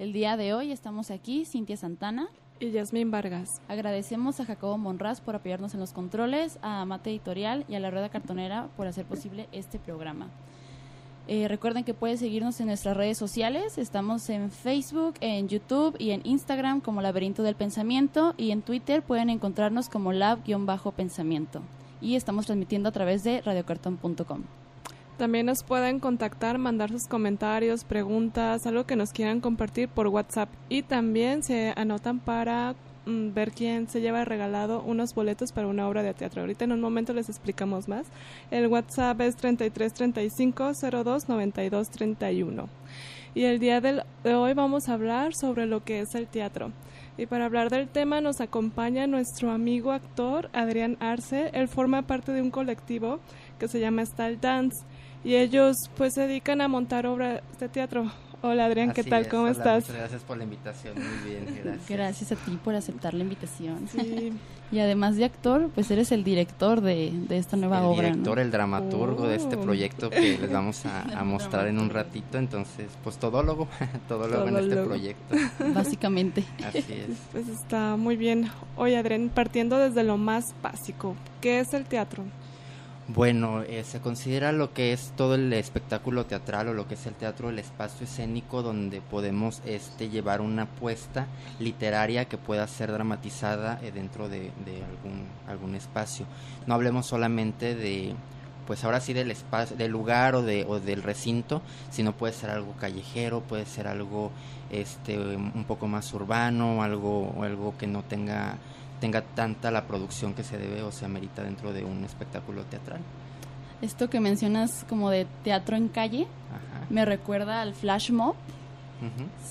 El 0.00 0.14
día 0.14 0.38
de 0.38 0.54
hoy 0.54 0.72
estamos 0.72 1.10
aquí, 1.10 1.44
Cintia 1.44 1.76
Santana. 1.76 2.30
Y 2.58 2.70
Yasmín 2.70 3.10
Vargas. 3.10 3.60
Agradecemos 3.68 4.40
a 4.40 4.46
Jacobo 4.46 4.78
Monraz 4.78 5.20
por 5.20 5.36
apoyarnos 5.36 5.74
en 5.74 5.80
los 5.80 5.92
controles, 5.92 6.58
a 6.62 6.86
Mate 6.86 7.10
Editorial 7.10 7.66
y 7.68 7.74
a 7.74 7.80
la 7.80 7.90
Rueda 7.90 8.08
Cartonera 8.08 8.68
por 8.78 8.86
hacer 8.86 9.04
posible 9.04 9.46
este 9.52 9.78
programa. 9.78 10.28
Eh, 11.28 11.48
recuerden 11.48 11.84
que 11.84 11.92
pueden 11.92 12.16
seguirnos 12.16 12.58
en 12.60 12.68
nuestras 12.68 12.96
redes 12.96 13.18
sociales. 13.18 13.76
Estamos 13.76 14.30
en 14.30 14.50
Facebook, 14.50 15.16
en 15.20 15.48
YouTube 15.48 15.96
y 15.98 16.12
en 16.12 16.22
Instagram 16.24 16.80
como 16.80 17.02
Laberinto 17.02 17.42
del 17.42 17.54
Pensamiento 17.54 18.32
y 18.38 18.52
en 18.52 18.62
Twitter 18.62 19.02
pueden 19.02 19.28
encontrarnos 19.28 19.90
como 19.90 20.14
lab-pensamiento. 20.14 21.60
Y 22.00 22.14
estamos 22.14 22.46
transmitiendo 22.46 22.88
a 22.88 22.92
través 22.92 23.22
de 23.22 23.42
radiocartón.com. 23.42 24.44
También 25.20 25.44
nos 25.44 25.64
pueden 25.64 26.00
contactar, 26.00 26.56
mandar 26.56 26.88
sus 26.88 27.06
comentarios, 27.06 27.84
preguntas, 27.84 28.66
algo 28.66 28.86
que 28.86 28.96
nos 28.96 29.12
quieran 29.12 29.42
compartir 29.42 29.86
por 29.90 30.06
WhatsApp. 30.06 30.48
Y 30.70 30.80
también 30.80 31.42
se 31.42 31.74
anotan 31.76 32.20
para 32.20 32.74
Mm, 33.06 33.32
ver 33.32 33.52
quién 33.52 33.88
se 33.88 34.00
lleva 34.00 34.24
regalado 34.24 34.82
unos 34.82 35.14
boletos 35.14 35.52
para 35.52 35.66
una 35.66 35.88
obra 35.88 36.02
de 36.02 36.12
teatro. 36.12 36.42
Ahorita 36.42 36.64
en 36.64 36.72
un 36.72 36.80
momento 36.80 37.14
les 37.14 37.28
explicamos 37.28 37.88
más. 37.88 38.06
El 38.50 38.66
WhatsApp 38.66 39.20
es 39.22 39.36
3335 39.36 40.72
02 41.04 41.28
92 41.28 41.90
31. 41.90 42.68
Y 43.34 43.44
el 43.44 43.58
día 43.58 43.80
de 43.80 44.02
hoy 44.34 44.54
vamos 44.54 44.88
a 44.88 44.94
hablar 44.94 45.34
sobre 45.34 45.66
lo 45.66 45.82
que 45.82 46.00
es 46.00 46.14
el 46.14 46.26
teatro. 46.26 46.72
Y 47.16 47.26
para 47.26 47.46
hablar 47.46 47.70
del 47.70 47.88
tema 47.88 48.20
nos 48.20 48.40
acompaña 48.40 49.06
nuestro 49.06 49.50
amigo 49.50 49.92
actor 49.92 50.50
Adrián 50.52 50.96
Arce. 51.00 51.50
Él 51.52 51.68
forma 51.68 52.02
parte 52.02 52.32
de 52.32 52.42
un 52.42 52.50
colectivo 52.50 53.20
que 53.58 53.68
se 53.68 53.80
llama 53.80 54.04
Style 54.04 54.38
Dance 54.40 54.84
y 55.24 55.34
ellos 55.34 55.76
pues 55.96 56.14
se 56.14 56.22
dedican 56.22 56.60
a 56.60 56.68
montar 56.68 57.06
obras 57.06 57.42
de 57.58 57.68
teatro. 57.68 58.10
Hola 58.42 58.64
Adrián, 58.64 58.92
¿qué 58.92 59.04
tal? 59.04 59.28
¿Cómo 59.28 59.48
estás? 59.48 59.86
gracias 59.92 60.22
por 60.22 60.38
la 60.38 60.44
invitación, 60.44 60.94
muy 60.94 61.30
bien, 61.30 61.44
gracias. 61.62 61.88
Gracias 61.90 62.32
a 62.32 62.36
ti 62.36 62.58
por 62.64 62.74
aceptar 62.74 63.12
la 63.12 63.22
invitación. 63.22 63.86
Sí. 63.86 64.32
y 64.72 64.78
además 64.78 65.16
de 65.16 65.26
actor, 65.26 65.68
pues 65.74 65.90
eres 65.90 66.10
el 66.10 66.24
director 66.24 66.80
de, 66.80 67.12
esta 67.28 67.58
nueva 67.58 67.82
obra. 67.82 68.08
El 68.08 68.12
director, 68.14 68.38
el 68.38 68.50
dramaturgo 68.50 69.28
de 69.28 69.36
este 69.36 69.56
oh. 69.56 69.60
proyecto 69.60 70.08
que 70.08 70.38
les 70.40 70.50
vamos 70.50 70.86
a, 70.86 71.22
mostrar 71.22 71.66
en 71.66 71.78
un 71.78 71.90
ratito, 71.90 72.38
entonces, 72.38 72.86
pues 73.04 73.18
todólogo, 73.18 73.68
todólogo, 74.08 74.48
en 74.48 74.56
este 74.56 74.76
proyecto. 74.76 75.36
Básicamente. 75.74 76.42
Así 76.64 76.78
es. 76.78 77.18
Pues 77.32 77.46
está 77.46 77.96
muy 77.98 78.16
bien. 78.16 78.50
Oye 78.74 78.96
Adrián, 78.96 79.30
partiendo 79.34 79.76
desde 79.76 80.02
lo 80.02 80.16
más 80.16 80.54
básico, 80.62 81.14
¿qué 81.42 81.60
es 81.60 81.74
el 81.74 81.84
teatro? 81.84 82.24
Bueno, 83.12 83.62
eh, 83.62 83.82
se 83.82 83.98
considera 83.98 84.52
lo 84.52 84.72
que 84.72 84.92
es 84.92 85.12
todo 85.16 85.34
el 85.34 85.52
espectáculo 85.52 86.26
teatral 86.26 86.68
o 86.68 86.74
lo 86.74 86.86
que 86.86 86.94
es 86.94 87.06
el 87.06 87.14
teatro, 87.14 87.50
el 87.50 87.58
espacio 87.58 88.04
escénico 88.04 88.62
donde 88.62 89.00
podemos 89.00 89.62
este, 89.64 90.10
llevar 90.10 90.40
una 90.40 90.62
apuesta 90.62 91.26
literaria 91.58 92.26
que 92.26 92.38
pueda 92.38 92.68
ser 92.68 92.92
dramatizada 92.92 93.80
eh, 93.82 93.90
dentro 93.90 94.28
de, 94.28 94.52
algún, 94.88 95.26
algún 95.48 95.74
espacio. 95.74 96.24
No 96.68 96.74
hablemos 96.74 97.04
solamente 97.04 97.74
de, 97.74 98.14
pues 98.68 98.84
ahora 98.84 99.00
sí 99.00 99.12
del 99.12 99.32
espacio, 99.32 99.76
del 99.76 99.90
lugar 99.90 100.36
o, 100.36 100.42
de, 100.42 100.64
o 100.68 100.78
del 100.78 101.02
recinto, 101.02 101.62
sino 101.90 102.12
puede 102.12 102.32
ser 102.32 102.50
algo 102.50 102.74
callejero, 102.78 103.40
puede 103.40 103.66
ser 103.66 103.88
algo 103.88 104.30
este, 104.70 105.18
un 105.18 105.64
poco 105.66 105.88
más 105.88 106.14
urbano, 106.14 106.84
algo, 106.84 107.42
algo 107.42 107.76
que 107.76 107.88
no 107.88 108.04
tenga 108.04 108.56
tenga 109.00 109.22
tanta 109.22 109.70
la 109.70 109.86
producción 109.86 110.34
que 110.34 110.44
se 110.44 110.58
debe 110.58 110.82
o 110.82 110.92
se 110.92 111.04
amerita 111.04 111.42
dentro 111.42 111.72
de 111.72 111.84
un 111.84 112.04
espectáculo 112.04 112.64
teatral. 112.64 113.00
Esto 113.82 114.10
que 114.10 114.20
mencionas 114.20 114.84
como 114.88 115.10
de 115.10 115.26
teatro 115.42 115.76
en 115.76 115.88
calle, 115.88 116.26
me 116.90 117.04
recuerda 117.04 117.62
al 117.62 117.74
flash 117.74 118.10
mob. 118.10 118.34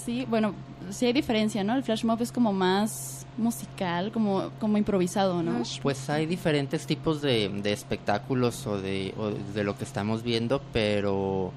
Sí, 0.05 0.25
bueno, 0.29 0.53
sí 0.91 1.07
hay 1.07 1.13
diferencia, 1.13 1.63
¿no? 1.63 1.75
El 1.75 1.83
flash 1.83 2.05
mob 2.05 2.21
es 2.21 2.31
como 2.31 2.53
más 2.53 3.25
musical, 3.37 4.11
como, 4.11 4.51
como 4.59 4.77
improvisado, 4.77 5.41
¿no? 5.41 5.63
Pues 5.81 6.09
hay 6.09 6.27
diferentes 6.27 6.85
tipos 6.85 7.21
de, 7.21 7.49
de 7.49 7.73
espectáculos 7.73 8.67
o 8.67 8.79
de, 8.79 9.13
o 9.17 9.31
de 9.31 9.63
lo 9.63 9.75
que 9.77 9.85
estamos 9.85 10.21
viendo, 10.21 10.61
pero, 10.71 11.51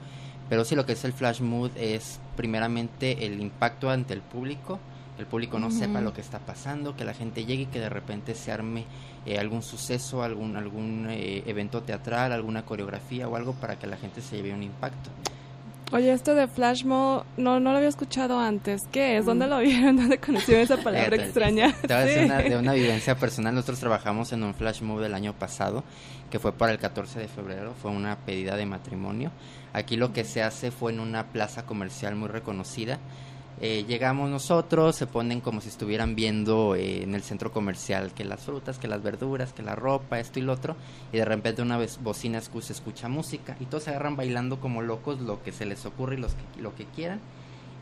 pero 0.49 0.65
sí 0.65 0.75
lo 0.75 0.87
que 0.87 0.93
es 0.93 1.05
el 1.05 1.13
flash 1.13 1.41
mob 1.41 1.71
es 1.77 2.21
primeramente 2.37 3.27
el 3.27 3.41
impacto 3.41 3.91
ante 3.91 4.15
el 4.15 4.23
público, 4.23 4.79
el 5.19 5.27
público 5.27 5.59
no 5.59 5.71
sepa 5.71 6.00
lo 6.00 6.12
que 6.12 6.21
está 6.21 6.39
pasando, 6.39 6.97
que 6.97 7.05
la 7.05 7.15
gente 7.15 7.45
llegue 7.45 7.65
y 7.65 7.67
que 7.67 7.81
de 7.81 7.89
repente 7.89 8.34
se 8.34 8.50
arme 8.50 8.84
eh, 9.27 9.39
algún 9.39 9.62
suceso, 9.62 10.23
algún, 10.23 10.56
algún 10.56 11.06
eh, 11.11 11.43
evento 11.47 11.83
teatral, 11.83 12.33
alguna 12.33 12.65
coreografía 12.65 13.28
o 13.28 13.37
algo 13.37 13.53
para 13.53 13.78
que 13.78 13.87
la 13.87 13.97
gente 13.97 14.21
se 14.21 14.37
lleve 14.37 14.53
un 14.53 14.62
impacto. 14.62 15.11
Oye, 15.93 16.11
esto 16.11 16.34
de 16.34 16.49
flash 16.49 16.84
no, 16.84 17.27
no 17.37 17.61
lo 17.61 17.71
había 17.71 17.89
escuchado 17.89 18.41
antes. 18.41 18.84
¿Qué 18.91 19.19
es? 19.19 19.27
¿Dónde 19.27 19.47
lo 19.47 19.59
vieron? 19.59 19.97
¿Dónde 19.99 20.17
conocieron 20.17 20.65
esa 20.65 20.78
palabra 20.78 21.17
extraña? 21.17 21.71
Te 21.83 21.89
voy 21.89 21.97
a 21.97 22.06
decir 22.06 22.50
de 22.50 22.56
una 22.56 22.73
vivencia 22.73 23.15
personal. 23.17 23.55
Nosotros 23.55 23.79
trabajamos 23.79 24.33
en 24.33 24.43
un 24.43 24.55
flash 24.55 24.81
mob 24.81 25.00
del 25.00 25.12
año 25.12 25.34
pasado, 25.34 25.84
que 26.31 26.39
fue 26.39 26.53
para 26.53 26.73
el 26.73 26.79
14 26.79 27.19
de 27.19 27.29
febrero. 27.29 27.75
Fue 27.83 27.91
una 27.91 28.17
pedida 28.17 28.56
de 28.56 28.65
matrimonio. 28.65 29.33
Aquí 29.75 29.97
lo 29.97 30.15
que 30.15 30.25
se 30.25 30.43
hace 30.43 30.71
fue 30.71 30.93
en 30.93 31.00
una 31.00 31.27
plaza 31.27 31.67
comercial 31.67 32.17
muy 32.17 32.29
reconocida. 32.29 32.99
Eh, 33.65 33.84
llegamos 33.87 34.28
nosotros, 34.28 34.97
se 34.97 35.06
ponen 35.06 35.41
como 35.41 35.61
si 35.61 35.69
estuvieran 35.69 36.17
viendo 36.17 36.75
eh, 36.75 37.05
en 37.05 37.15
el 37.15 37.23
centro 37.23 37.53
comercial 37.53 38.12
que 38.12 38.25
las 38.25 38.41
frutas, 38.41 38.81
que 38.81 38.89
las 38.89 39.05
verduras, 39.05 39.53
que 39.53 39.62
la 39.62 39.77
ropa, 39.77 40.19
esto 40.19 40.41
y 40.41 40.43
lo 40.43 40.53
otro, 40.53 40.75
y 41.12 41.19
de 41.19 41.25
repente 41.25 41.62
una 41.62 41.78
vez 41.78 42.00
bocina 42.03 42.41
se 42.41 42.73
escucha 42.73 43.09
música 43.09 43.56
y 43.61 43.67
todos 43.67 43.84
se 43.84 43.91
agarran 43.91 44.17
bailando 44.17 44.59
como 44.59 44.83
locos 44.83 45.21
lo 45.21 45.45
que 45.45 45.53
se 45.53 45.65
les 45.65 45.87
ocurre 45.87 46.17
y 46.17 46.19
los 46.19 46.34
lo 46.59 46.75
que 46.75 46.87
quieran. 46.87 47.21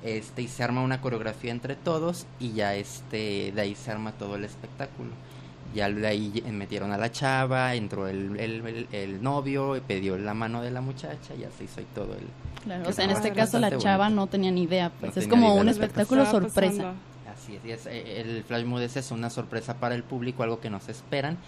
Este, 0.03 0.43
y 0.43 0.49
se 0.49 0.63
arma 0.63 0.83
una 0.83 1.01
coreografía 1.01 1.51
entre 1.51 1.77
todos 1.77 2.27
y 2.39 2.53
ya 2.53 2.75
este, 2.75 3.51
de 3.51 3.61
ahí 3.63 3.75
se 3.75 3.91
arma 3.91 4.13
todo 4.13 4.37
el 4.37 4.45
espectáculo 4.45 5.13
ya 5.75 5.89
de 5.89 6.07
ahí 6.07 6.45
metieron 6.51 6.93
a 6.93 6.99
la 6.99 7.11
chava, 7.11 7.75
entró 7.75 8.09
el, 8.09 8.39
el, 8.39 8.89
el, 8.93 9.23
novio, 9.23 9.81
pidió 9.87 10.19
la 10.19 10.35
mano 10.35 10.63
de 10.63 10.71
la 10.71 10.81
muchacha 10.81 11.35
y 11.35 11.45
así 11.45 11.65
hizo 11.65 11.81
todo 11.95 12.15
el... 12.15 12.27
Claro, 12.65 12.89
o 12.89 12.93
sea, 12.93 13.05
en 13.05 13.13
este 13.13 13.33
caso 13.33 13.59
la 13.59 13.77
chava 13.79 14.11
no 14.11 14.27
tenía 14.27 14.51
ni 14.51 14.63
idea, 14.63 14.91
pues 15.01 15.17
es 15.17 15.29
como 15.29 15.55
un 15.55 15.69
espectáculo 15.69 16.27
sorpresa. 16.27 16.95
Así 17.33 17.59
es, 17.65 17.87
eh, 17.87 18.21
el 18.21 18.45
flash 18.45 18.65
mood 18.65 18.83
es 18.83 19.11
una 19.11 19.31
sorpresa 19.31 19.79
para 19.79 19.95
el 19.95 20.03
público, 20.03 20.43
algo 20.43 20.61
que 20.61 20.71
no 20.71 20.81
se 20.81 20.93
esperan. 20.93 21.39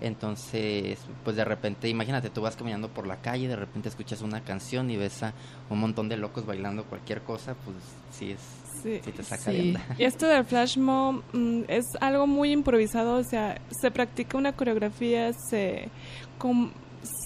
Entonces, 0.00 0.98
pues 1.22 1.36
de 1.36 1.44
repente, 1.44 1.88
imagínate, 1.88 2.28
tú 2.28 2.40
vas 2.40 2.56
caminando 2.56 2.88
por 2.88 3.06
la 3.06 3.20
calle, 3.20 3.46
de 3.46 3.54
repente 3.54 3.88
escuchas 3.88 4.20
una 4.22 4.40
canción 4.42 4.90
y 4.90 4.96
ves 4.96 5.22
a 5.22 5.32
un 5.70 5.78
montón 5.78 6.08
de 6.08 6.16
locos 6.16 6.44
bailando 6.44 6.84
cualquier 6.84 7.22
cosa, 7.22 7.54
pues 7.64 7.76
sí 8.10 8.32
es 8.32 8.61
sí, 8.82 9.00
te 9.12 9.22
saca 9.22 9.52
Y 9.52 9.76
esto 9.98 10.26
del 10.26 10.44
flash 10.44 10.78
mob 10.78 11.22
mm, 11.32 11.62
es 11.68 11.84
algo 12.00 12.26
muy 12.26 12.52
improvisado, 12.52 13.16
o 13.16 13.24
sea, 13.24 13.60
se 13.70 13.90
practica 13.90 14.36
una 14.38 14.52
coreografía, 14.52 15.32
se, 15.50 15.88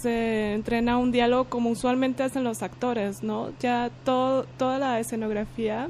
se 0.03 0.53
entrena 0.55 0.99
un 0.99 1.12
diálogo 1.12 1.45
como 1.45 1.71
usualmente 1.71 2.22
hacen 2.22 2.45
los 2.45 2.62
actores, 2.62 3.22
¿no? 3.22 3.53
Ya 3.61 3.91
todo, 4.05 4.45
toda 4.59 4.78
la 4.78 5.00
escenografía 5.00 5.89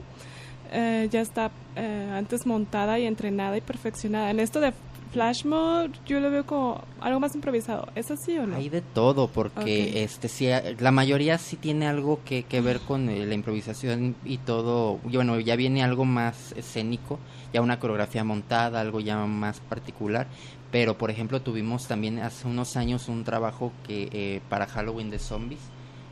eh, 0.73 1.09
ya 1.11 1.21
está 1.21 1.51
eh, 1.77 2.11
antes 2.13 2.47
montada 2.47 2.99
y 2.99 3.07
entrenada 3.07 3.57
y 3.57 3.61
perfeccionada. 3.61 4.31
En 4.31 4.41
esto 4.41 4.61
de 4.61 4.73
flash 5.13 5.45
mode 5.45 5.93
yo 6.07 6.21
lo 6.21 6.31
veo 6.31 6.47
como 6.47 6.83
algo 7.01 7.21
más 7.21 7.35
improvisado. 7.35 7.89
¿Es 7.95 8.11
así 8.11 8.37
o 8.39 8.47
no? 8.47 8.57
Hay 8.57 8.69
de 8.69 8.83
todo, 8.83 9.29
porque 9.29 10.03
este 10.03 10.29
sí, 10.29 10.49
la 10.79 10.91
mayoría 10.91 11.39
sí 11.39 11.57
tiene 11.57 11.87
algo 11.87 12.21
que, 12.25 12.43
que 12.45 12.61
ver 12.61 12.81
con 12.81 13.09
eh, 13.09 13.27
la 13.27 13.35
improvisación 13.35 14.17
y 14.25 14.39
todo. 14.39 14.99
Bueno, 15.05 15.41
ya 15.41 15.57
viene 15.57 15.83
algo 15.83 16.05
más 16.05 16.53
escénico, 16.53 17.19
ya 17.53 17.63
una 17.63 17.79
coreografía 17.79 18.25
montada, 18.25 18.81
algo 18.81 19.01
ya 19.01 19.17
más 19.27 19.61
particular. 19.61 20.27
Pero, 20.71 20.99
por 20.99 21.11
ejemplo, 21.11 21.41
tuvimos 21.41 21.87
también 21.87 22.19
hace 22.19 22.49
unos 22.49 22.77
años 22.77 23.09
un 23.09 23.25
trabajo 23.25 23.73
que 23.87 24.09
eh, 24.13 24.41
para 24.49 24.67
Halloween 24.67 25.11
de 25.11 25.19
zombies. 25.19 25.61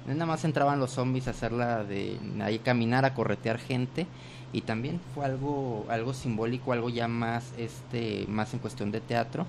Nada 0.06 0.26
más 0.26 0.44
entraban 0.44 0.78
los 0.78 0.90
zombies 0.90 1.28
a 1.28 1.30
hacerla 1.30 1.84
de 1.84 2.18
ahí 2.42 2.58
caminar, 2.58 3.04
a 3.04 3.14
corretear 3.14 3.58
gente 3.58 4.06
y 4.54 4.60
también 4.60 5.00
fue 5.14 5.24
algo 5.24 5.84
algo 5.88 6.14
simbólico 6.14 6.72
algo 6.72 6.88
ya 6.88 7.08
más 7.08 7.52
este 7.58 8.24
más 8.28 8.54
en 8.54 8.60
cuestión 8.60 8.92
de 8.92 9.00
teatro 9.00 9.46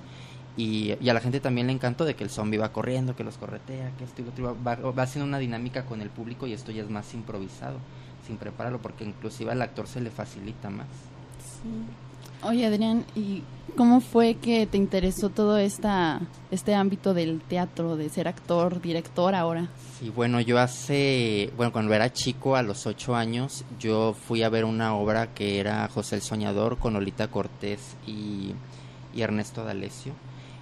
y, 0.57 0.93
a 0.93 1.13
la 1.13 1.19
gente 1.19 1.39
también 1.39 1.67
le 1.67 1.73
encantó 1.73 2.05
de 2.05 2.15
que 2.15 2.23
el 2.23 2.29
zombie 2.29 2.57
va 2.57 2.71
corriendo 2.71 3.15
que 3.15 3.23
los 3.23 3.37
corretea 3.37 3.91
que 3.97 4.03
esto 4.03 4.23
y 4.23 4.27
otro 4.27 4.57
va, 4.65 4.75
va 4.75 5.03
haciendo 5.03 5.27
una 5.27 5.37
dinámica 5.37 5.85
con 5.85 6.01
el 6.01 6.09
público 6.09 6.47
y 6.47 6.53
esto 6.53 6.71
ya 6.71 6.81
es 6.81 6.89
más 6.89 7.13
improvisado 7.13 7.77
sin 8.25 8.37
prepararlo 8.37 8.81
porque 8.81 9.03
inclusive 9.03 9.51
al 9.51 9.61
actor 9.61 9.85
se 9.87 10.01
le 10.01 10.09
facilita 10.09 10.71
más 10.71 10.87
sí. 11.37 11.69
Oye, 12.47 12.63
Adrián, 12.68 13.06
¿y 13.15 13.42
cómo 13.75 14.01
fue 14.01 14.36
que 14.36 14.68
te 14.68 14.77
interesó 14.77 15.30
todo 15.30 15.57
esta, 15.57 16.21
este 16.51 16.75
ámbito 16.75 17.15
del 17.15 17.42
teatro, 17.42 17.97
de 17.97 18.07
ser 18.09 18.27
actor, 18.27 18.80
director 18.81 19.33
ahora? 19.33 19.69
Sí, 19.97 20.12
bueno, 20.15 20.39
yo 20.39 20.59
hace, 20.59 21.51
bueno, 21.57 21.71
cuando 21.71 21.92
era 21.95 22.13
chico, 22.13 22.56
a 22.56 22.62
los 22.62 22.86
ocho 22.86 23.15
años, 23.15 23.65
yo 23.80 24.13
fui 24.13 24.44
a 24.44 24.50
ver 24.50 24.63
una 24.63 24.95
obra 24.95 25.33
que 25.33 25.59
era 25.59 25.88
José 25.88 26.18
el 26.18 26.21
Soñador 26.21 26.77
con 26.77 26.94
Lolita 26.94 27.30
Cortés 27.30 27.97
y, 28.06 28.51
y 29.15 29.21
Ernesto 29.24 29.63
D'Alessio. 29.63 30.13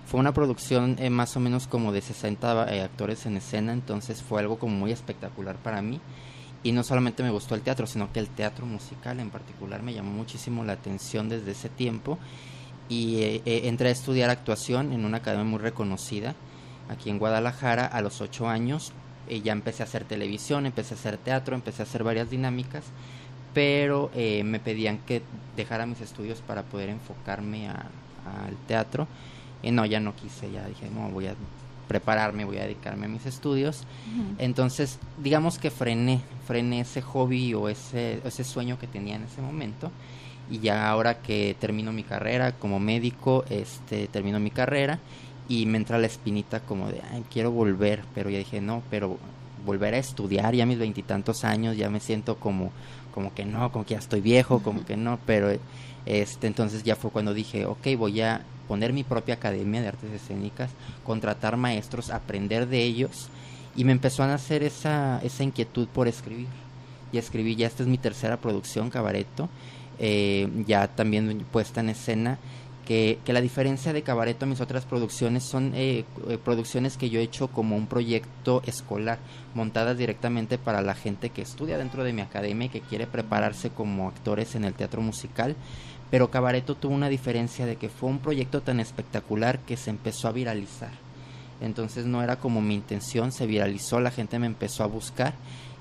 Fue 0.06 0.21
una 0.21 0.33
producción 0.33 0.95
eh, 1.00 1.09
más 1.09 1.36
o 1.36 1.41
menos 1.41 1.68
como 1.68 1.91
de 1.91 2.00
60 2.00 2.74
eh, 2.74 2.81
actores 2.81 3.25
en 3.25 3.36
escena, 3.36 3.74
entonces 3.74 4.24
fue 4.24 4.39
algo 4.39 4.57
como 4.57 4.74
muy 4.74 4.94
espectacular 4.94 5.57
para 5.57 5.81
mí. 5.81 6.00
Y 6.63 6.71
no 6.71 6.83
solamente 6.83 7.24
me 7.24 7.30
gustó 7.30 7.56
el 7.56 7.62
teatro, 7.62 7.86
sino 7.86 8.12
que 8.12 8.19
el 8.19 8.30
teatro 8.30 8.65
musical 8.65 9.19
en 9.19 9.30
particular 9.30 9.83
me 9.83 9.94
llamó 9.94 10.12
muchísimo 10.12 10.63
la 10.63 10.74
atención 10.74 11.27
desde 11.27 11.51
ese 11.51 11.69
tiempo. 11.69 12.18
Y 12.88 13.18
eh, 13.21 13.42
entré 13.45 13.89
a 13.89 13.92
estudiar 13.92 14.30
actuación 14.30 14.94
en 14.94 15.06
una 15.06 15.18
academia 15.18 15.45
muy 15.45 15.60
reconocida 15.60 16.36
aquí 16.89 17.10
en 17.10 17.19
Guadalajara 17.19 17.86
a 17.86 18.01
los 18.01 18.21
ocho 18.21 18.48
años 18.48 18.92
y 19.27 19.42
ya 19.42 19.54
empecé 19.54 19.83
a 19.83 19.86
hacer 19.86 20.04
televisión, 20.04 20.65
empecé 20.65 20.94
a 20.94 20.98
hacer 20.98 21.18
teatro, 21.18 21.56
empecé 21.56 21.81
a 21.81 21.86
hacer 21.86 22.04
varias 22.04 22.30
dinámicas, 22.30 22.83
pero 23.54 24.12
eh, 24.13 24.44
me 24.44 24.60
pedían 24.60 25.00
que 25.00 25.21
dejara 25.56 25.86
mis 25.86 26.01
estudios 26.01 26.42
para 26.42 26.63
poder 26.63 26.89
enfocarme 26.89 27.69
al 27.69 28.56
teatro. 28.68 29.07
Y 29.62 29.71
no, 29.71 29.86
ya 29.86 30.00
no 30.00 30.13
quise, 30.15 30.51
ya 30.51 30.68
dije, 30.68 30.89
no, 30.89 31.10
voy 31.10 31.27
a 31.27 31.36
prepararme, 31.88 32.45
voy 32.45 32.57
a 32.57 32.63
dedicarme 32.63 33.06
a 33.06 33.09
mis 33.09 33.25
estudios. 33.25 33.83
Entonces, 34.38 35.00
digamos 35.21 35.59
que 35.59 35.71
frené, 35.71 36.21
frené 36.47 36.81
ese 36.81 37.01
hobby 37.01 37.53
o 37.53 37.69
ese, 37.69 38.21
ese 38.25 38.44
sueño 38.44 38.80
que 38.80 38.88
tenía 38.88 39.15
en 39.15 39.24
ese 39.24 39.41
momento. 39.41 39.91
Y 40.50 40.59
ya 40.59 40.89
ahora 40.89 41.21
que 41.21 41.56
termino 41.59 41.94
mi 41.94 42.03
carrera 42.03 42.51
como 42.53 42.80
médico, 42.80 43.45
este, 43.50 44.07
termino 44.07 44.39
mi 44.39 44.51
carrera 44.51 45.00
y 45.47 45.65
me 45.65 45.77
entra 45.77 45.97
la 45.97 46.07
espinita 46.07 46.59
como 46.62 46.89
de, 46.89 47.01
ay, 47.12 47.24
quiero 47.31 47.51
volver, 47.51 48.03
pero 48.13 48.29
ya 48.29 48.38
dije, 48.38 48.62
no, 48.62 48.83
pero 48.89 49.18
volver 49.65 49.94
a 49.94 49.97
estudiar 49.97 50.53
ya 50.53 50.65
mis 50.65 50.77
veintitantos 50.77 51.44
años, 51.44 51.77
ya 51.77 51.89
me 51.89 52.00
siento 52.00 52.36
como, 52.36 52.71
como 53.13 53.33
que 53.33 53.45
no, 53.45 53.71
como 53.71 53.86
que 53.86 53.94
ya 53.94 54.00
estoy 54.00 54.21
viejo, 54.21 54.59
como 54.59 54.86
que 54.86 54.97
no, 54.97 55.19
pero 55.25 55.50
este, 56.06 56.47
entonces 56.47 56.83
ya 56.83 56.95
fue 56.95 57.12
cuando 57.12 57.33
dije, 57.33 57.65
ok, 57.65 57.88
voy 57.97 58.21
a 58.21 58.41
poner 58.73 58.91
mi 58.91 59.03
propia 59.03 59.35
academia 59.35 59.83
de 59.83 59.89
artes 59.89 60.11
escénicas, 60.11 60.71
contratar 61.05 61.57
maestros, 61.57 62.09
aprender 62.09 62.67
de 62.67 62.81
ellos, 62.81 63.29
y 63.75 63.83
me 63.83 63.91
empezó 63.91 64.23
a 64.23 64.27
nacer 64.27 64.63
esa, 64.63 65.19
esa 65.23 65.43
inquietud 65.43 65.87
por 65.87 66.07
escribir. 66.07 66.47
Y 67.11 67.19
escribí, 67.19 67.55
ya 67.55 67.67
esta 67.67 67.83
es 67.83 67.89
mi 67.89 67.99
tercera 67.99 68.37
producción, 68.37 68.89
Cabareto, 68.89 69.47
eh, 69.99 70.49
ya 70.65 70.87
también 70.87 71.45
puesta 71.51 71.81
en 71.81 71.89
escena, 71.89 72.39
que, 72.87 73.19
la 73.27 73.41
diferencia 73.41 73.93
de 73.93 74.01
Cabareto 74.01 74.45
a 74.45 74.47
mis 74.47 74.59
otras 74.59 74.85
producciones 74.85 75.43
son 75.43 75.73
eh, 75.75 76.03
eh, 76.27 76.39
producciones 76.43 76.97
que 76.97 77.11
yo 77.11 77.19
he 77.19 77.23
hecho 77.23 77.49
como 77.49 77.75
un 77.75 77.85
proyecto 77.85 78.63
escolar, 78.65 79.19
montadas 79.53 79.99
directamente 79.99 80.57
para 80.57 80.81
la 80.81 80.95
gente 80.95 81.29
que 81.29 81.43
estudia 81.43 81.77
dentro 81.77 82.03
de 82.03 82.13
mi 82.13 82.23
academia 82.23 82.65
y 82.65 82.69
que 82.69 82.81
quiere 82.81 83.05
prepararse 83.05 83.69
como 83.69 84.07
actores 84.07 84.55
en 84.55 84.63
el 84.63 84.73
teatro 84.73 85.03
musical. 85.03 85.55
Pero 86.13 86.30
Cabareto 86.30 86.75
tuvo 86.75 86.94
una 86.94 87.10
diferencia 87.10 87.65
de 87.65 87.75
que 87.75 87.89
fue 87.89 88.07
un 88.07 88.19
proyecto 88.19 88.62
tan 88.62 88.80
espectacular 88.80 89.57
que 89.57 89.77
se 89.77 89.89
empezó 89.89 90.27
a 90.27 90.31
viralizar. 90.31 90.92
Entonces 91.60 92.06
no 92.06 92.21
era 92.21 92.36
como 92.36 92.62
mi 92.62 92.75
intención, 92.75 93.31
se 93.31 93.48
viralizó, 93.48 94.00
la 94.00 94.12
gente 94.12 94.38
me 94.38 94.45
empezó 94.45 94.83
a 94.83 94.86
buscar 94.86 95.33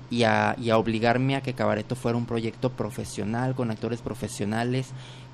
y 0.09 0.23
a, 0.23 0.55
y 0.59 0.71
a 0.71 0.79
obligarme 0.79 1.35
a 1.35 1.41
que 1.41 1.53
Cabareto 1.53 1.95
fuera 1.95 2.17
un 2.17 2.25
proyecto 2.25 2.71
profesional, 2.71 3.53
con 3.53 3.69
actores 3.69 4.01
profesionales, 4.01 4.87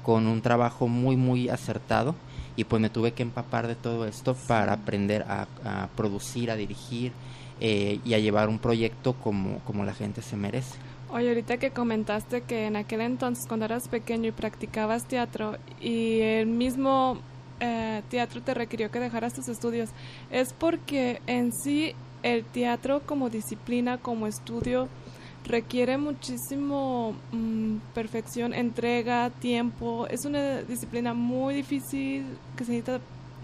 con 0.04 0.28
un 0.28 0.42
trabajo 0.42 0.90
muy 0.90 1.16
muy 1.16 1.48
acertado 1.48 2.13
y 2.57 2.66
pues 2.66 2.81
me 2.81 2.90
tuve 2.90 3.13
que 3.13 3.24
empapar 3.24 3.68
de 3.68 3.75
todo 3.75 4.06
esto 4.06 4.36
para 4.50 4.74
aprender 4.74 5.25
a, 5.30 5.48
producir, 5.96 6.51
a 6.51 6.57
dirigir 6.57 7.13
eh, 7.62 8.01
y 8.04 8.16
a 8.16 8.19
llevar 8.19 8.50
un 8.50 8.60
proyecto 8.60 9.13
como, 9.13 9.60
como 9.60 9.86
la 9.86 9.94
gente 9.94 10.22
se 10.22 10.36
merece. 10.36 10.88
Oye, 11.11 11.29
ahorita 11.29 11.57
que 11.57 11.71
comentaste 11.71 12.41
que 12.41 12.67
en 12.67 12.75
aquel 12.75 13.01
entonces 13.01 13.47
cuando 13.47 13.65
eras 13.65 13.88
pequeño 13.88 14.27
y 14.27 14.31
practicabas 14.31 15.07
teatro 15.07 15.57
y 15.81 16.19
el 16.19 16.45
mismo 16.45 17.17
eh, 17.59 18.03
teatro 18.09 18.44
te 18.44 18.53
requirió 18.53 18.91
que 18.91 19.00
dejaras 19.00 19.33
tus 19.33 19.47
estudios, 19.47 19.89
es 20.29 20.53
porque 20.53 21.19
en 21.25 21.51
sí 21.51 21.95
el 22.21 22.45
teatro 22.45 23.01
como 23.07 23.31
disciplina, 23.31 23.97
como 23.97 24.27
estudio, 24.27 24.88
requiere 25.45 25.97
muchísimo 25.97 27.15
mm, 27.31 27.77
perfección, 27.95 28.53
entrega, 28.53 29.31
tiempo. 29.31 30.05
Es 30.12 30.25
una 30.25 30.62
disciplina 30.62 31.15
muy 31.15 31.55
difícil 31.55 32.23
que 32.55 32.65
se 32.65 32.71
necesita 32.73 33.00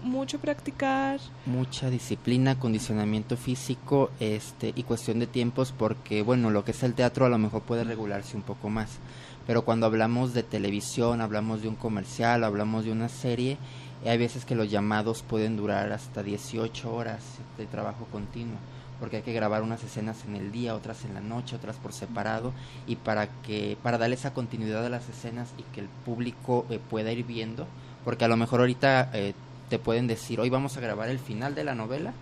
mucho 0.06 0.38
practicar. 0.38 1.20
Mucha 1.44 1.90
disciplina, 1.90 2.58
condicionamiento 2.58 3.36
físico 3.36 4.10
este, 4.20 4.72
y 4.74 4.84
cuestión 4.84 5.18
de 5.18 5.26
tiempos 5.26 5.72
porque, 5.76 6.22
bueno, 6.22 6.50
lo 6.50 6.64
que 6.64 6.70
es 6.70 6.82
el 6.82 6.94
teatro 6.94 7.26
a 7.26 7.28
lo 7.28 7.38
mejor 7.38 7.62
puede 7.62 7.84
regularse 7.84 8.36
un 8.36 8.42
poco 8.42 8.70
más. 8.70 8.98
Pero 9.46 9.64
cuando 9.64 9.86
hablamos 9.86 10.34
de 10.34 10.42
televisión, 10.42 11.20
hablamos 11.20 11.62
de 11.62 11.68
un 11.68 11.76
comercial, 11.76 12.44
hablamos 12.44 12.84
de 12.84 12.92
una 12.92 13.08
serie, 13.08 13.58
hay 14.04 14.18
veces 14.18 14.44
que 14.44 14.54
los 14.54 14.70
llamados 14.70 15.22
pueden 15.22 15.56
durar 15.56 15.92
hasta 15.92 16.22
18 16.22 16.94
horas 16.94 17.22
de 17.58 17.66
trabajo 17.66 18.06
continuo 18.10 18.56
porque 18.98 19.16
hay 19.16 19.22
que 19.22 19.32
grabar 19.32 19.62
unas 19.62 19.82
escenas 19.84 20.24
en 20.26 20.36
el 20.36 20.52
día, 20.52 20.74
otras 20.74 21.04
en 21.04 21.14
la 21.14 21.20
noche, 21.20 21.56
otras 21.56 21.76
por 21.76 21.92
separado 21.92 22.52
y 22.86 22.96
para 22.96 23.28
que 23.42 23.76
para 23.82 23.98
darle 23.98 24.14
esa 24.14 24.32
continuidad 24.32 24.84
a 24.84 24.90
las 24.90 25.08
escenas 25.08 25.52
y 25.58 25.62
que 25.74 25.80
el 25.80 25.88
público 25.88 26.66
eh, 26.70 26.78
pueda 26.78 27.12
ir 27.12 27.24
viendo, 27.24 27.66
porque 28.04 28.24
a 28.24 28.28
lo 28.28 28.36
mejor 28.36 28.60
ahorita 28.60 29.10
eh, 29.12 29.34
te 29.68 29.78
pueden 29.78 30.06
decir, 30.06 30.40
"Hoy 30.40 30.50
vamos 30.50 30.76
a 30.76 30.80
grabar 30.80 31.08
el 31.08 31.18
final 31.18 31.54
de 31.54 31.64
la 31.64 31.74
novela" 31.74 32.12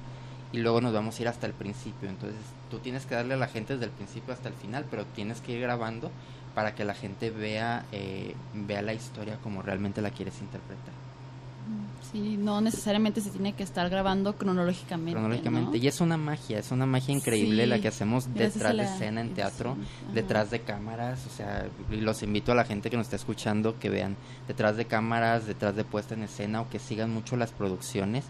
y 0.52 0.58
luego 0.58 0.80
nos 0.80 0.92
vamos 0.92 1.18
a 1.18 1.22
ir 1.22 1.28
hasta 1.28 1.46
el 1.46 1.52
principio. 1.52 2.08
Entonces, 2.08 2.38
tú 2.70 2.78
tienes 2.78 3.06
que 3.06 3.14
darle 3.14 3.34
a 3.34 3.38
la 3.38 3.48
gente 3.48 3.74
desde 3.74 3.86
el 3.86 3.90
principio 3.90 4.32
hasta 4.32 4.48
el 4.48 4.54
final, 4.54 4.86
pero 4.90 5.04
tienes 5.04 5.40
que 5.40 5.52
ir 5.52 5.60
grabando 5.60 6.10
para 6.54 6.74
que 6.74 6.84
la 6.84 6.94
gente 6.94 7.30
vea 7.30 7.84
eh, 7.92 8.34
vea 8.54 8.82
la 8.82 8.94
historia 8.94 9.38
como 9.42 9.62
realmente 9.62 10.00
la 10.00 10.10
quieres 10.10 10.40
interpretar. 10.40 10.94
Sí, 12.14 12.36
no 12.36 12.60
necesariamente 12.60 13.20
se 13.20 13.30
tiene 13.30 13.54
que 13.54 13.64
estar 13.64 13.90
grabando 13.90 14.36
cronológicamente. 14.36 15.14
Cronológicamente. 15.14 15.78
Y 15.78 15.88
es 15.88 16.00
una 16.00 16.16
magia, 16.16 16.60
es 16.60 16.70
una 16.70 16.86
magia 16.86 17.12
increíble 17.12 17.66
la 17.66 17.80
que 17.80 17.88
hacemos 17.88 18.32
detrás 18.32 18.76
de 18.76 18.84
escena 18.84 19.20
en 19.20 19.34
teatro, 19.34 19.76
detrás 20.12 20.52
de 20.52 20.60
cámaras. 20.60 21.26
O 21.26 21.30
sea, 21.30 21.66
los 21.90 22.22
invito 22.22 22.52
a 22.52 22.54
la 22.54 22.64
gente 22.64 22.88
que 22.88 22.96
nos 22.96 23.06
está 23.06 23.16
escuchando 23.16 23.80
que 23.80 23.88
vean 23.88 24.16
detrás 24.46 24.76
de 24.76 24.84
cámaras, 24.84 25.48
detrás 25.48 25.74
de 25.74 25.82
puesta 25.82 26.14
en 26.14 26.22
escena 26.22 26.60
o 26.60 26.70
que 26.70 26.78
sigan 26.78 27.12
mucho 27.12 27.36
las 27.36 27.50
producciones 27.50 28.24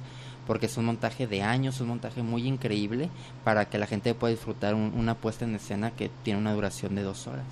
porque 0.46 0.64
es 0.64 0.76
un 0.78 0.86
montaje 0.86 1.26
de 1.26 1.42
años, 1.42 1.82
un 1.82 1.88
montaje 1.88 2.22
muy 2.22 2.46
increíble 2.46 3.10
para 3.44 3.66
que 3.66 3.76
la 3.76 3.86
gente 3.86 4.14
pueda 4.14 4.32
disfrutar 4.32 4.74
una 4.74 5.14
puesta 5.14 5.44
en 5.44 5.56
escena 5.56 5.90
que 5.90 6.10
tiene 6.22 6.40
una 6.40 6.54
duración 6.54 6.94
de 6.94 7.02
dos 7.02 7.26
horas. 7.26 7.44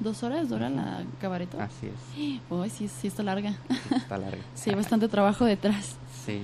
¿Dos 0.00 0.22
horas 0.22 0.48
dura 0.48 0.68
la 0.68 1.02
cabareto? 1.20 1.60
Así 1.60 1.86
es. 1.86 2.40
Uy, 2.50 2.70
sí, 2.70 2.88
sí 2.88 3.08
está 3.08 3.22
larga. 3.22 3.54
Está 3.90 4.16
larga. 4.16 4.38
sí, 4.54 4.70
bastante 4.74 5.08
trabajo 5.08 5.44
detrás. 5.44 5.96
Sí. 6.24 6.42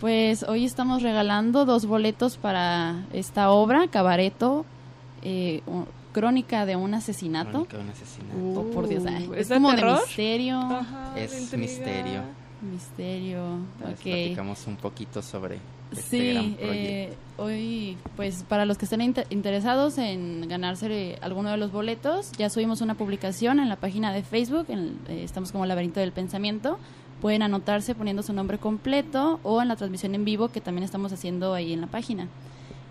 Pues 0.00 0.42
hoy 0.42 0.64
estamos 0.64 1.02
regalando 1.02 1.64
dos 1.64 1.86
boletos 1.86 2.36
para 2.36 3.04
esta 3.12 3.50
obra, 3.50 3.88
Cabareto, 3.88 4.66
eh, 5.22 5.62
crónica 6.12 6.66
de 6.66 6.76
un 6.76 6.94
asesinato. 6.94 7.64
Crónica 7.64 7.76
de 7.78 7.82
un 7.84 7.90
asesinato. 7.90 8.60
oh, 8.60 8.70
por 8.72 8.88
Dios, 8.88 9.04
¿Es, 9.36 9.48
como 9.48 9.72
de 9.72 9.82
misterio. 9.82 10.84
es 11.16 11.56
misterio. 11.56 12.22
Misterio. 12.62 13.56
ok. 13.80 14.02
Platicamos 14.02 14.66
un 14.66 14.76
poquito 14.76 15.22
sobre 15.22 15.58
sí, 15.92 16.56
eh, 16.58 17.14
hoy, 17.36 17.96
pues 18.16 18.44
para 18.48 18.64
los 18.64 18.78
que 18.78 18.86
estén 18.86 19.00
interesados 19.30 19.98
en 19.98 20.48
ganarse 20.48 21.18
alguno 21.20 21.50
de 21.50 21.56
los 21.56 21.72
boletos, 21.72 22.32
ya 22.32 22.50
subimos 22.50 22.80
una 22.80 22.94
publicación 22.94 23.60
en 23.60 23.68
la 23.68 23.76
página 23.76 24.12
de 24.12 24.22
Facebook, 24.22 24.66
en, 24.68 24.98
eh, 25.08 25.22
estamos 25.22 25.52
como 25.52 25.66
Laberinto 25.66 26.00
del 26.00 26.12
Pensamiento. 26.12 26.78
Pueden 27.20 27.42
anotarse 27.42 27.94
poniendo 27.94 28.22
su 28.22 28.32
nombre 28.32 28.58
completo 28.58 29.40
o 29.42 29.62
en 29.62 29.68
la 29.68 29.76
transmisión 29.76 30.14
en 30.14 30.24
vivo 30.24 30.48
que 30.48 30.60
también 30.60 30.84
estamos 30.84 31.12
haciendo 31.12 31.54
ahí 31.54 31.72
en 31.72 31.80
la 31.80 31.86
página. 31.86 32.28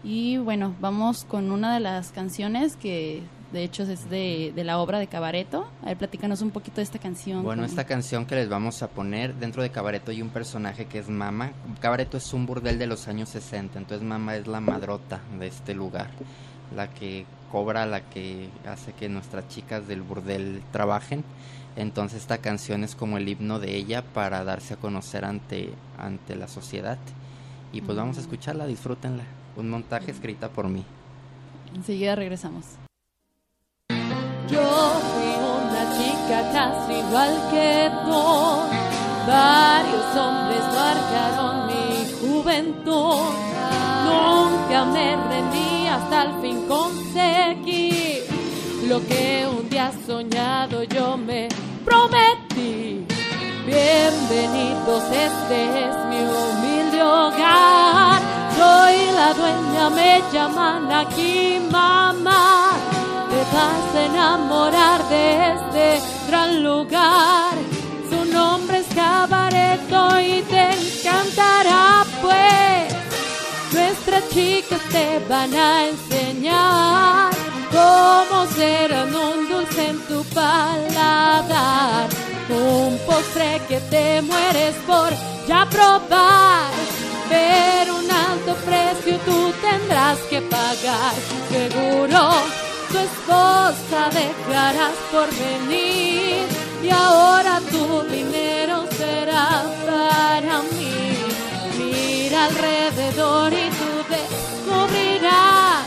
Y 0.03 0.37
bueno, 0.37 0.75
vamos 0.81 1.25
con 1.25 1.51
una 1.51 1.73
de 1.73 1.79
las 1.79 2.11
canciones 2.11 2.75
que 2.75 3.21
de 3.51 3.63
hecho 3.63 3.83
es 3.83 4.09
de, 4.09 4.53
la 4.55 4.79
obra 4.79 4.99
de 4.99 5.07
Cabareto. 5.07 5.67
A 5.81 5.87
ver, 5.87 5.97
platícanos 5.97 6.41
un 6.41 6.51
poquito 6.51 6.77
de 6.77 6.83
esta 6.83 6.99
canción. 6.99 7.43
Bueno, 7.43 7.63
esta 7.63 7.85
canción 7.85 8.25
que 8.25 8.35
les 8.35 8.49
vamos 8.49 8.81
a 8.83 8.89
poner, 8.89 9.35
dentro 9.35 9.61
de 9.61 9.69
Cabareto 9.69 10.11
hay 10.11 10.21
un 10.21 10.29
personaje 10.29 10.85
que 10.85 10.99
es 10.99 11.09
Mama. 11.09 11.51
Cabareto 11.79 12.17
es 12.17 12.33
un 12.33 12.45
burdel 12.45 12.79
de 12.79 12.87
los 12.87 13.07
años 13.07 13.29
60, 13.29 13.79
entonces 13.79 14.05
Mama 14.05 14.35
es 14.35 14.47
la 14.47 14.59
madrota 14.59 15.21
de 15.39 15.47
este 15.47 15.73
lugar, 15.73 16.09
la 16.75 16.89
que 16.89 17.25
cobra, 17.51 17.85
la 17.85 18.01
que 18.01 18.49
hace 18.67 18.93
que 18.93 19.09
nuestras 19.09 19.47
chicas 19.47 19.87
del 19.87 20.01
burdel 20.01 20.61
trabajen. 20.71 21.23
Entonces 21.75 22.21
esta 22.21 22.37
canción 22.37 22.83
es 22.83 22.95
como 22.95 23.17
el 23.17 23.27
himno 23.27 23.59
de 23.59 23.75
ella 23.75 24.01
para 24.01 24.43
darse 24.43 24.75
a 24.75 24.77
conocer 24.77 25.25
ante, 25.25 25.69
ante 25.97 26.35
la 26.35 26.47
sociedad. 26.47 26.97
Y 27.73 27.81
pues 27.81 27.97
vamos 27.97 28.17
a 28.17 28.19
mm. 28.21 28.23
escucharla, 28.23 28.65
disfrútenla. 28.65 29.23
Un 29.57 29.69
montaje 29.69 30.11
escrita 30.11 30.49
por 30.49 30.69
mí. 30.69 30.83
Enseguida 31.75 32.15
regresamos. 32.15 32.65
Yo 34.47 34.61
fui 34.61 35.31
una 35.57 35.83
chica 35.97 36.51
casi 36.53 36.93
igual 36.99 37.33
que 37.51 37.89
tú. 38.05 38.23
Varios 39.27 40.15
hombres 40.15 40.63
marcaron 40.79 41.67
mi 41.67 41.85
juventud. 42.21 43.15
Nunca 44.05 44.85
me 44.85 45.15
rendí 45.15 45.87
hasta 45.87 46.23
el 46.23 46.41
fin 46.41 46.67
conseguí 46.67 48.21
lo 48.87 48.99
que 49.07 49.47
un 49.49 49.67
día 49.67 49.91
soñado 50.05 50.83
yo 50.83 51.17
me 51.17 51.47
prometí. 51.83 53.03
Bienvenidos, 53.65 55.03
este 55.11 55.57
es 55.85 55.95
mi 56.09 56.21
humilde 56.21 57.01
hogar. 57.01 58.21
Soy 58.55 58.95
la 59.15 59.33
dueña, 59.33 59.89
me 59.89 60.21
llaman 60.31 60.91
aquí 60.91 61.59
mamá. 61.71 62.94
Vas 63.53 63.95
a 63.95 64.05
enamorar 64.05 65.09
de 65.09 65.53
este 65.53 66.01
gran 66.27 66.63
lugar. 66.63 67.53
Su 68.09 68.25
nombre 68.31 68.79
es 68.79 68.87
Cabareto 68.95 70.19
y 70.19 70.41
te 70.43 70.71
encantará, 70.71 72.05
pues. 72.21 72.93
Nuestras 73.73 74.29
chicas 74.29 74.81
te 74.91 75.19
van 75.27 75.53
a 75.53 75.87
enseñar 75.87 77.31
cómo 77.71 78.45
serán 78.55 79.13
un 79.15 79.49
dulce 79.49 79.89
en 79.89 79.99
tu 80.07 80.23
paladar. 80.25 82.07
Un 82.49 82.97
postre 83.05 83.61
que 83.67 83.79
te 83.91 84.21
mueres 84.21 84.75
por 84.87 85.09
ya 85.47 85.67
probar. 85.69 86.71
Pero 87.29 87.95
un 87.97 88.11
alto 88.11 88.55
precio 88.65 89.17
tú 89.25 89.51
tendrás 89.61 90.19
que 90.29 90.41
pagar. 90.41 91.13
Seguro 91.49 92.64
tu 92.95 93.01
esposa 93.01 94.09
dejarás 94.21 94.97
por 95.11 95.27
venir. 95.45 96.47
Y 96.81 96.89
ahora 96.89 97.59
tu 97.71 98.03
dinero 98.03 98.85
será 98.97 99.63
para 99.85 100.61
mí. 100.73 101.17
Mira 101.77 102.45
alrededor 102.45 103.51
y 103.51 103.67
tú 103.79 103.91
descubrirás 104.15 105.83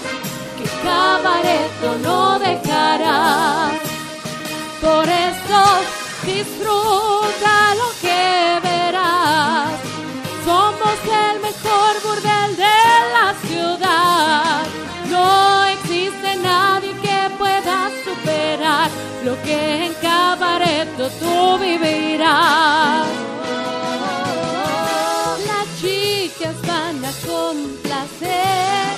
que 0.59 0.67
cabareto 0.87 1.89
no 2.03 2.39
dejarás. 2.39 3.73
Por 4.81 5.05
eso 5.09 5.61
disfruta 6.25 7.75
lo 7.81 7.89
que 8.03 8.58
lo 19.25 19.35
que 19.43 19.87
en 19.87 19.95
cabareto 19.95 21.11
tú 21.21 21.59
vivirás. 21.59 23.07
Las 25.47 25.67
chicas 25.81 26.57
van 26.67 27.05
a 27.05 27.13
complacer 27.27 28.89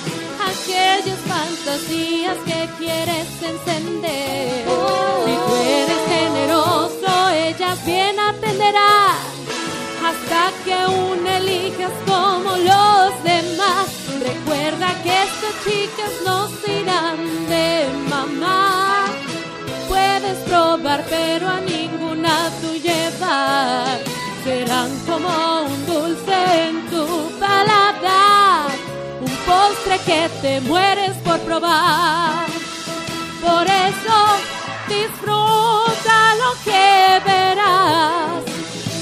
aquellas 0.51 1.19
fantasías 1.33 2.37
que 2.45 2.69
quieres 2.77 3.27
encender. 3.41 4.65
Si 5.25 5.33
tú 5.47 5.55
eres 5.79 6.01
generoso, 6.07 7.29
ellas 7.29 7.85
bien 7.85 8.19
atenderán 8.19 9.41
hasta 10.05 10.51
que 10.63 10.73
aún 10.73 11.25
elijas 11.25 11.91
como 12.05 12.49
los 12.57 13.23
demás. 13.23 13.87
Recuerda 14.19 14.87
que 15.03 15.23
estas 15.23 15.55
chicas 15.65 16.11
no 16.25 16.47
se 16.47 16.81
irán 16.81 17.17
de 17.47 17.87
mamá. 18.09 18.80
Probar, 20.39 21.03
pero 21.09 21.47
a 21.47 21.59
ninguna 21.59 22.49
tú 22.61 22.73
llevar. 22.73 23.99
Serán 24.43 24.89
como 25.05 25.63
un 25.63 25.85
dulce 25.85 26.67
en 26.67 26.89
tu 26.89 27.31
paladar 27.39 28.71
un 29.21 29.31
postre 29.45 29.99
que 30.05 30.29
te 30.41 30.61
mueres 30.61 31.15
por 31.25 31.39
probar. 31.41 32.45
Por 33.41 33.65
eso 33.65 34.17
disfruta 34.87 36.35
lo 36.43 36.51
que 36.63 37.21
verás. 37.25 38.43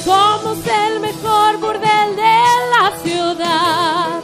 Somos 0.03 0.57
el 0.65 0.99
mejor 0.99 1.57
burdel 1.59 2.15
de 2.15 2.39
la 2.73 2.91
ciudad. 3.03 4.19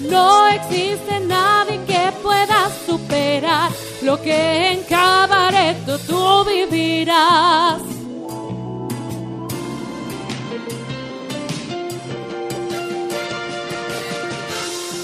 No 0.00 0.46
existe 0.48 1.20
nadie 1.20 1.80
que 1.84 2.12
pueda 2.22 2.70
superar 2.86 3.70
lo 4.02 4.20
que 4.20 4.72
en 4.72 4.82
cabareto 5.44 5.98
tú 5.98 6.44
vivirás. 6.44 7.82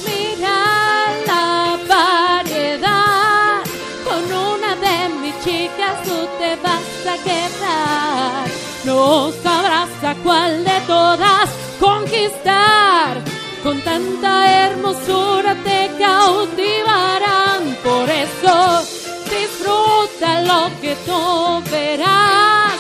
Mira 0.06 0.58
la 1.26 1.78
variedad, 1.88 3.62
con 4.06 4.22
una 4.32 4.76
de 4.76 5.08
mis 5.20 5.44
chicas 5.44 6.02
tú 6.04 6.16
te 6.38 6.56
vas 6.56 6.90
a 7.06 7.16
quedar. 7.22 8.48
No 8.84 9.30
sabrás 9.42 9.90
a 10.02 10.14
cuál 10.22 10.64
de 10.64 10.80
todas 10.86 11.50
conquistar. 11.78 13.22
Con 13.62 13.78
tanta 13.82 14.32
hermosura 14.64 15.54
te 15.64 15.90
cautivarán. 15.98 17.76
Por 17.84 18.08
eso 18.08 18.99
disfruta 20.20 20.40
lo 20.42 20.70
que 20.80 20.94
tú 21.06 21.62
verás. 21.70 22.72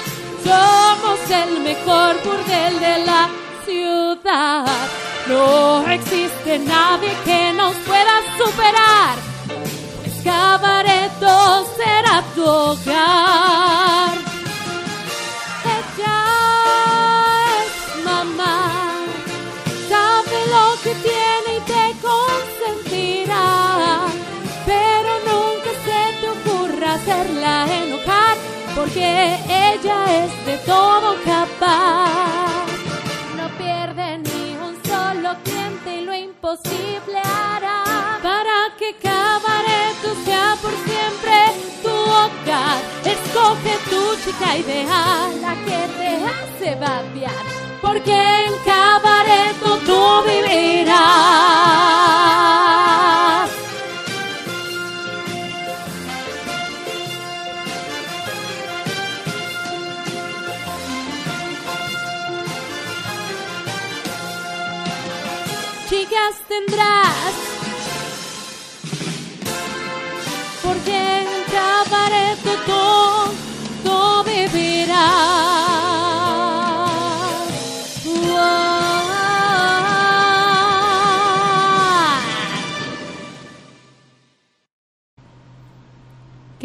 Somos 0.44 1.30
el 1.30 1.60
mejor 1.60 2.16
burdel 2.24 2.80
de 2.80 3.04
la 3.04 3.28
ciudad. 3.64 4.66
No 5.28 5.88
existe 5.90 6.58
nadie 6.58 7.12
que 7.24 7.52
nos 7.52 7.74
pueda 7.86 8.20
superar. 8.38 9.16
Pues 10.02 10.24
Cabareto 10.24 11.66
será 11.76 12.22
tu 12.34 12.44
hogar. 12.44 14.09
Porque 28.92 29.38
ella 29.48 30.24
es 30.24 30.46
de 30.46 30.56
todo 30.66 31.14
capaz. 31.24 32.66
No 33.36 33.48
pierde 33.56 34.18
ni 34.18 34.56
un 34.56 34.74
solo 34.84 35.36
cliente 35.44 35.98
y 35.98 36.04
lo 36.04 36.14
imposible 36.14 37.18
hará 37.18 38.18
para 38.22 38.74
que 38.78 38.94
Cabareto 38.96 40.08
sea 40.24 40.56
por 40.60 40.72
siempre 40.88 41.36
tu 41.82 41.90
hogar. 41.90 42.80
Escoge 43.04 43.78
tu 43.90 44.16
chica 44.24 44.56
ideal, 44.56 45.40
la 45.40 45.54
que 45.66 45.80
te 45.98 46.10
hace 46.26 46.74
babear, 46.74 47.44
porque 47.80 48.12
en 48.12 48.54
Cabareto 48.64 49.78
tú 49.86 50.28
vivirás. 50.28 51.29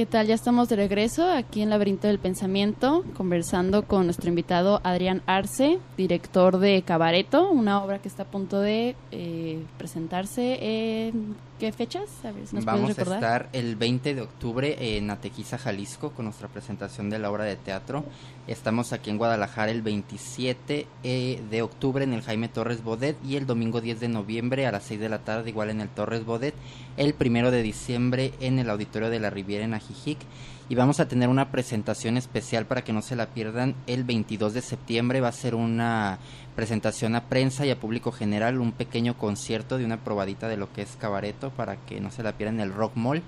¿Qué 0.06 0.12
tal? 0.12 0.28
Ya 0.28 0.36
estamos 0.36 0.70
de 0.70 0.76
regreso 0.76 1.28
aquí 1.32 1.64
en 1.64 1.72
Laberinto 1.72 2.06
del 2.06 2.20
Pensamiento, 2.20 3.04
conversando 3.18 3.88
con 3.88 4.06
nuestro 4.06 4.30
invitado 4.30 4.80
Adrián 4.84 5.24
Arce, 5.26 5.80
director 5.98 6.60
de 6.60 6.84
Cabareto, 6.84 7.50
una 7.50 7.84
obra 7.84 7.98
que 7.98 8.08
está 8.08 8.22
a 8.22 8.28
punto 8.28 8.60
de 8.60 8.96
eh, 9.12 9.64
presentarse. 9.80 10.60
¿En 11.08 11.36
qué 11.60 11.72
fechas? 11.72 12.10
A 12.24 12.32
ver 12.32 12.48
si 12.48 12.56
nos 12.56 12.66
Vamos 12.66 12.94
puedes 12.94 13.12
a 13.12 13.16
estar 13.16 13.50
el 13.54 13.76
20 13.76 14.16
de 14.16 14.22
octubre 14.22 14.98
en 14.98 15.10
Atequiza, 15.10 15.58
Jalisco, 15.58 16.12
con 16.12 16.26
nuestra 16.26 16.48
presentación 16.48 17.10
de 17.10 17.20
la 17.20 17.32
obra 17.32 17.46
de 17.46 17.56
teatro. 17.56 18.04
Estamos 18.48 18.94
aquí 18.94 19.10
en 19.10 19.18
Guadalajara 19.18 19.72
el 19.72 19.82
27 19.82 20.88
eh, 21.04 21.44
de 21.50 21.62
octubre 21.62 22.04
en 22.04 22.14
el 22.14 22.22
Jaime 22.22 22.50
Torres 22.50 22.84
Bodet 22.84 23.18
y 23.24 23.36
el 23.38 23.46
domingo 23.46 23.82
10 23.82 24.00
de 24.00 24.10
noviembre 24.10 24.68
a 24.68 24.72
las 24.72 24.84
6 24.84 25.00
de 25.00 25.10
la 25.10 25.20
tarde 25.20 25.50
igual 25.50 25.70
en 25.70 25.82
el 25.82 25.90
Torres 25.90 26.26
Bodet. 26.26 26.56
El 26.98 27.14
primero 27.14 27.52
de 27.52 27.62
diciembre 27.62 28.34
en 28.40 28.60
el 28.60 28.70
Auditorio 28.70 29.10
de 29.10 29.20
la 29.20 29.30
Riviera 29.30 29.66
en 29.66 29.74
Ajijic 29.74 30.20
y 30.68 30.76
vamos 30.76 31.00
a 31.00 31.08
tener 31.08 31.30
una 31.30 31.52
presentación 31.52 32.18
especial 32.18 32.66
para 32.66 32.84
que 32.84 32.94
no 32.94 33.02
se 33.02 33.16
la 33.16 33.28
pierdan 33.28 33.76
el 33.86 34.04
22 34.04 34.54
de 34.54 34.62
septiembre 34.62 35.22
va 35.22 35.28
a 35.28 35.34
ser 35.34 35.54
una 35.54 36.18
presentación 36.56 37.16
a 37.16 37.26
prensa 37.26 37.66
y 37.66 37.72
a 37.72 37.80
público 37.80 38.12
general 38.12 38.60
un 38.60 38.72
pequeño 38.72 39.18
concierto 39.18 39.78
de 39.78 39.86
una 39.86 40.04
probadita 40.04 40.48
de 40.48 40.58
lo 40.58 40.72
que 40.72 40.82
es 40.82 40.96
cabareto 41.00 41.50
para 41.52 41.76
que 41.76 42.00
no 42.00 42.12
se 42.12 42.24
la 42.24 42.34
pierdan 42.34 42.56
en 42.56 42.62
el 42.62 42.74
Rock 42.74 42.96
Mall 42.96 43.22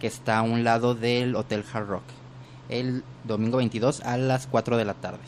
que 0.00 0.06
está 0.06 0.38
a 0.38 0.42
un 0.42 0.64
lado 0.64 0.94
del 0.94 1.36
Hotel 1.36 1.64
Hard 1.72 1.86
Rock 1.86 2.04
el 2.68 3.04
domingo 3.24 3.58
22 3.58 4.00
a 4.00 4.16
las 4.16 4.46
4 4.46 4.76
de 4.76 4.84
la 4.84 4.94
tarde 4.94 5.22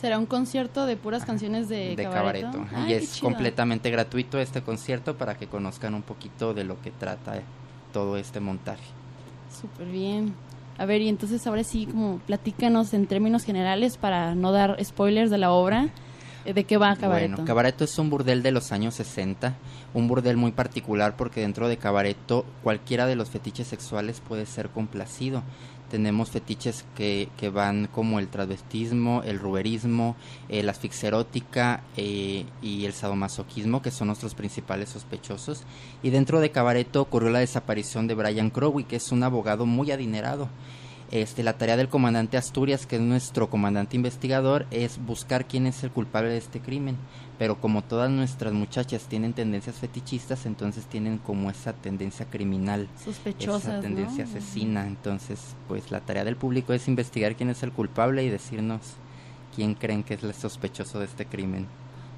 Será 0.00 0.16
un 0.16 0.26
concierto 0.26 0.86
de 0.86 0.96
puras 0.96 1.24
canciones 1.24 1.68
de, 1.68 1.96
de 1.96 2.04
cabareto. 2.04 2.52
cabareto. 2.52 2.76
Ay, 2.76 2.92
y 2.92 2.94
es 2.94 3.18
completamente 3.18 3.90
gratuito 3.90 4.38
este 4.38 4.62
concierto 4.62 5.16
para 5.16 5.36
que 5.36 5.48
conozcan 5.48 5.92
un 5.92 6.02
poquito 6.02 6.54
de 6.54 6.62
lo 6.62 6.80
que 6.80 6.92
trata 6.92 7.42
todo 7.92 8.16
este 8.16 8.38
montaje. 8.38 8.84
Súper 9.60 9.88
bien. 9.88 10.34
A 10.78 10.86
ver, 10.86 11.02
y 11.02 11.08
entonces 11.08 11.44
ahora 11.48 11.64
sí, 11.64 11.86
como 11.86 12.18
platícanos 12.18 12.94
en 12.94 13.08
términos 13.08 13.42
generales 13.42 13.96
para 13.96 14.36
no 14.36 14.52
dar 14.52 14.78
spoilers 14.84 15.32
de 15.32 15.38
la 15.38 15.50
obra. 15.50 15.88
Eh, 16.48 16.54
¿De 16.54 16.64
qué 16.64 16.76
va 16.76 16.96
Cabareto? 16.96 17.36
Bueno, 17.36 17.46
Cabareto 17.46 17.84
es 17.84 17.98
un 17.98 18.10
burdel 18.10 18.42
de 18.42 18.52
los 18.52 18.72
años 18.72 18.94
60, 18.94 19.54
un 19.94 20.08
burdel 20.08 20.36
muy 20.36 20.52
particular 20.52 21.16
porque 21.16 21.42
dentro 21.42 21.68
de 21.68 21.76
Cabareto 21.76 22.44
cualquiera 22.62 23.06
de 23.06 23.16
los 23.16 23.28
fetiches 23.28 23.66
sexuales 23.66 24.20
puede 24.26 24.46
ser 24.46 24.70
complacido. 24.70 25.42
Tenemos 25.90 26.30
fetiches 26.30 26.84
que, 26.94 27.30
que 27.38 27.48
van 27.48 27.86
como 27.86 28.18
el 28.18 28.28
travestismo, 28.28 29.22
el 29.24 29.38
ruberismo, 29.38 30.16
eh, 30.50 30.62
la 30.62 30.72
asfixia 30.72 31.08
erótica 31.08 31.82
eh, 31.96 32.44
y 32.60 32.84
el 32.84 32.92
sadomasoquismo, 32.92 33.80
que 33.80 33.90
son 33.90 34.08
nuestros 34.08 34.34
principales 34.34 34.90
sospechosos. 34.90 35.62
Y 36.02 36.10
dentro 36.10 36.40
de 36.40 36.50
Cabareto 36.50 37.00
ocurrió 37.00 37.30
la 37.30 37.38
desaparición 37.38 38.06
de 38.06 38.14
Brian 38.14 38.50
Crowley, 38.50 38.84
que 38.84 38.96
es 38.96 39.12
un 39.12 39.22
abogado 39.22 39.64
muy 39.64 39.90
adinerado. 39.90 40.50
Este, 41.10 41.42
la 41.42 41.56
tarea 41.56 41.78
del 41.78 41.88
comandante 41.88 42.36
Asturias, 42.36 42.86
que 42.86 42.96
es 42.96 43.02
nuestro 43.02 43.48
comandante 43.48 43.96
investigador, 43.96 44.66
es 44.70 44.98
buscar 45.04 45.46
quién 45.46 45.66
es 45.66 45.82
el 45.82 45.90
culpable 45.90 46.28
de 46.28 46.36
este 46.36 46.60
crimen. 46.60 46.96
Pero 47.38 47.60
como 47.60 47.82
todas 47.82 48.10
nuestras 48.10 48.52
muchachas 48.52 49.04
tienen 49.04 49.32
tendencias 49.32 49.76
fetichistas, 49.76 50.44
entonces 50.44 50.84
tienen 50.86 51.18
como 51.18 51.50
esa 51.50 51.72
tendencia 51.72 52.26
criminal, 52.26 52.88
esa 53.38 53.80
tendencia 53.80 54.24
¿no? 54.24 54.30
asesina. 54.30 54.86
Entonces, 54.86 55.54
pues 55.66 55.90
la 55.90 56.00
tarea 56.00 56.24
del 56.24 56.36
público 56.36 56.72
es 56.72 56.88
investigar 56.88 57.36
quién 57.36 57.48
es 57.48 57.62
el 57.62 57.72
culpable 57.72 58.24
y 58.24 58.28
decirnos 58.28 58.80
quién 59.54 59.74
creen 59.74 60.02
que 60.02 60.14
es 60.14 60.22
el 60.22 60.34
sospechoso 60.34 60.98
de 60.98 61.06
este 61.06 61.26
crimen. 61.26 61.66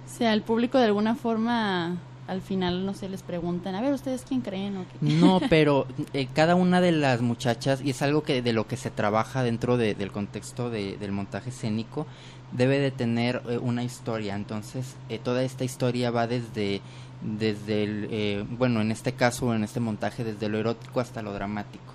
O 0.06 0.18
sea, 0.18 0.32
el 0.32 0.42
público 0.42 0.78
de 0.78 0.87
alguna 0.87 1.14
forma, 1.14 1.99
al 2.30 2.40
final, 2.42 2.87
no 2.87 2.94
sé, 2.94 3.08
les 3.08 3.22
preguntan, 3.22 3.75
a 3.75 3.80
ver, 3.80 3.92
¿ustedes 3.92 4.25
quién 4.26 4.40
creen? 4.40 4.76
o 4.76 4.84
qué? 4.84 4.99
No, 5.00 5.40
pero 5.50 5.87
eh, 6.14 6.28
cada 6.32 6.54
una 6.54 6.80
de 6.80 6.92
las 6.92 7.20
muchachas, 7.20 7.80
y 7.84 7.90
es 7.90 8.02
algo 8.02 8.22
que 8.22 8.40
de 8.40 8.52
lo 8.52 8.66
que 8.68 8.76
se 8.76 8.90
trabaja 8.90 9.42
dentro 9.42 9.76
de- 9.76 9.94
del 9.94 10.12
contexto 10.12 10.70
de- 10.70 10.96
del 10.96 11.10
montaje 11.12 11.50
escénico, 11.50 12.06
debe 12.52 12.78
de 12.78 12.90
tener 12.92 13.42
eh, 13.49 13.58
una 13.58 13.82
historia. 13.82 14.34
Entonces, 14.37 14.94
eh, 15.08 15.18
toda 15.22 15.42
esta 15.42 15.64
historia 15.64 16.10
va 16.10 16.26
desde, 16.26 16.80
desde 17.22 17.82
el, 17.84 18.44
bueno, 18.44 18.80
en 18.80 18.90
este 18.92 19.12
caso, 19.12 19.52
en 19.54 19.64
este 19.64 19.80
montaje, 19.80 20.25
desde 20.25 20.49
lo 20.49 20.58
erótico 20.58 21.00
hasta 21.00 21.22
lo 21.22 21.32
dramático. 21.32 21.89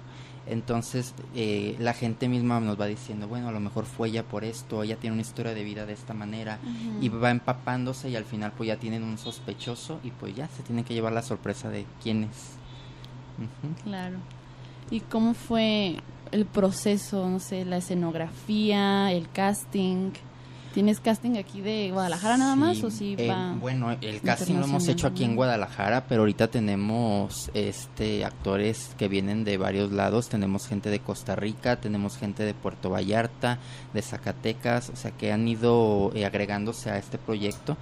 Entonces, 0.48 1.14
eh, 1.34 1.75
la 1.80 1.94
gente 1.94 2.28
misma 2.28 2.60
nos 2.60 2.80
va 2.80 2.86
diciendo, 2.86 3.28
bueno, 3.28 3.50
a 3.50 3.52
lo 3.52 3.60
mejor 3.60 3.86
fue 3.86 4.10
ella 4.10 4.24
por 4.24 4.44
esto, 4.44 4.84
ella 4.84 4.96
tiene 4.98 5.14
una 5.14 5.22
historia 5.22 5.54
de 5.54 5.64
vida 5.64 5.86
de 5.86 5.94
esta 5.94 6.14
manera, 6.14 6.60
y 7.02 7.10
va 7.10 7.32
empapándose 7.32 8.10
y 8.10 8.16
al 8.16 8.25
final 8.25 8.54
pues 8.56 8.68
ya 8.68 8.78
tienen 8.78 9.04
un 9.04 9.18
sospechoso 9.18 10.00
y 10.04 10.12
pues 10.12 10.36
ya 10.36 10.48
se 10.48 10.64
tienen 10.64 10.86
que 10.86 10.94
llevar 10.94 11.14
la 11.14 11.24
sorpresa 11.24 11.70
de 11.70 11.86
quién 12.02 12.25
es. 12.25 12.52
Claro. 13.84 14.18
¿Y 14.92 15.00
cómo 15.00 15.34
fue 15.34 15.98
el 16.32 16.46
proceso, 16.46 17.28
no 17.28 17.40
sé, 17.40 17.66
la 17.66 17.78
escenografía, 17.78 19.12
el 19.12 19.30
casting? 19.32 20.12
¿Tienes 20.75 21.00
casting 21.00 21.38
aquí 21.38 21.62
de 21.62 21.89
Guadalajara 21.91 22.36
nada 22.38 22.55
más 22.58 22.84
o 22.84 22.91
sí 22.91 23.15
eh, 23.17 23.29
va? 23.29 23.53
bueno, 23.60 23.96
el 24.01 24.20
casting 24.20 24.55
lo 24.55 24.65
hemos 24.65 24.88
hecho 24.89 25.08
aquí 25.08 25.23
en? 25.23 25.36
Guadalajara, 25.36 26.06
pero 26.08 26.21
ahorita 26.23 26.50
tenemos 26.50 27.50
este 27.54 28.26
actores 28.26 28.91
que 28.97 29.08
vienen 29.08 29.45
de 29.45 29.58
varios 29.58 29.93
lados, 29.93 30.28
tenemos 30.28 30.67
gente 30.67 30.89
de 30.89 31.00
Costa 31.00 31.34
Rica, 31.36 31.78
tenemos 31.78 32.17
gente 32.17 32.43
de 32.43 32.54
Puerto 32.54 32.89
Vallarta, 32.89 33.58
de 33.93 34.02
Zacatecas, 34.02 34.89
o 34.89 34.97
sea 34.97 35.12
que 35.12 35.32
han 35.32 35.47
ido 35.47 36.12
eh, 36.13 36.26
agregándose 36.26 36.89
a 36.91 36.97
este 36.97 37.17
proyecto 37.17 37.78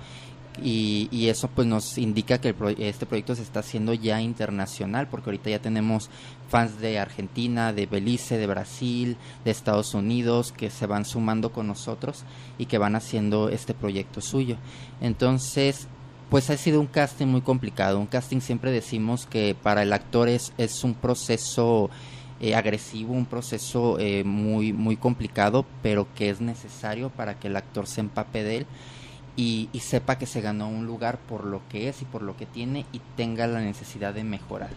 y, 0.61 1.07
y 1.11 1.29
eso 1.29 1.47
pues 1.47 1.67
nos 1.67 1.97
indica 1.97 2.37
que 2.39 2.49
el 2.49 2.53
pro- 2.53 2.69
este 2.69 3.07
proyecto 3.07 3.33
se 3.33 3.41
está 3.41 3.61
haciendo 3.61 3.95
ya 3.95 4.21
internacional 4.21 5.07
porque 5.07 5.31
ahorita 5.31 5.49
ya 5.49 5.57
tenemos 5.59 6.11
fans 6.53 6.79
de 6.79 6.99
Argentina, 6.99 7.73
de 7.73 7.87
Belice, 7.87 8.37
de 8.37 8.45
Brasil, 8.45 9.17
de 9.43 9.49
Estados 9.49 9.95
Unidos 9.95 10.51
que 10.51 10.69
se 10.69 10.85
van 10.85 11.03
sumando 11.03 11.51
con 11.51 11.65
nosotros 11.65 12.25
y 12.59 12.67
que 12.67 12.77
van 12.77 12.95
haciendo 12.95 13.49
este 13.49 13.73
proyecto 13.73 14.21
suyo. 14.21 14.57
Entonces, 15.01 15.87
pues 16.29 16.51
ha 16.51 16.57
sido 16.57 16.79
un 16.79 16.85
casting 16.85 17.25
muy 17.25 17.41
complicado. 17.41 17.99
Un 17.99 18.05
casting 18.05 18.39
siempre 18.39 18.69
decimos 18.71 19.25
que 19.25 19.55
para 19.63 19.81
el 19.81 19.93
actor 19.93 20.29
es, 20.29 20.53
es 20.59 20.83
un 20.83 20.93
proceso 20.93 21.89
eh, 22.39 22.53
agresivo, 22.53 23.13
un 23.13 23.25
proceso 23.25 23.97
eh, 23.97 24.23
muy, 24.23 24.73
muy 24.73 24.95
complicado, 24.95 25.65
pero 25.81 26.05
que 26.13 26.29
es 26.29 26.39
necesario 26.39 27.09
para 27.09 27.39
que 27.39 27.47
el 27.47 27.55
actor 27.55 27.87
se 27.87 28.01
empape 28.01 28.43
de 28.43 28.57
él 28.57 28.67
y, 29.35 29.69
y 29.73 29.79
sepa 29.79 30.19
que 30.19 30.27
se 30.27 30.41
ganó 30.41 30.69
un 30.69 30.85
lugar 30.85 31.17
por 31.17 31.45
lo 31.45 31.67
que 31.67 31.89
es 31.89 32.03
y 32.03 32.05
por 32.05 32.21
lo 32.21 32.37
que 32.37 32.45
tiene 32.45 32.85
y 32.93 33.01
tenga 33.17 33.47
la 33.47 33.59
necesidad 33.59 34.13
de 34.13 34.23
mejorar. 34.23 34.69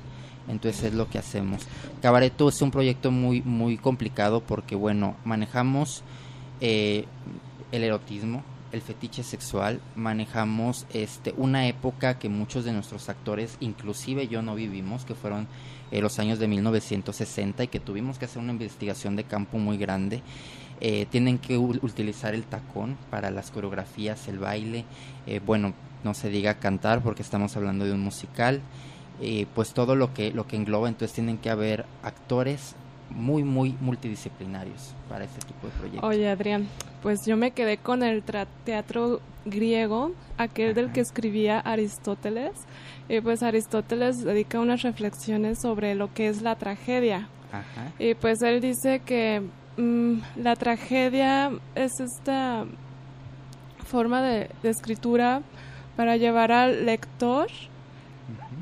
Entonces 0.48 0.84
es 0.84 0.94
lo 0.94 1.08
que 1.08 1.18
hacemos. 1.18 1.62
Cabareto 2.00 2.48
es 2.48 2.62
un 2.62 2.70
proyecto 2.70 3.10
muy 3.10 3.42
muy 3.42 3.76
complicado 3.76 4.40
porque 4.40 4.76
bueno 4.76 5.16
manejamos 5.24 6.02
eh, 6.60 7.04
el 7.72 7.84
erotismo, 7.84 8.42
el 8.72 8.80
fetiche 8.80 9.22
sexual, 9.22 9.80
manejamos 9.94 10.86
este 10.92 11.34
una 11.36 11.66
época 11.66 12.18
que 12.18 12.28
muchos 12.28 12.64
de 12.64 12.72
nuestros 12.72 13.08
actores, 13.08 13.56
inclusive 13.60 14.28
yo 14.28 14.42
no 14.42 14.54
vivimos, 14.54 15.04
que 15.04 15.14
fueron 15.14 15.48
eh, 15.90 16.00
los 16.00 16.18
años 16.18 16.38
de 16.38 16.48
1960 16.48 17.64
y 17.64 17.68
que 17.68 17.80
tuvimos 17.80 18.18
que 18.18 18.24
hacer 18.24 18.42
una 18.42 18.52
investigación 18.52 19.16
de 19.16 19.24
campo 19.24 19.58
muy 19.58 19.78
grande. 19.78 20.22
Eh, 20.80 21.06
tienen 21.10 21.38
que 21.38 21.56
utilizar 21.56 22.34
el 22.34 22.44
tacón 22.44 22.98
para 23.10 23.30
las 23.30 23.50
coreografías, 23.50 24.28
el 24.28 24.38
baile, 24.38 24.84
eh, 25.26 25.40
bueno, 25.44 25.72
no 26.04 26.12
se 26.12 26.28
diga 26.28 26.54
cantar 26.54 27.02
porque 27.02 27.22
estamos 27.22 27.56
hablando 27.56 27.86
de 27.86 27.92
un 27.92 28.00
musical, 28.00 28.60
eh, 29.20 29.46
pues 29.54 29.72
todo 29.72 29.94
lo 29.94 30.12
que 30.12 30.32
lo 30.32 30.46
que 30.46 30.56
engloba, 30.56 30.88
entonces 30.88 31.14
tienen 31.14 31.38
que 31.38 31.50
haber 31.50 31.84
actores 32.02 32.74
muy 33.10 33.44
muy 33.44 33.76
multidisciplinarios 33.80 34.94
para 35.08 35.24
este 35.24 35.40
tipo 35.46 35.66
de 35.66 35.72
proyectos. 35.74 36.08
Oye, 36.08 36.28
Adrián, 36.28 36.66
pues 37.02 37.24
yo 37.24 37.36
me 37.36 37.52
quedé 37.52 37.78
con 37.78 38.02
el 38.02 38.22
teatro 38.64 39.20
griego, 39.44 40.12
aquel 40.36 40.74
del 40.74 40.92
que 40.92 41.00
escribía 41.00 41.60
Aristóteles. 41.60 42.52
Y 43.08 43.20
pues 43.20 43.42
Aristóteles 43.42 44.24
dedica 44.24 44.60
unas 44.60 44.82
reflexiones 44.82 45.60
sobre 45.60 45.94
lo 45.94 46.12
que 46.12 46.28
es 46.28 46.42
la 46.42 46.56
tragedia. 46.56 47.28
Ajá. 47.52 47.92
Y 47.98 48.14
pues 48.14 48.42
él 48.42 48.60
dice 48.60 49.00
que 49.00 49.42
mm, 49.76 50.18
la 50.36 50.56
tragedia 50.56 51.52
es 51.74 52.00
esta 52.00 52.64
forma 53.86 54.20
de, 54.22 54.50
de 54.62 54.70
escritura 54.70 55.42
para 55.96 56.16
llevar 56.16 56.50
al 56.50 56.84
lector. 56.84 57.46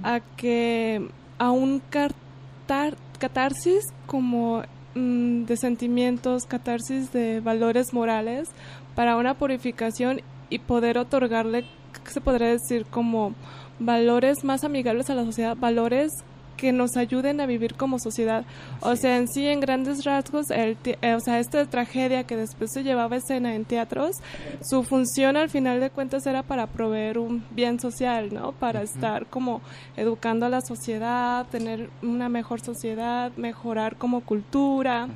A 0.05 0.21
que 0.21 1.09
a 1.39 1.51
un 1.51 1.83
cartar- 1.91 2.97
catarsis 3.19 3.83
como 4.07 4.63
mm, 4.95 5.45
de 5.45 5.57
sentimientos, 5.57 6.45
catarsis 6.45 7.13
de 7.13 7.41
valores 7.41 7.93
morales 7.93 8.49
para 8.95 9.17
una 9.17 9.35
purificación 9.35 10.21
y 10.51 10.61
poder 10.61 10.99
otorgarle, 10.99 11.65
¿qué 12.05 12.11
se 12.13 12.21
podría 12.21 12.49
decir? 12.49 12.87
Como 12.87 13.35
valores 13.81 14.45
más 14.45 14.63
amigables 14.63 15.11
a 15.11 15.15
la 15.17 15.25
sociedad, 15.25 15.57
valores 15.57 16.13
que 16.57 16.73
nos 16.73 16.97
ayuden 16.97 17.41
a 17.41 17.47
vivir 17.47 17.75
como 17.75 17.99
sociedad. 17.99 18.45
O 18.81 18.97
sea, 18.97 19.17
en 19.17 19.29
sí, 19.29 19.47
en 19.47 19.61
grandes 19.61 20.05
rasgos, 20.05 20.51
el 20.51 20.77
eh, 20.85 21.15
o 21.15 21.21
sea, 21.21 21.39
esta 21.39 21.65
tragedia 21.67 22.25
que 22.25 22.37
después 22.37 22.73
se 22.73 22.83
llevaba 22.83 23.17
a 23.17 23.19
escena 23.19 23.55
en 23.55 23.65
teatros, 23.65 24.17
su 24.63 24.83
función 24.83 25.37
al 25.37 25.51
final 25.51 25.81
de 25.81 25.91
cuentas 25.91 26.27
era 26.27 26.43
para 26.43 26.67
proveer 26.67 27.19
un 27.19 27.45
bien 27.51 27.81
social, 27.81 28.33
¿no? 28.33 28.53
Para 28.53 28.83
estar 28.83 29.27
como 29.27 29.61
educando 29.97 30.47
a 30.47 30.49
la 30.49 30.61
sociedad, 30.61 31.47
tener 31.51 31.91
una 32.03 32.29
mejor 32.29 32.61
sociedad, 32.61 33.33
mejorar 33.37 33.97
como 33.97 34.21
cultura 34.21 35.09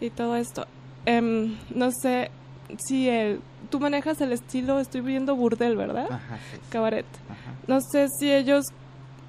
y 0.00 0.10
todo 0.10 0.36
esto. 0.36 0.66
Em, 1.06 1.56
no 1.74 1.90
sé 1.90 2.30
si 2.78 3.08
el, 3.08 3.40
tú 3.70 3.80
manejas 3.80 4.20
el 4.20 4.32
estilo, 4.32 4.80
estoy 4.80 5.00
viendo 5.00 5.34
burdel, 5.36 5.76
¿verdad? 5.76 6.06
Ajá, 6.10 6.38
sí, 6.50 6.56
sí. 6.56 6.62
Cabaret. 6.70 7.06
Ajá. 7.28 7.54
No 7.66 7.80
sé 7.80 8.08
si 8.08 8.32
ellos, 8.32 8.66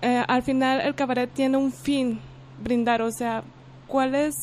eh, 0.04 0.22
al 0.28 0.44
final 0.44 0.82
el 0.82 0.96
cabaret 0.96 1.32
tiene 1.34 1.56
un 1.56 1.72
fin 1.72 2.20
brindar, 2.62 3.02
o 3.02 3.10
sea, 3.10 3.42
¿cuál 3.88 4.16
es 4.16 4.36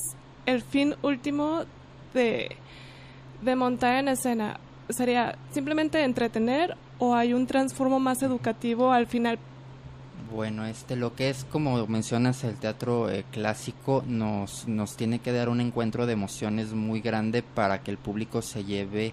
el 0.46 0.62
fin 0.62 0.94
último 1.03 1.64
de, 2.14 2.57
de 3.42 3.57
montar 3.57 3.96
en 3.96 4.09
escena? 4.09 4.59
¿Sería 4.88 5.37
simplemente 5.53 6.03
entretener 6.03 6.79
o 6.99 7.14
hay 7.14 7.35
un 7.35 7.46
transformo 7.46 8.01
más 8.01 8.23
educativo 8.23 8.90
al 8.90 9.07
final 9.07 9.38
Bueno, 10.35 10.64
este, 10.64 10.96
lo 10.96 11.14
que 11.14 11.29
es 11.29 11.44
como 11.44 11.87
mencionas 11.87 12.42
el 12.44 12.55
teatro 12.55 13.11
eh, 13.11 13.27
clásico 13.31 14.03
nos, 14.07 14.66
nos 14.66 14.96
tiene 14.96 15.18
que 15.18 15.31
dar 15.31 15.51
un 15.51 15.61
encuentro 15.61 16.07
de 16.07 16.14
emociones 16.14 16.73
muy 16.73 17.03
grande 17.03 17.42
para 17.42 17.83
que 17.83 17.90
el 17.90 17.99
público 17.99 18.40
se 18.40 18.64
lleve 18.64 19.12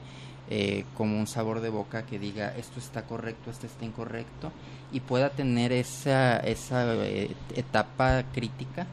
eh, 0.49 0.85
como 0.95 1.19
un 1.19 1.27
sabor 1.27 1.59
de 1.59 1.67
boca 1.67 2.05
que 2.05 2.19
diga 2.19 2.55
esto 2.55 2.79
está 2.79 3.03
correcto, 3.03 3.51
esto 3.51 3.65
está 3.65 3.83
incorrecto 3.83 4.53
y 4.91 4.99
pueda 5.01 5.29
tener 5.29 5.71
esa, 5.71 6.37
esa 6.37 6.95
eh, 7.05 7.35
etapa 7.55 8.23
crítica 8.33 8.87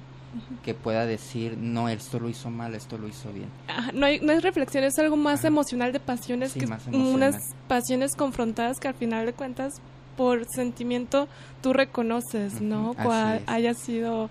que 0.64 0.74
pueda 0.74 1.06
decir 1.06 1.56
no, 1.56 1.88
esto 1.88 2.18
lo 2.18 2.28
hizo 2.28 2.50
mal, 2.50 2.74
esto 2.74 2.98
lo 2.98 3.06
hizo 3.06 3.32
bien. 3.32 3.48
Ajá, 3.68 3.92
no, 3.92 4.06
hay, 4.06 4.18
no 4.20 4.32
es 4.32 4.42
reflexión, 4.42 4.82
es 4.82 4.98
algo 4.98 5.16
más 5.16 5.40
Ajá. 5.40 5.48
emocional 5.48 5.92
de 5.92 6.00
pasiones, 6.00 6.52
Sí, 6.52 6.60
que 6.60 6.66
unas 6.96 7.36
pasiones 7.68 8.16
confrontadas 8.16 8.80
que 8.80 8.88
al 8.88 8.94
final 8.94 9.26
de 9.26 9.32
cuentas 9.32 9.74
por 10.16 10.44
sentimiento 10.52 11.28
tú 11.62 11.72
reconoces, 11.72 12.60
¿no? 12.60 12.94
Cuál 13.00 13.42
haya 13.46 13.74
sido 13.74 14.28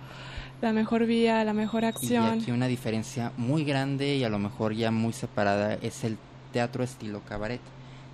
la 0.62 0.74
mejor 0.74 1.06
vía, 1.06 1.44
la 1.46 1.54
mejor 1.54 1.84
Y 1.84 1.88
acción. 1.88 2.40
aquí 2.42 2.52
una 2.52 2.68
diferencia 2.68 3.32
muy 3.38 3.64
grande 3.64 4.16
y 4.16 4.24
a 4.24 4.30
lo 4.30 4.40
mejor 4.40 4.74
ya 4.74 4.92
muy 4.92 5.14
separada 5.14 5.76
es 5.76 6.04
el 6.04 6.18
teatro 6.52 6.84
estilo 6.84 7.22
cabaret. 7.28 7.62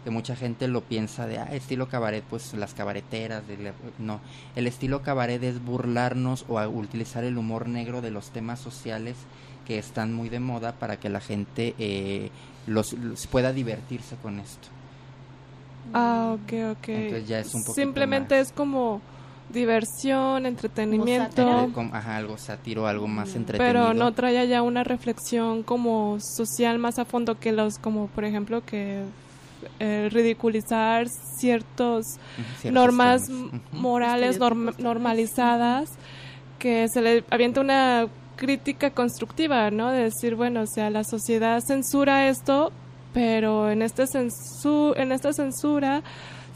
Que 0.03 0.11
mucha 0.11 0.35
gente 0.35 0.67
lo 0.69 0.81
piensa 0.81 1.27
de, 1.27 1.39
ah, 1.39 1.49
estilo 1.53 1.89
cabaret, 1.89 2.23
pues 2.29 2.53
las 2.53 2.73
cabareteras. 2.73 3.45
de 3.47 3.57
la-". 3.57 3.73
No, 3.97 4.21
el 4.55 4.65
estilo 4.67 5.01
cabaret 5.01 5.43
es 5.43 5.63
burlarnos 5.63 6.45
o 6.47 6.59
utilizar 6.67 7.23
el 7.23 7.37
humor 7.37 7.67
negro 7.67 8.01
de 8.01 8.11
los 8.11 8.29
temas 8.31 8.59
sociales 8.59 9.15
que 9.67 9.77
están 9.77 10.13
muy 10.13 10.29
de 10.29 10.39
moda 10.39 10.71
para 10.73 10.97
que 10.99 11.09
la 11.09 11.19
gente 11.19 11.75
eh, 11.79 12.31
los, 12.65 12.93
los 12.93 13.27
pueda 13.27 13.51
divertirse 13.53 14.15
con 14.15 14.39
esto. 14.39 14.67
Ah, 15.93 16.35
ok, 16.35 16.77
ok. 16.77 16.87
Entonces 16.89 17.27
ya 17.27 17.39
es 17.39 17.53
un 17.53 17.63
Simplemente 17.63 18.37
más. 18.39 18.47
es 18.47 18.53
como 18.53 19.01
diversión, 19.51 20.45
entretenimiento, 20.45 21.25
sátira. 21.35 21.63
Eh, 21.63 21.69
com- 21.73 21.89
ajá, 21.93 22.17
algo 22.17 22.37
sátiro, 22.37 22.87
algo 22.87 23.07
más 23.07 23.35
entretenido. 23.35 23.83
pero 23.85 23.93
no 23.93 24.13
trae 24.13 24.47
ya 24.47 24.61
una 24.61 24.83
reflexión 24.83 25.63
como 25.63 26.17
social 26.19 26.77
más 26.79 26.99
a 26.99 27.05
fondo 27.05 27.39
que 27.39 27.51
los, 27.51 27.79
como 27.79 28.07
por 28.07 28.25
ejemplo 28.25 28.63
que 28.63 29.03
eh, 29.79 30.09
ridiculizar 30.11 31.07
ciertos 31.37 32.05
normas 32.71 33.29
morales 33.71 34.39
norm- 34.39 34.75
normalizadas 34.77 35.89
que 36.57 36.87
se 36.89 37.01
le 37.01 37.23
avienta 37.29 37.61
una 37.61 38.07
crítica 38.35 38.91
constructiva, 38.91 39.69
¿no? 39.71 39.91
De 39.91 40.03
decir, 40.03 40.35
bueno, 40.35 40.61
o 40.61 40.67
sea, 40.67 40.89
la 40.89 41.03
sociedad 41.03 41.59
censura 41.61 42.27
esto, 42.29 42.71
pero 43.13 43.69
en 43.69 43.81
este 43.81 44.07
censu 44.07 44.93
en 44.95 45.11
esta 45.11 45.33
censura 45.33 46.03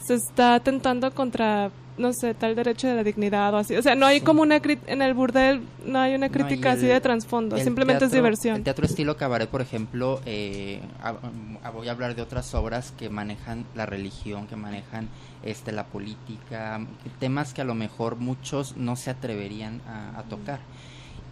se 0.02 0.14
está 0.14 0.54
atentando 0.54 1.10
contra 1.14 1.70
no 1.96 2.12
sé, 2.12 2.34
tal 2.34 2.54
derecho 2.56 2.88
de 2.88 2.94
la 2.96 3.04
dignidad 3.04 3.54
o 3.54 3.58
así. 3.58 3.76
O 3.76 3.82
sea, 3.82 3.94
no 3.94 4.04
hay 4.06 4.18
Sí. 4.18 4.24
como 4.24 4.42
una 4.42 4.56
en 4.86 5.02
el 5.02 5.14
burdel 5.14 5.62
no 5.86 5.98
hay 6.00 6.14
una 6.14 6.26
No, 6.28 6.32
crítica 6.32 6.72
así 6.72 6.86
de 6.86 7.00
trasfondo, 7.00 7.56
simplemente 7.58 8.04
es 8.06 8.12
diversión. 8.12 8.56
El 8.56 8.64
teatro 8.64 8.84
estilo 8.86 9.16
cabaret, 9.16 9.48
por 9.48 9.60
ejemplo, 9.60 10.20
eh, 10.26 10.80
a- 11.02 11.14
a- 11.62 11.70
voy 11.70 11.88
a 11.88 11.92
hablar 11.92 12.14
de 12.16 12.22
otras 12.22 12.52
obras 12.54 12.92
que 12.96 13.08
manejan 13.10 13.64
la 13.74 13.86
religión, 13.86 14.46
que 14.46 14.56
manejan 14.56 15.08
este 15.44 15.70
la 15.72 15.84
política, 15.86 16.80
temas 17.20 17.52
que 17.54 17.60
a 17.60 17.64
lo 17.64 17.74
mejor 17.74 18.16
muchos 18.16 18.76
no 18.76 18.96
se 18.96 19.10
atreverían 19.10 19.80
a, 19.86 20.18
a 20.18 20.22
tocar. 20.24 20.60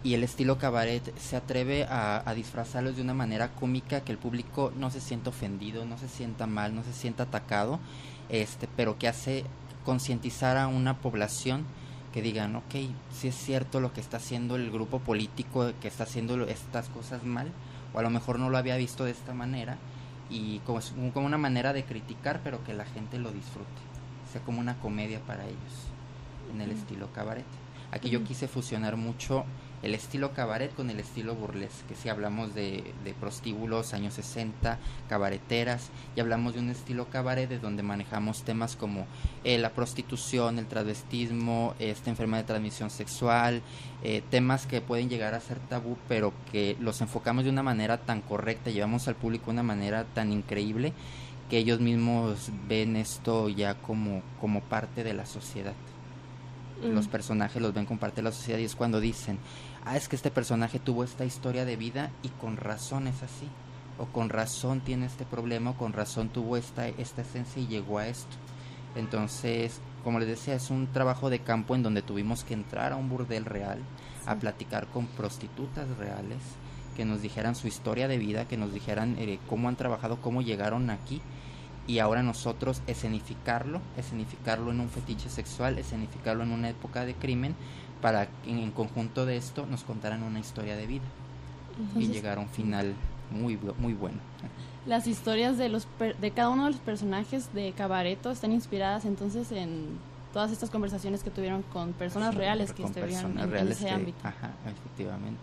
Y 0.05 0.15
el 0.15 0.23
estilo 0.23 0.57
cabaret 0.57 1.01
se 1.17 1.37
atreve 1.37 1.85
a, 1.85 2.21
a 2.29 2.33
disfrazarlos 2.33 2.95
de 2.97 3.01
una 3.01 3.13
manera 3.13 3.49
cómica 3.49 4.01
que 4.01 4.11
el 4.11 4.17
público 4.17 4.71
no 4.77 4.91
se 4.91 4.99
sienta 4.99 5.29
ofendido, 5.29 5.85
no 5.85 5.97
se 5.97 6.09
sienta 6.09 6.45
mal, 6.45 6.75
no 6.75 6.83
se 6.83 6.91
sienta 6.93 7.23
atacado, 7.23 7.79
este, 8.29 8.67
pero 8.75 8.97
que 8.97 9.07
hace 9.07 9.45
concientizar 9.83 10.57
a 10.57 10.67
una 10.67 10.97
población 10.97 11.65
que 12.13 12.21
digan, 12.21 12.55
ok, 12.55 12.75
si 13.11 13.27
es 13.27 13.35
cierto 13.35 13.79
lo 13.79 13.91
que 13.91 14.01
está 14.01 14.17
haciendo 14.17 14.55
el 14.55 14.71
grupo 14.71 14.99
político, 14.99 15.71
que 15.81 15.87
está 15.87 16.03
haciendo 16.03 16.41
estas 16.47 16.89
cosas 16.89 17.23
mal, 17.23 17.51
o 17.93 17.99
a 17.99 18.03
lo 18.03 18.09
mejor 18.09 18.39
no 18.39 18.49
lo 18.49 18.57
había 18.57 18.77
visto 18.77 19.03
de 19.03 19.11
esta 19.11 19.33
manera, 19.33 19.77
y 20.29 20.59
como, 20.59 20.79
como 21.13 21.25
una 21.25 21.37
manera 21.37 21.73
de 21.73 21.83
criticar, 21.83 22.41
pero 22.43 22.63
que 22.63 22.73
la 22.73 22.85
gente 22.85 23.17
lo 23.17 23.31
disfrute, 23.31 23.67
sea 24.31 24.41
como 24.41 24.59
una 24.59 24.79
comedia 24.79 25.19
para 25.21 25.45
ellos, 25.45 25.87
en 26.53 26.61
el 26.61 26.71
estilo 26.71 27.11
cabaret. 27.13 27.45
Aquí 27.91 28.09
yo 28.09 28.23
quise 28.23 28.47
fusionar 28.47 28.95
mucho 28.95 29.45
el 29.83 29.93
estilo 29.93 30.31
cabaret 30.31 30.73
con 30.73 30.89
el 30.89 30.99
estilo 30.99 31.35
burlesque, 31.35 31.93
si 31.95 32.07
hablamos 32.07 32.55
de, 32.55 32.93
de 33.03 33.13
prostíbulos, 33.13 33.93
años 33.93 34.13
60, 34.13 34.79
cabareteras, 35.09 35.89
y 36.15 36.21
hablamos 36.21 36.53
de 36.53 36.61
un 36.61 36.69
estilo 36.69 37.09
cabaret 37.09 37.49
de 37.49 37.59
donde 37.59 37.83
manejamos 37.83 38.43
temas 38.43 38.75
como 38.77 39.05
eh, 39.43 39.57
la 39.57 39.71
prostitución, 39.71 40.57
el 40.57 40.67
travestismo, 40.67 41.75
esta 41.79 42.09
enfermedad 42.09 42.43
de 42.43 42.47
transmisión 42.47 42.89
sexual, 42.89 43.61
eh, 44.03 44.23
temas 44.29 44.65
que 44.65 44.81
pueden 44.81 45.09
llegar 45.09 45.33
a 45.33 45.41
ser 45.41 45.59
tabú, 45.59 45.97
pero 46.07 46.33
que 46.51 46.77
los 46.79 47.01
enfocamos 47.01 47.43
de 47.43 47.49
una 47.49 47.63
manera 47.63 47.97
tan 47.97 48.21
correcta, 48.21 48.71
llevamos 48.71 49.07
al 49.07 49.15
público 49.15 49.47
de 49.47 49.51
una 49.51 49.63
manera 49.63 50.05
tan 50.05 50.31
increíble 50.31 50.93
que 51.49 51.57
ellos 51.57 51.81
mismos 51.81 52.49
ven 52.67 52.95
esto 52.95 53.49
ya 53.49 53.75
como, 53.75 54.21
como 54.39 54.61
parte 54.61 55.03
de 55.03 55.13
la 55.13 55.25
sociedad. 55.25 55.73
Los 56.81 57.07
Mm. 57.07 57.11
personajes 57.11 57.61
los 57.61 57.73
ven 57.73 57.85
como 57.85 57.99
parte 57.99 58.17
de 58.17 58.23
la 58.23 58.31
sociedad 58.31 58.59
y 58.59 58.65
es 58.65 58.75
cuando 58.75 58.99
dicen, 58.99 59.37
ah, 59.85 59.97
es 59.97 60.07
que 60.07 60.15
este 60.15 60.31
personaje 60.31 60.79
tuvo 60.79 61.03
esta 61.03 61.25
historia 61.25 61.65
de 61.65 61.75
vida 61.75 62.11
y 62.23 62.29
con 62.29 62.57
razón 62.57 63.07
es 63.07 63.23
así, 63.23 63.47
o 63.97 64.05
con 64.05 64.29
razón 64.29 64.81
tiene 64.81 65.05
este 65.05 65.25
problema, 65.25 65.71
o 65.71 65.77
con 65.77 65.93
razón 65.93 66.29
tuvo 66.29 66.57
esta, 66.57 66.87
esta 66.87 67.21
esencia 67.21 67.61
y 67.61 67.67
llegó 67.67 67.99
a 67.99 68.07
esto. 68.07 68.35
Entonces, 68.95 69.81
como 70.03 70.19
les 70.19 70.27
decía, 70.27 70.55
es 70.55 70.69
un 70.69 70.87
trabajo 70.87 71.29
de 71.29 71.39
campo 71.39 71.75
en 71.75 71.83
donde 71.83 72.01
tuvimos 72.01 72.43
que 72.43 72.53
entrar 72.53 72.91
a 72.93 72.95
un 72.95 73.09
burdel 73.09 73.45
real, 73.45 73.79
a 74.25 74.35
platicar 74.35 74.87
con 74.87 75.07
prostitutas 75.07 75.87
reales, 75.97 76.39
que 76.95 77.05
nos 77.05 77.21
dijeran 77.21 77.55
su 77.55 77.67
historia 77.67 78.07
de 78.07 78.17
vida, 78.17 78.47
que 78.47 78.57
nos 78.57 78.73
dijeran 78.73 79.15
eh, 79.17 79.39
cómo 79.49 79.67
han 79.67 79.75
trabajado, 79.75 80.21
cómo 80.21 80.41
llegaron 80.41 80.89
aquí. 80.89 81.21
Y 81.85 81.99
ahora 81.99 82.23
nosotros 82.23 82.81
escenificarlo, 82.87 83.81
escenificarlo 83.97 84.71
en 84.71 84.79
un 84.79 84.89
fetiche 84.89 85.29
sexual, 85.29 85.77
escenificarlo 85.77 86.43
en 86.43 86.51
una 86.51 86.69
época 86.69 87.03
de 87.03 87.13
crimen, 87.13 87.55
para 88.03 88.27
que 88.27 88.51
en, 88.51 88.69
conjunto 88.71 89.25
de 89.25 89.37
esto 89.37 89.65
nos 89.65 89.83
contaran 89.83 90.21
una 90.21 90.39
historia 90.39 90.75
de 90.75 90.85
vida 90.85 91.05
y 91.79 91.81
Entonces- 91.81 92.11
llegar 92.11 92.37
a 92.37 92.41
un 92.41 92.49
final 92.49 92.93
muy, 93.31 93.57
muy 93.79 93.93
bueno. 93.93 94.17
Las 94.85 95.07
historias 95.07 95.57
de 95.57 95.69
los 95.69 95.85
per- 95.85 96.17
de 96.17 96.29
cada 96.31 96.49
uno 96.49 96.65
de 96.65 96.71
los 96.71 96.79
personajes 96.81 97.51
de 97.53 97.71
Cabareto 97.71 98.29
están 98.29 98.51
inspiradas 98.51 99.05
entonces 99.05 99.51
en 99.53 99.97
todas 100.33 100.51
estas 100.51 100.69
conversaciones 100.69 101.23
que 101.23 101.29
tuvieron 101.31 101.61
con 101.73 101.93
personas 101.93 102.35
reales 102.35 102.73
que 102.73 102.83
estuvieron 102.83 103.39
en, 103.39 103.55
en 103.55 103.71
ese 103.71 103.85
que- 103.85 103.91
ámbito. 103.91 104.17
Ajá, 104.23 104.51
efectivamente. 104.65 105.39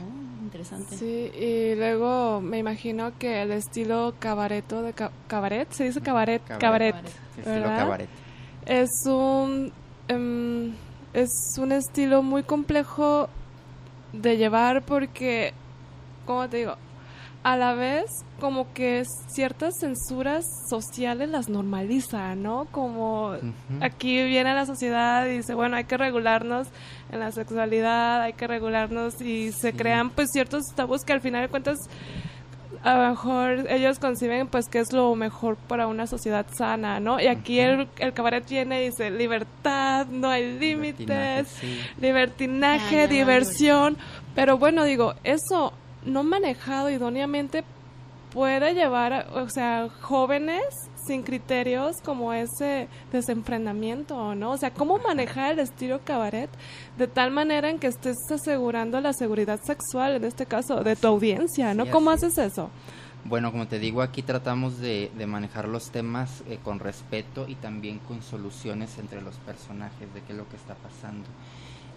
Oh, 0.00 0.42
interesante. 0.44 0.96
Sí, 0.96 1.30
y 1.38 1.74
luego 1.74 2.40
me 2.40 2.56
imagino 2.58 3.12
que 3.18 3.42
el 3.42 3.52
estilo 3.52 4.14
cabareto 4.18 4.80
de 4.82 4.94
ca- 4.94 5.12
cabaret, 5.26 5.70
se 5.72 5.84
dice 5.84 6.00
cabaret, 6.00 6.42
Cabaret. 6.44 6.94
cabaret, 6.94 7.12
Sí, 7.34 7.40
estilo 7.40 7.54
¿verdad? 7.60 7.78
cabaret. 7.78 8.08
es 8.64 8.88
un 9.06 9.70
em, 10.08 10.72
es 11.12 11.30
un 11.58 11.72
estilo 11.72 12.22
muy 12.22 12.42
complejo 12.42 13.28
de 14.12 14.36
llevar 14.36 14.82
porque, 14.82 15.52
como 16.26 16.48
te 16.48 16.58
digo, 16.58 16.74
a 17.44 17.56
la 17.56 17.72
vez 17.74 18.04
como 18.40 18.72
que 18.74 19.04
ciertas 19.28 19.74
censuras 19.80 20.44
sociales 20.68 21.28
las 21.28 21.48
normaliza, 21.48 22.34
¿no? 22.34 22.66
Como 22.70 23.32
aquí 23.80 24.22
viene 24.24 24.54
la 24.54 24.66
sociedad 24.66 25.24
y 25.26 25.36
dice, 25.38 25.54
bueno, 25.54 25.76
hay 25.76 25.84
que 25.84 25.96
regularnos 25.96 26.66
en 27.12 27.20
la 27.20 27.32
sexualidad, 27.32 28.20
hay 28.22 28.32
que 28.34 28.46
regularnos 28.46 29.20
y 29.22 29.52
se 29.52 29.70
Sí. 29.72 29.76
crean 29.78 30.10
pues 30.10 30.30
ciertos 30.32 30.62
tabús 30.74 31.04
que 31.04 31.12
al 31.12 31.20
final 31.20 31.42
de 31.42 31.48
cuentas 31.48 31.78
a 32.84 32.94
lo 32.96 33.08
mejor 33.10 33.66
ellos 33.70 33.98
conciben 33.98 34.46
pues 34.46 34.68
que 34.68 34.78
es 34.78 34.92
lo 34.92 35.14
mejor 35.14 35.56
para 35.56 35.86
una 35.86 36.06
sociedad 36.06 36.46
sana, 36.56 37.00
¿no? 37.00 37.20
Y 37.20 37.26
aquí 37.26 37.58
el, 37.60 37.88
el 37.98 38.12
cabaret 38.12 38.48
viene 38.48 38.82
y 38.82 38.86
dice 38.86 39.10
libertad, 39.10 40.06
no 40.06 40.28
hay 40.30 40.58
Libertinaje, 40.58 41.36
límites, 41.36 41.48
sí. 41.60 41.80
libertinaje, 42.00 43.02
Ah, 43.02 43.06
diversión, 43.06 43.96
pero 44.34 44.58
bueno, 44.58 44.84
digo, 44.84 45.14
eso 45.24 45.72
no 46.04 46.22
manejado 46.22 46.90
idóneamente 46.90 47.64
puede 48.32 48.74
llevar, 48.74 49.12
a- 49.12 49.26
o 49.34 49.48
sea, 49.48 49.88
jóvenes 50.00 50.62
sin 51.08 51.22
criterios 51.22 51.96
como 52.04 52.32
ese 52.32 52.86
desenfrenamiento, 53.10 54.34
¿no? 54.34 54.52
O 54.52 54.56
sea, 54.56 54.72
¿cómo 54.72 54.98
manejar 54.98 55.52
el 55.52 55.60
estilo 55.60 56.00
cabaret 56.04 56.50
de 56.96 57.08
tal 57.08 57.30
manera 57.30 57.70
en 57.70 57.78
que 57.78 57.88
estés 57.88 58.16
asegurando 58.30 59.00
la 59.00 59.12
seguridad 59.12 59.58
sexual, 59.64 60.16
en 60.16 60.24
este 60.24 60.46
caso, 60.46 60.84
de 60.84 60.94
tu 60.94 61.08
audiencia, 61.08 61.74
¿no? 61.74 61.86
Sí, 61.86 61.90
¿Cómo 61.90 62.10
haces 62.10 62.36
eso? 62.38 62.70
Bueno, 63.24 63.50
como 63.50 63.66
te 63.66 63.78
digo, 63.78 64.02
aquí 64.02 64.22
tratamos 64.22 64.78
de, 64.78 65.10
de 65.16 65.26
manejar 65.26 65.66
los 65.66 65.90
temas 65.90 66.42
eh, 66.48 66.58
con 66.62 66.78
respeto 66.78 67.46
y 67.48 67.56
también 67.56 67.98
con 67.98 68.22
soluciones 68.22 68.96
entre 68.98 69.20
los 69.20 69.34
personajes 69.36 70.12
de 70.14 70.20
qué 70.22 70.32
es 70.32 70.38
lo 70.38 70.48
que 70.48 70.56
está 70.56 70.74
pasando. 70.74 71.26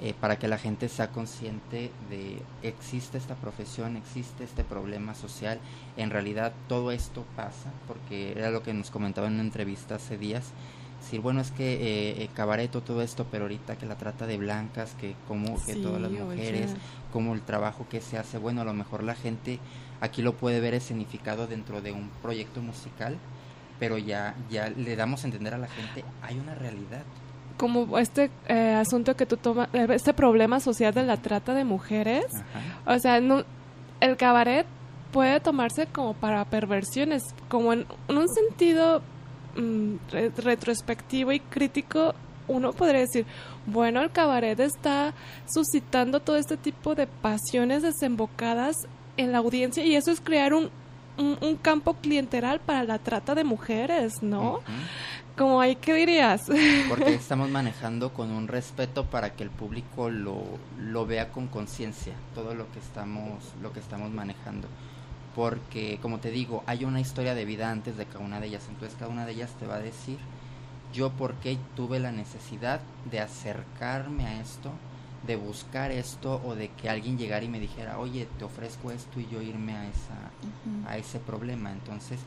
Eh, 0.03 0.15
para 0.19 0.39
que 0.39 0.47
la 0.47 0.57
gente 0.57 0.89
sea 0.89 1.09
consciente 1.11 1.91
de 2.09 2.41
existe 2.63 3.19
esta 3.19 3.35
profesión, 3.35 3.97
existe 3.97 4.43
este 4.43 4.63
problema 4.63 5.13
social, 5.13 5.59
en 5.95 6.09
realidad 6.09 6.53
todo 6.67 6.91
esto 6.91 7.23
pasa, 7.35 7.71
porque 7.87 8.31
era 8.31 8.49
lo 8.49 8.63
que 8.63 8.73
nos 8.73 8.89
comentaba 8.89 9.27
en 9.27 9.33
una 9.33 9.43
entrevista 9.43 9.95
hace 9.95 10.17
días, 10.17 10.53
decir, 11.01 11.21
bueno, 11.21 11.39
es 11.39 11.51
que 11.51 11.73
eh, 11.73 12.23
eh, 12.23 12.29
cabareto, 12.33 12.81
todo 12.81 13.03
esto, 13.03 13.27
pero 13.29 13.43
ahorita 13.43 13.77
que 13.77 13.85
la 13.85 13.95
trata 13.95 14.25
de 14.25 14.37
blancas, 14.37 14.95
que 14.99 15.15
como 15.27 15.63
que 15.65 15.75
todas 15.75 16.01
las 16.01 16.11
mujeres, 16.11 16.71
como 17.13 17.35
el 17.35 17.41
trabajo 17.41 17.85
que 17.87 18.01
se 18.01 18.17
hace, 18.17 18.39
bueno, 18.39 18.61
a 18.61 18.65
lo 18.65 18.73
mejor 18.73 19.03
la 19.03 19.13
gente 19.13 19.59
aquí 19.99 20.23
lo 20.23 20.33
puede 20.33 20.59
ver 20.61 20.73
escenificado 20.73 21.45
dentro 21.45 21.79
de 21.79 21.91
un 21.91 22.09
proyecto 22.23 22.61
musical, 22.61 23.19
pero 23.79 23.99
ya, 23.99 24.35
ya 24.49 24.69
le 24.69 24.95
damos 24.95 25.23
a 25.23 25.27
entender 25.27 25.53
a 25.53 25.59
la 25.59 25.67
gente, 25.67 26.03
hay 26.23 26.39
una 26.39 26.55
realidad. 26.55 27.03
Como 27.61 27.99
este 27.99 28.31
eh, 28.47 28.73
asunto 28.73 29.15
que 29.15 29.27
tú 29.27 29.37
tomas, 29.37 29.69
este 29.73 30.13
problema 30.15 30.59
social 30.59 30.93
de 30.95 31.03
la 31.03 31.17
trata 31.17 31.53
de 31.53 31.63
mujeres, 31.63 32.25
Ajá. 32.33 32.95
o 32.95 32.99
sea, 32.99 33.21
no- 33.21 33.43
el 33.99 34.17
cabaret 34.17 34.65
puede 35.11 35.39
tomarse 35.39 35.85
como 35.85 36.15
para 36.15 36.43
perversiones, 36.45 37.21
como 37.49 37.71
en, 37.73 37.85
en 38.07 38.17
un 38.17 38.27
sentido 38.29 39.03
mm, 39.55 39.93
re- 40.11 40.31
retrospectivo 40.37 41.31
y 41.33 41.39
crítico, 41.39 42.15
uno 42.47 42.73
podría 42.73 43.01
decir, 43.01 43.25
bueno, 43.67 44.01
el 44.01 44.09
cabaret 44.09 44.59
está 44.59 45.13
suscitando 45.47 46.19
todo 46.19 46.37
este 46.37 46.57
tipo 46.57 46.95
de 46.95 47.05
pasiones 47.05 47.83
desembocadas 47.83 48.75
en 49.17 49.31
la 49.33 49.37
audiencia 49.37 49.85
y 49.85 49.95
eso 49.95 50.09
es 50.09 50.19
crear 50.19 50.53
un, 50.55 50.69
un, 51.19 51.37
un 51.41 51.55
campo 51.57 51.93
clienteral 51.93 52.59
para 52.59 52.83
la 52.83 52.97
trata 52.97 53.35
de 53.35 53.43
mujeres, 53.43 54.23
¿no? 54.23 54.61
Como 55.41 55.59
ahí, 55.59 55.75
¿qué 55.75 55.95
dirías? 55.95 56.43
Porque 56.87 57.15
estamos 57.15 57.49
manejando 57.49 58.13
con 58.13 58.29
un 58.29 58.47
respeto 58.47 59.05
para 59.07 59.33
que 59.33 59.41
el 59.41 59.49
público 59.49 60.11
lo, 60.11 60.43
lo 60.79 61.07
vea 61.07 61.31
con 61.31 61.47
conciencia, 61.47 62.13
todo 62.35 62.53
lo 62.53 62.71
que 62.71 62.77
estamos, 62.77 63.55
lo 63.59 63.73
que 63.73 63.79
estamos 63.79 64.11
manejando. 64.11 64.67
Porque, 65.33 65.97
como 65.99 66.19
te 66.19 66.29
digo, 66.29 66.63
hay 66.67 66.85
una 66.85 67.01
historia 67.01 67.33
de 67.33 67.45
vida 67.45 67.71
antes 67.71 67.97
de 67.97 68.05
cada 68.05 68.23
una 68.23 68.39
de 68.39 68.49
ellas. 68.49 68.67
Entonces 68.69 68.95
cada 68.99 69.09
una 69.09 69.25
de 69.25 69.31
ellas 69.31 69.49
te 69.59 69.65
va 69.65 69.77
a 69.77 69.79
decir, 69.79 70.19
yo 70.93 71.09
por 71.09 71.33
qué 71.35 71.57
tuve 71.75 71.99
la 71.99 72.11
necesidad 72.11 72.79
de 73.09 73.19
acercarme 73.19 74.27
a 74.27 74.41
esto, 74.41 74.69
de 75.25 75.37
buscar 75.37 75.89
esto, 75.89 76.39
o 76.45 76.53
de 76.53 76.69
que 76.69 76.87
alguien 76.87 77.17
llegara 77.17 77.43
y 77.43 77.49
me 77.49 77.59
dijera, 77.59 77.97
oye, 77.97 78.27
te 78.37 78.45
ofrezco 78.45 78.91
esto 78.91 79.19
y 79.19 79.27
yo 79.27 79.41
irme 79.41 79.75
a 79.75 79.87
esa, 79.87 80.87
a 80.87 80.97
ese 80.97 81.17
problema. 81.17 81.71
Entonces, 81.71 82.19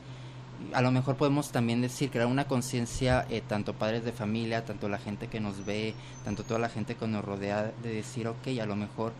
a 0.72 0.82
lo 0.82 0.90
mejor 0.90 1.16
podemos 1.16 1.50
también 1.50 1.80
decir, 1.80 2.10
crear 2.10 2.26
una 2.26 2.46
conciencia, 2.46 3.26
eh, 3.30 3.42
tanto 3.46 3.74
padres 3.74 4.04
de 4.04 4.12
familia, 4.12 4.64
tanto 4.64 4.88
la 4.88 4.98
gente 4.98 5.28
que 5.28 5.40
nos 5.40 5.64
ve, 5.64 5.94
tanto 6.24 6.44
toda 6.44 6.58
la 6.60 6.68
gente 6.68 6.94
que 6.94 7.06
nos 7.06 7.24
rodea, 7.24 7.72
de 7.82 7.94
decir, 7.94 8.28
ok, 8.28 8.48
a 8.60 8.66
lo 8.66 8.76
mejor 8.76 9.12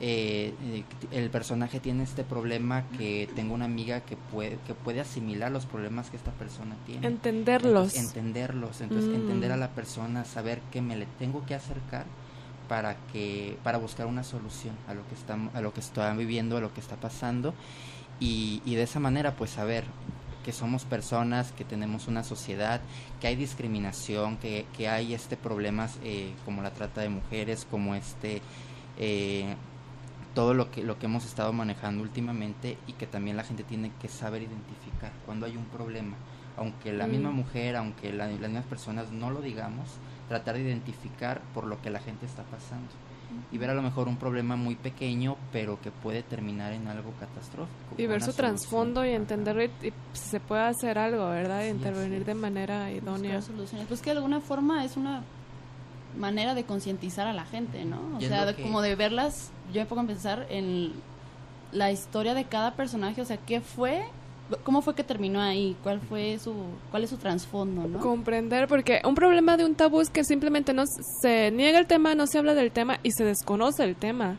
eh, 0.00 0.54
eh, 0.62 0.84
el 1.10 1.28
personaje 1.30 1.80
tiene 1.80 2.04
este 2.04 2.22
problema 2.22 2.84
que 2.96 3.28
tengo 3.34 3.54
una 3.54 3.64
amiga 3.64 4.00
que 4.02 4.16
puede, 4.16 4.58
que 4.66 4.74
puede 4.74 5.00
asimilar 5.00 5.50
los 5.50 5.66
problemas 5.66 6.08
que 6.10 6.16
esta 6.16 6.30
persona 6.32 6.76
tiene. 6.86 7.06
Entenderlos. 7.06 7.94
Entonces, 7.96 8.16
entenderlos, 8.16 8.80
entonces 8.80 9.10
Mm. 9.10 9.14
entender 9.16 9.52
a 9.52 9.56
la 9.56 9.70
persona, 9.70 10.24
saber 10.24 10.60
que 10.70 10.82
me 10.82 10.96
le 10.96 11.06
tengo 11.18 11.44
que 11.46 11.54
acercar 11.56 12.06
para 12.68 12.96
que 13.12 13.56
para 13.64 13.78
buscar 13.78 14.06
una 14.06 14.22
solución 14.22 14.74
a 14.86 14.94
lo 14.94 15.06
que 15.08 15.14
estamos 15.14 15.54
a 15.54 15.60
lo 15.62 15.72
que 15.72 15.80
está 15.80 16.12
viviendo, 16.14 16.58
a 16.58 16.60
lo 16.60 16.72
que 16.72 16.80
está 16.80 16.96
pasando 16.96 17.54
y, 18.20 18.60
y 18.66 18.74
de 18.74 18.82
esa 18.82 19.00
manera 19.00 19.34
pues 19.36 19.50
saber 19.50 19.84
que 20.44 20.52
somos 20.52 20.84
personas, 20.84 21.52
que 21.52 21.64
tenemos 21.64 22.08
una 22.08 22.22
sociedad, 22.24 22.80
que 23.20 23.26
hay 23.26 23.36
discriminación, 23.36 24.36
que, 24.38 24.66
que 24.76 24.88
hay 24.88 25.14
este 25.14 25.36
problemas 25.36 25.98
eh, 26.02 26.32
como 26.44 26.62
la 26.62 26.72
trata 26.72 27.00
de 27.00 27.08
mujeres, 27.10 27.66
como 27.70 27.94
este 27.94 28.40
eh, 28.98 29.54
todo 30.34 30.54
lo 30.54 30.70
que 30.70 30.82
lo 30.82 30.98
que 30.98 31.06
hemos 31.06 31.24
estado 31.24 31.52
manejando 31.52 32.02
últimamente 32.02 32.78
y 32.86 32.92
que 32.94 33.06
también 33.06 33.36
la 33.36 33.44
gente 33.44 33.64
tiene 33.64 33.90
que 34.00 34.08
saber 34.08 34.42
identificar 34.42 35.12
cuando 35.26 35.46
hay 35.46 35.56
un 35.56 35.64
problema 35.66 36.16
aunque 36.56 36.92
la 36.92 37.06
Mm. 37.06 37.10
misma 37.10 37.30
mujer 37.30 37.76
aunque 37.76 38.12
la- 38.12 38.26
las 38.26 38.38
mismas 38.40 38.64
personas 38.66 39.10
no 39.10 39.30
lo 39.30 39.40
digamos 39.40 39.88
tratar 40.28 40.54
de 40.56 40.62
identificar 40.62 41.40
por 41.54 41.66
lo 41.66 41.80
que 41.80 41.90
la 41.90 42.00
gente 42.00 42.26
está 42.26 42.42
pasando 42.44 42.88
y 43.52 43.58
ver 43.58 43.70
a 43.70 43.74
lo 43.74 43.82
mejor 43.82 44.08
un 44.08 44.16
problema 44.16 44.56
muy 44.56 44.74
pequeño 44.74 45.36
pero 45.52 45.80
que 45.80 45.90
puede 45.90 46.22
terminar 46.22 46.72
en 46.72 46.86
algo 46.88 47.12
catastrófico 47.20 47.94
Y 47.96 48.06
ver 48.06 48.22
su 48.22 48.32
trasfondo 48.32 49.04
y 49.04 49.08
Ajá. 49.08 49.16
entenderlo 49.16 49.62
y, 49.62 49.66
y 49.82 49.92
si 50.12 50.28
se 50.30 50.40
puede 50.40 50.62
hacer 50.62 50.98
algo, 50.98 51.28
¿verdad? 51.28 51.62
Sí, 51.62 51.68
Intervenir 51.70 52.24
de 52.24 52.34
manera 52.34 52.90
idónea. 52.90 53.36
buscar 53.36 53.54
soluciones. 53.54 53.86
Pues 53.88 54.00
que 54.02 54.10
de 54.10 54.16
alguna 54.16 54.40
forma 54.40 54.84
es 54.84 54.96
una 54.96 55.22
manera 56.18 56.54
de 56.54 56.64
concientizar 56.64 57.26
a 57.26 57.32
la 57.32 57.44
gente, 57.44 57.84
¿no? 57.84 58.00
O 58.16 58.20
sea, 58.20 58.44
de- 58.46 58.54
que- 58.56 58.62
como 58.62 58.80
de 58.82 58.94
verlas, 58.96 59.50
yo 59.72 59.80
me 59.82 59.86
pongo 59.86 60.02
a 60.02 60.06
pensar 60.06 60.46
en 60.50 60.92
la 61.72 61.92
historia 61.92 62.34
de 62.34 62.44
cada 62.44 62.72
personaje, 62.74 63.20
o 63.20 63.24
sea, 63.24 63.36
qué 63.36 63.60
fue, 63.60 64.04
cómo 64.64 64.82
fue 64.82 64.94
que 64.94 65.04
terminó 65.04 65.40
ahí, 65.40 65.76
cuál 65.82 66.00
fue 66.00 66.38
su, 66.38 66.54
cuál 66.90 67.04
es 67.04 67.10
su 67.10 67.16
trasfondo, 67.16 67.86
¿no? 67.86 67.98
Comprender, 68.00 68.68
porque 68.68 69.00
un 69.04 69.14
problema 69.14 69.56
de 69.56 69.64
un 69.64 69.74
tabú 69.74 70.00
es 70.00 70.10
que 70.10 70.24
simplemente 70.24 70.72
no 70.72 70.84
se 71.22 71.50
niega 71.50 71.78
el 71.78 71.86
tema, 71.86 72.14
no 72.14 72.26
se 72.26 72.38
habla 72.38 72.54
del 72.54 72.70
tema 72.70 72.98
y 73.02 73.10
se 73.12 73.24
desconoce 73.24 73.84
el 73.84 73.96
tema. 73.96 74.36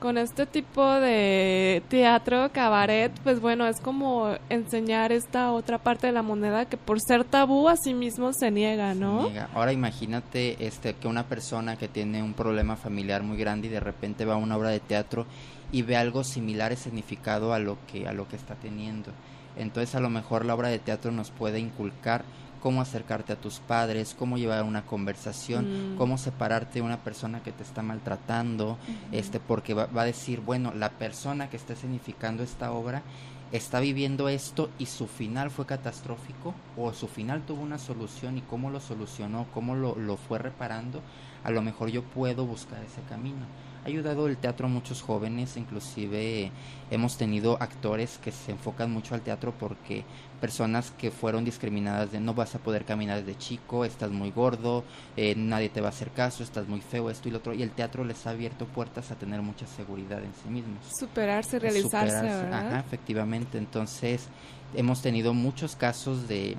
Con 0.00 0.18
este 0.18 0.46
tipo 0.46 0.84
de 0.94 1.80
teatro, 1.88 2.50
cabaret, 2.52 3.12
pues 3.22 3.40
bueno, 3.40 3.68
es 3.68 3.80
como 3.80 4.34
enseñar 4.48 5.12
esta 5.12 5.52
otra 5.52 5.78
parte 5.78 6.08
de 6.08 6.12
la 6.12 6.22
moneda 6.22 6.64
que 6.64 6.76
por 6.76 7.00
ser 7.00 7.22
tabú 7.22 7.68
a 7.68 7.76
sí 7.76 7.94
mismo 7.94 8.32
se 8.32 8.50
niega, 8.50 8.94
Se 8.94 8.98
¿no? 8.98 9.22
niega. 9.28 9.48
Ahora 9.54 9.72
imagínate 9.72 10.66
este 10.66 10.94
que 10.94 11.06
una 11.06 11.28
persona 11.28 11.76
que 11.76 11.86
tiene 11.86 12.20
un 12.20 12.34
problema 12.34 12.74
familiar 12.74 13.22
muy 13.22 13.36
grande 13.36 13.68
y 13.68 13.70
de 13.70 13.78
repente 13.78 14.24
va 14.24 14.34
a 14.34 14.38
una 14.38 14.56
obra 14.56 14.70
de 14.70 14.80
teatro 14.80 15.24
y 15.72 15.82
ve 15.82 15.96
algo 15.96 16.22
similar 16.22 16.76
significado 16.76 17.52
a 17.54 17.58
lo 17.58 17.78
que 17.90 18.06
a 18.06 18.12
lo 18.12 18.28
que 18.28 18.36
está 18.36 18.54
teniendo. 18.54 19.10
Entonces 19.56 19.94
a 19.94 20.00
lo 20.00 20.10
mejor 20.10 20.44
la 20.44 20.54
obra 20.54 20.68
de 20.68 20.78
teatro 20.78 21.10
nos 21.12 21.30
puede 21.30 21.58
inculcar 21.58 22.24
cómo 22.62 22.80
acercarte 22.80 23.32
a 23.32 23.40
tus 23.40 23.58
padres, 23.58 24.14
cómo 24.16 24.38
llevar 24.38 24.62
una 24.62 24.82
conversación, 24.86 25.94
Mm. 25.94 25.96
cómo 25.96 26.16
separarte 26.16 26.74
de 26.74 26.82
una 26.82 26.98
persona 26.98 27.42
que 27.42 27.50
te 27.50 27.64
está 27.64 27.82
maltratando, 27.82 28.78
este 29.10 29.40
porque 29.40 29.74
va, 29.74 29.86
va 29.86 30.02
a 30.02 30.06
decir, 30.06 30.40
bueno, 30.40 30.72
la 30.72 30.90
persona 30.90 31.50
que 31.50 31.56
está 31.56 31.74
significando 31.74 32.44
esta 32.44 32.70
obra 32.70 33.02
está 33.50 33.80
viviendo 33.80 34.28
esto 34.28 34.70
y 34.78 34.86
su 34.86 35.08
final 35.08 35.50
fue 35.50 35.66
catastrófico 35.66 36.54
o 36.76 36.92
su 36.92 37.08
final 37.08 37.42
tuvo 37.42 37.62
una 37.62 37.78
solución 37.78 38.38
y 38.38 38.42
cómo 38.42 38.70
lo 38.70 38.78
solucionó, 38.80 39.46
cómo 39.52 39.74
lo, 39.74 39.96
lo 39.96 40.16
fue 40.16 40.38
reparando, 40.38 41.02
a 41.44 41.50
lo 41.50 41.62
mejor 41.62 41.90
yo 41.90 42.02
puedo 42.02 42.46
buscar 42.46 42.80
ese 42.84 43.02
camino. 43.08 43.44
Ha 43.84 43.88
ayudado 43.88 44.28
el 44.28 44.36
teatro 44.36 44.66
a 44.66 44.68
muchos 44.68 45.02
jóvenes, 45.02 45.56
inclusive 45.56 46.52
hemos 46.90 47.16
tenido 47.16 47.56
actores 47.60 48.18
que 48.18 48.30
se 48.30 48.52
enfocan 48.52 48.92
mucho 48.92 49.14
al 49.14 49.22
teatro 49.22 49.52
porque 49.58 50.04
personas 50.40 50.92
que 50.92 51.10
fueron 51.10 51.44
discriminadas 51.44 52.12
de 52.12 52.20
no 52.20 52.32
vas 52.32 52.54
a 52.54 52.60
poder 52.60 52.84
caminar 52.84 53.24
desde 53.24 53.38
chico, 53.38 53.84
estás 53.84 54.10
muy 54.10 54.30
gordo, 54.30 54.84
eh, 55.16 55.34
nadie 55.36 55.68
te 55.68 55.80
va 55.80 55.88
a 55.88 55.90
hacer 55.90 56.10
caso, 56.10 56.44
estás 56.44 56.68
muy 56.68 56.80
feo, 56.80 57.10
esto 57.10 57.28
y 57.28 57.32
lo 57.32 57.38
otro, 57.38 57.54
y 57.54 57.62
el 57.62 57.70
teatro 57.70 58.04
les 58.04 58.24
ha 58.26 58.30
abierto 58.30 58.66
puertas 58.66 59.10
a 59.10 59.16
tener 59.16 59.42
mucha 59.42 59.66
seguridad 59.66 60.22
en 60.22 60.32
sí 60.42 60.48
mismos 60.48 60.78
Superarse, 60.96 61.58
realizarse, 61.58 62.16
superarse. 62.16 62.44
¿verdad? 62.44 62.66
Ajá, 62.68 62.80
efectivamente. 62.80 63.58
Entonces, 63.58 64.28
hemos 64.74 65.02
tenido 65.02 65.34
muchos 65.34 65.76
casos 65.76 66.28
de, 66.28 66.56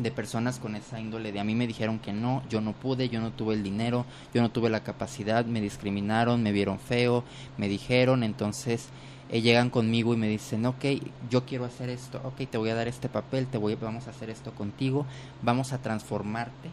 de 0.00 0.10
personas 0.10 0.58
con 0.58 0.74
esa 0.74 0.98
índole 0.98 1.30
de 1.30 1.40
a 1.40 1.44
mí 1.44 1.54
me 1.54 1.66
dijeron 1.66 1.98
que 1.98 2.12
no, 2.12 2.42
yo 2.48 2.60
no 2.60 2.72
pude, 2.72 3.08
yo 3.08 3.20
no 3.20 3.32
tuve 3.32 3.54
el 3.54 3.62
dinero, 3.62 4.06
yo 4.32 4.40
no 4.40 4.50
tuve 4.50 4.70
la 4.70 4.82
capacidad, 4.82 5.44
me 5.44 5.60
discriminaron, 5.60 6.42
me 6.42 6.52
vieron 6.52 6.78
feo, 6.78 7.22
me 7.58 7.68
dijeron, 7.68 8.22
entonces 8.22 8.88
eh, 9.28 9.42
llegan 9.42 9.70
conmigo 9.70 10.14
y 10.14 10.16
me 10.16 10.28
dicen, 10.28 10.64
ok, 10.64 10.84
yo 11.30 11.44
quiero 11.44 11.64
hacer 11.66 11.90
esto, 11.90 12.20
ok, 12.24 12.48
te 12.50 12.58
voy 12.58 12.70
a 12.70 12.74
dar 12.74 12.88
este 12.88 13.08
papel, 13.08 13.46
te 13.46 13.58
voy, 13.58 13.74
vamos 13.74 14.06
a 14.06 14.10
hacer 14.10 14.30
esto 14.30 14.52
contigo, 14.52 15.06
vamos 15.42 15.72
a 15.72 15.78
transformarte. 15.78 16.70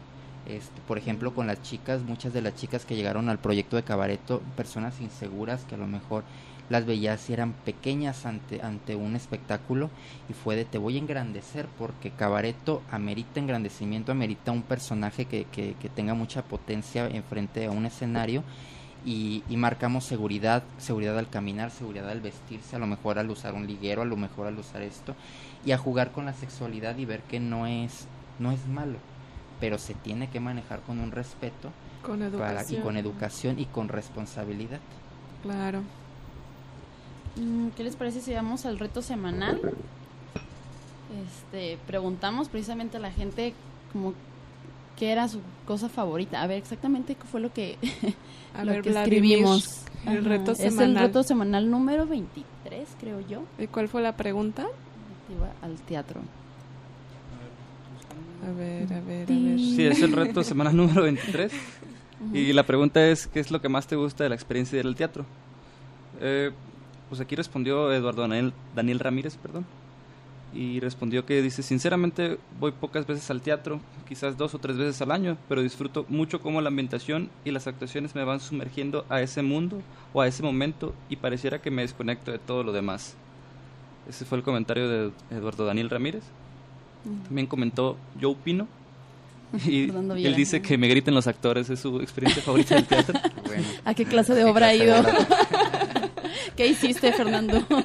Este, 0.48 0.82
por 0.88 0.98
ejemplo, 0.98 1.34
con 1.34 1.48
las 1.48 1.62
chicas, 1.62 2.02
muchas 2.04 2.34
de 2.34 2.42
las 2.42 2.56
chicas 2.56 2.86
que 2.86 2.96
llegaron 2.96 3.28
al 3.28 3.38
proyecto 3.38 3.76
de 3.76 3.84
Cabareto, 3.84 4.42
personas 4.56 5.02
inseguras 5.02 5.66
que 5.66 5.76
a 5.76 5.78
lo 5.78 5.88
mejor 5.88 6.24
las 6.70 6.86
veías 6.86 7.30
y 7.30 7.34
eran 7.34 7.54
pequeñas 7.54 8.26
ante, 8.26 8.62
ante 8.62 8.96
un 8.96 9.16
espectáculo 9.16 9.90
y 10.30 10.34
fue 10.34 10.56
de 10.56 10.66
te 10.66 10.78
voy 10.78 10.96
a 10.96 11.00
engrandecer 11.00 11.68
porque 11.78 12.12
Cabareto 12.12 12.82
amerita 12.92 13.40
engrandecimiento, 13.40 14.12
amerita 14.12 14.52
un 14.52 14.64
personaje 14.64 15.26
que, 15.26 15.46
que, 15.46 15.76
que 15.80 15.90
tenga 15.90 16.14
mucha 16.14 16.44
potencia 16.44 17.08
enfrente 17.08 17.66
a 17.66 17.72
un 17.72 17.86
escenario 17.86 18.44
y, 19.06 19.44
y 19.50 19.58
marcamos 19.58 20.04
seguridad, 20.06 20.64
seguridad 20.78 21.18
al 21.18 21.30
caminar, 21.30 21.72
seguridad 21.72 22.10
al 22.10 22.22
vestirse, 22.22 22.76
a 22.76 22.80
lo 22.80 22.88
mejor 22.88 23.20
al 23.20 23.30
usar 23.30 23.54
un 23.54 23.68
liguero, 23.68 24.02
a 24.02 24.06
lo 24.06 24.18
mejor 24.18 24.48
al 24.48 24.58
usar 24.58 24.82
esto 24.82 25.16
y 25.66 25.72
a 25.72 25.78
jugar 25.78 26.12
con 26.12 26.26
la 26.26 26.34
sexualidad 26.34 26.98
y 26.98 27.06
ver 27.06 27.22
que 27.22 27.40
no 27.40 27.68
es, 27.68 28.08
no 28.40 28.52
es 28.52 28.66
malo, 28.68 28.98
pero 29.60 29.78
se 29.78 29.94
tiene 29.94 30.30
que 30.30 30.40
manejar 30.40 30.82
con 30.82 31.00
un 31.00 31.12
respeto 31.12 31.70
Con 32.04 32.20
para, 32.20 32.26
y 32.26 32.34
educación. 32.34 32.82
con 32.84 32.98
educación 32.98 33.60
y 33.60 33.66
con 33.66 33.88
responsabilidad. 33.90 34.80
Claro. 35.44 35.82
Mm, 37.36 37.70
¿Qué 37.76 37.84
les 37.84 37.96
parece 37.96 38.22
si 38.22 38.34
vamos 38.34 38.66
al 38.66 38.80
reto 38.80 39.02
semanal? 39.02 39.60
Este, 41.26 41.78
preguntamos 41.88 42.50
precisamente 42.50 42.98
a 42.98 43.00
la 43.00 43.12
gente 43.12 43.54
como 43.94 44.14
qué 44.98 45.12
era 45.12 45.28
su 45.28 45.40
cosa 45.66 45.90
favorita. 45.90 46.42
A 46.42 46.48
ver, 46.48 46.58
exactamente 46.58 47.16
qué 47.16 47.24
fue 47.24 47.40
lo 47.40 47.54
que, 47.54 47.78
A 48.54 48.64
lo 48.66 48.72
ver, 48.74 48.82
que 48.82 48.90
Vladimir, 48.90 49.24
escribimos. 49.24 49.82
el 50.06 50.26
reto 50.26 50.52
Es 50.52 50.60
el 50.60 50.72
semanal. 50.72 51.04
reto 51.08 51.24
semanal 51.24 51.70
número 51.72 52.06
23, 52.08 52.88
creo 53.00 53.22
yo. 53.22 53.44
¿Y 53.58 53.68
cuál 53.68 53.88
fue 53.88 54.02
la 54.02 54.18
pregunta? 54.18 54.66
Iba 55.30 55.52
al 55.62 55.76
teatro. 55.82 56.22
A 58.46 58.52
ver, 58.52 58.94
a 58.94 59.00
ver, 59.02 59.32
a 59.32 59.34
ver. 59.34 59.60
Sí, 59.60 59.86
es 59.86 60.02
el 60.02 60.12
reto 60.12 60.44
semana 60.44 60.72
número 60.72 61.04
23. 61.04 61.52
Y 62.34 62.54
la 62.54 62.64
pregunta 62.66 63.06
es, 63.08 63.28
¿qué 63.28 63.40
es 63.40 63.52
lo 63.52 63.62
que 63.62 63.70
más 63.70 63.88
te 63.88 63.96
gusta 63.96 64.24
de 64.24 64.30
la 64.30 64.36
experiencia 64.36 64.76
de 64.76 64.82
ir 64.82 64.88
al 64.88 64.96
teatro? 64.96 65.26
Eh, 66.20 66.52
pues 67.10 67.22
aquí 67.22 67.36
respondió 67.36 67.92
Eduardo 67.94 68.24
Daniel, 68.24 68.54
Daniel 68.76 69.00
Ramírez, 69.00 69.38
perdón. 69.38 69.66
Y 70.54 70.80
respondió 70.80 71.26
que 71.26 71.42
dice, 71.42 71.62
sinceramente 71.62 72.40
voy 72.60 72.72
pocas 72.72 73.06
veces 73.06 73.30
al 73.30 73.42
teatro, 73.42 73.80
quizás 74.08 74.38
dos 74.38 74.56
o 74.56 74.60
tres 74.60 74.78
veces 74.78 75.02
al 75.02 75.12
año, 75.12 75.38
pero 75.48 75.62
disfruto 75.62 76.06
mucho 76.10 76.42
cómo 76.42 76.62
la 76.62 76.70
ambientación 76.70 77.30
y 77.46 77.52
las 77.52 77.68
actuaciones 77.68 78.16
me 78.16 78.24
van 78.24 78.40
sumergiendo 78.40 79.06
a 79.10 79.22
ese 79.22 79.42
mundo 79.42 79.82
o 80.14 80.22
a 80.22 80.28
ese 80.28 80.44
momento 80.44 80.96
y 81.10 81.18
pareciera 81.18 81.62
que 81.62 81.70
me 81.70 81.84
desconecto 81.84 82.32
de 82.32 82.40
todo 82.40 82.64
lo 82.64 82.72
demás. 82.72 83.16
Ese 84.10 84.26
fue 84.26 84.38
el 84.38 84.44
comentario 84.44 84.88
de 84.88 85.12
Eduardo 85.30 85.66
Daniel 85.66 85.90
Ramírez. 85.90 86.24
También 87.26 87.48
comentó 87.48 87.98
Joe 88.20 88.36
Pino. 88.44 88.68
Y 89.66 89.90
él 89.90 90.36
dice 90.36 90.62
que 90.62 90.78
me 90.78 90.88
griten 90.88 91.16
los 91.16 91.26
actores, 91.28 91.70
es 91.70 91.80
su 91.80 92.02
experiencia 92.02 92.44
favorita 92.44 92.76
del 92.76 92.86
teatro. 92.86 93.20
Bueno, 93.48 93.64
¿A 93.86 93.94
qué 93.94 94.04
clase 94.04 94.36
de 94.36 94.44
obra 94.44 94.68
ha 94.68 94.76
ido? 94.76 94.94
¿Qué 96.58 96.68
hiciste, 96.68 97.14
Fernando? 97.14 97.66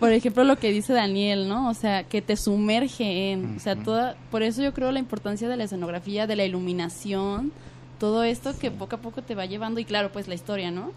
Por 0.00 0.12
ejemplo, 0.12 0.44
lo 0.44 0.56
que 0.56 0.70
dice 0.70 0.94
Daniel, 0.94 1.46
¿no? 1.48 1.68
O 1.68 1.74
sea, 1.74 2.04
que 2.04 2.22
te 2.22 2.36
sumerge 2.36 3.32
en, 3.32 3.56
o 3.56 3.60
sea, 3.60 3.76
toda, 3.76 4.16
por 4.30 4.42
eso 4.42 4.62
yo 4.62 4.72
creo 4.72 4.92
la 4.92 4.98
importancia 4.98 5.48
de 5.48 5.56
la 5.56 5.64
escenografía, 5.64 6.26
de 6.26 6.36
la 6.36 6.44
iluminación, 6.44 7.52
todo 7.98 8.22
esto 8.24 8.58
que 8.58 8.70
poco 8.70 8.96
a 8.96 8.98
poco 8.98 9.22
te 9.22 9.34
va 9.34 9.46
llevando 9.46 9.80
y 9.80 9.84
claro, 9.84 10.10
pues 10.12 10.28
la 10.28 10.34
historia, 10.34 10.70
¿no? 10.70 10.92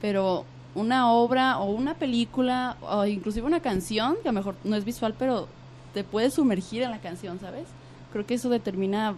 Pero 0.00 0.44
una 0.74 1.10
obra 1.12 1.58
o 1.58 1.70
una 1.70 1.94
película 1.94 2.76
o 2.82 3.04
inclusive 3.06 3.46
una 3.46 3.60
canción, 3.60 4.16
que 4.22 4.28
a 4.28 4.32
lo 4.32 4.38
mejor 4.38 4.54
no 4.64 4.76
es 4.76 4.84
visual, 4.84 5.14
pero 5.18 5.48
te 5.92 6.04
puedes 6.04 6.34
sumergir 6.34 6.82
en 6.82 6.90
la 6.90 6.98
canción, 6.98 7.38
¿sabes? 7.40 7.66
Creo 8.12 8.26
que 8.26 8.34
eso 8.34 8.48
determina 8.48 9.14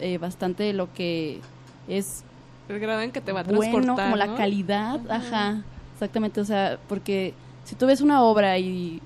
eh, 0.00 0.18
bastante 0.18 0.72
lo 0.72 0.92
que 0.92 1.40
es 1.88 2.24
El 2.68 2.78
grado 2.78 3.00
en 3.00 3.12
que 3.12 3.20
te 3.20 3.32
va 3.32 3.40
a 3.40 3.44
bueno, 3.44 3.60
transportar. 3.60 4.04
como 4.04 4.16
la 4.16 4.34
calidad, 4.34 5.00
ajá, 5.10 5.62
exactamente, 5.94 6.40
o 6.40 6.44
sea, 6.44 6.78
porque 6.88 7.34
si 7.64 7.74
tú 7.74 7.86
ves 7.86 8.00
una 8.00 8.22
obra 8.22 8.58
y 8.58 9.00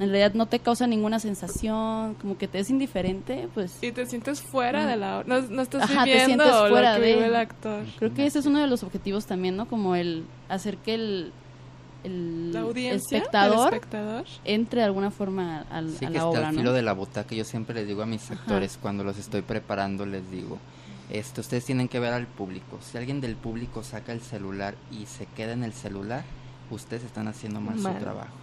en 0.00 0.10
realidad 0.10 0.34
no 0.34 0.46
te 0.46 0.58
causa 0.60 0.86
ninguna 0.86 1.18
sensación, 1.18 2.14
como 2.20 2.38
que 2.38 2.46
te 2.48 2.58
es 2.60 2.70
indiferente, 2.70 3.48
pues 3.54 3.78
Y 3.82 3.90
te 3.92 4.06
sientes 4.06 4.40
fuera 4.42 4.86
de 4.86 4.96
la 4.96 5.18
obra. 5.18 5.26
No, 5.40 5.48
no 5.48 5.62
estás 5.62 5.82
Ajá, 5.82 6.04
te 6.04 6.10
viviendo 6.10 6.44
sientes 6.44 6.62
lo 6.62 6.68
fuera 6.68 6.94
que 6.96 7.00
de- 7.02 7.14
vive 7.14 7.26
el 7.26 7.36
actor. 7.36 7.84
creo 7.98 8.14
que 8.14 8.26
ese 8.26 8.38
es 8.38 8.46
uno 8.46 8.60
de 8.60 8.66
los 8.68 8.82
objetivos 8.82 9.26
también, 9.26 9.56
¿no? 9.56 9.66
Como 9.66 9.94
el 9.96 10.24
hacer 10.48 10.76
que 10.78 10.94
el, 10.94 11.32
el 12.04 12.52
La 12.52 12.60
audiencia, 12.60 13.18
espectador 13.18 13.68
el 13.68 13.74
espectador. 13.74 14.24
entre 14.44 14.80
de 14.80 14.86
alguna 14.86 15.10
forma 15.10 15.64
al- 15.70 15.90
Sí, 15.90 16.04
a 16.04 16.08
que 16.08 16.18
la 16.18 16.28
está 16.30 16.46
al 16.48 16.54
¿no? 16.54 16.60
filo 16.60 16.72
de 16.72 16.82
la 16.82 16.92
butaca. 16.92 17.34
Yo 17.34 17.44
siempre 17.44 17.74
les 17.74 17.88
digo 17.88 18.02
a 18.02 18.06
mis 18.06 18.30
actores 18.30 18.78
cuando 18.80 19.02
los 19.04 19.18
estoy 19.18 19.42
preparando, 19.42 20.06
les 20.06 20.30
digo, 20.30 20.58
esto, 21.10 21.40
ustedes 21.40 21.64
tienen 21.64 21.88
que 21.88 21.98
ver 21.98 22.12
al 22.12 22.26
público. 22.26 22.78
Si 22.82 22.96
alguien 22.98 23.20
del 23.20 23.34
público 23.34 23.82
saca 23.82 24.12
el 24.12 24.20
celular 24.20 24.74
y 24.92 25.06
se 25.06 25.26
queda 25.26 25.52
en 25.52 25.64
el 25.64 25.72
celular, 25.72 26.22
ustedes 26.70 27.02
están 27.02 27.26
haciendo 27.28 27.60
mal, 27.60 27.76
Mal. 27.76 27.94
su 27.94 27.98
trabajo. 27.98 28.34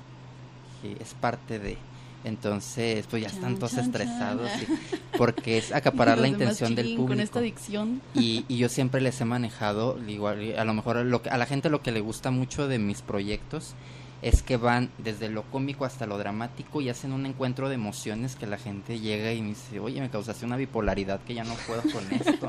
Es 0.99 1.13
parte 1.13 1.59
de... 1.59 1.77
Entonces, 2.23 3.05
pues 3.07 3.21
ya 3.21 3.27
están 3.29 3.55
todos 3.57 3.75
chan, 3.75 3.85
estresados 3.85 4.49
chan. 4.51 4.61
y- 4.63 5.17
porque 5.17 5.59
es 5.59 5.71
acaparar 5.71 6.17
la 6.19 6.27
intención 6.27 6.73
del 6.73 6.87
público. 6.95 7.07
Con 7.09 7.19
esta 7.19 7.39
adicción. 7.39 8.01
Y, 8.15 8.45
y 8.47 8.57
yo 8.57 8.67
siempre 8.67 8.99
les 8.99 9.21
he 9.21 9.25
manejado, 9.25 9.99
igual, 10.07 10.55
a 10.57 10.65
lo 10.65 10.73
mejor 10.73 10.97
lo 11.05 11.21
que- 11.21 11.29
a 11.29 11.37
la 11.37 11.45
gente 11.45 11.69
lo 11.69 11.83
que 11.83 11.91
le 11.91 11.99
gusta 12.01 12.31
mucho 12.31 12.67
de 12.67 12.79
mis 12.79 13.01
proyectos 13.03 13.75
es 14.21 14.41
que 14.41 14.57
van 14.57 14.89
desde 14.97 15.29
lo 15.29 15.43
cómico 15.43 15.85
hasta 15.85 16.05
lo 16.07 16.17
dramático 16.17 16.81
y 16.81 16.89
hacen 16.89 17.11
un 17.13 17.25
encuentro 17.25 17.69
de 17.69 17.75
emociones 17.75 18.35
que 18.35 18.47
la 18.47 18.57
gente 18.57 18.99
llega 18.99 19.31
y 19.33 19.41
me 19.41 19.49
dice, 19.49 19.79
oye, 19.79 20.01
me 20.01 20.09
causaste 20.09 20.45
una 20.45 20.55
bipolaridad 20.57 21.19
que 21.21 21.33
ya 21.35 21.43
no 21.43 21.53
puedo 21.67 21.81
con 21.83 22.03
esto. 22.11 22.47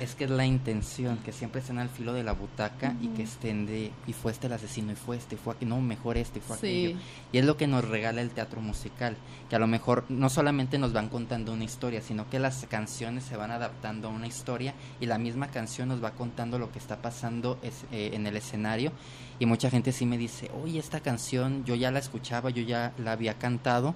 Es 0.00 0.14
que 0.14 0.24
es 0.24 0.30
la 0.30 0.46
intención, 0.46 1.18
que 1.18 1.32
siempre 1.32 1.60
estén 1.60 1.78
al 1.78 1.88
filo 1.90 2.12
de 2.14 2.22
la 2.24 2.32
butaca 2.32 2.94
y 3.02 3.08
que 3.08 3.24
estén 3.24 3.66
de, 3.66 3.90
y 4.06 4.12
fue 4.14 4.32
este 4.32 4.46
el 4.46 4.54
asesino, 4.54 4.92
y 4.92 4.96
fue 4.96 5.16
este, 5.16 5.34
y 5.34 5.38
fue 5.38 5.54
aquí, 5.54 5.66
no, 5.66 5.80
mejor 5.80 6.16
este, 6.16 6.38
y 6.38 6.42
fue 6.42 6.56
aquello. 6.56 6.90
Sí. 6.98 7.04
Y 7.32 7.38
es 7.38 7.44
lo 7.44 7.56
que 7.56 7.66
nos 7.66 7.86
regala 7.86 8.22
el 8.22 8.30
teatro 8.30 8.60
musical, 8.62 9.16
que 9.50 9.56
a 9.56 9.58
lo 9.58 9.66
mejor 9.66 10.04
no 10.08 10.30
solamente 10.30 10.78
nos 10.78 10.92
van 10.92 11.08
contando 11.08 11.52
una 11.52 11.64
historia, 11.64 12.00
sino 12.00 12.28
que 12.30 12.38
las 12.38 12.66
canciones 12.70 13.24
se 13.24 13.36
van 13.36 13.50
adaptando 13.50 14.08
a 14.08 14.10
una 14.10 14.26
historia 14.26 14.74
y 15.00 15.06
la 15.06 15.18
misma 15.18 15.48
canción 15.48 15.88
nos 15.88 16.02
va 16.02 16.12
contando 16.12 16.58
lo 16.58 16.72
que 16.72 16.78
está 16.78 17.02
pasando 17.02 17.58
es- 17.62 17.84
eh, 17.92 18.10
en 18.14 18.26
el 18.26 18.36
escenario. 18.36 18.92
Y 19.38 19.46
mucha 19.46 19.70
gente 19.70 19.92
sí 19.92 20.06
me 20.06 20.18
dice, 20.18 20.50
oye, 20.62 20.78
esta 20.78 21.00
canción 21.00 21.64
yo 21.64 21.74
ya 21.74 21.90
la 21.90 21.98
escuchaba, 21.98 22.50
yo 22.50 22.62
ya 22.62 22.92
la 22.98 23.12
había 23.12 23.34
cantado, 23.34 23.94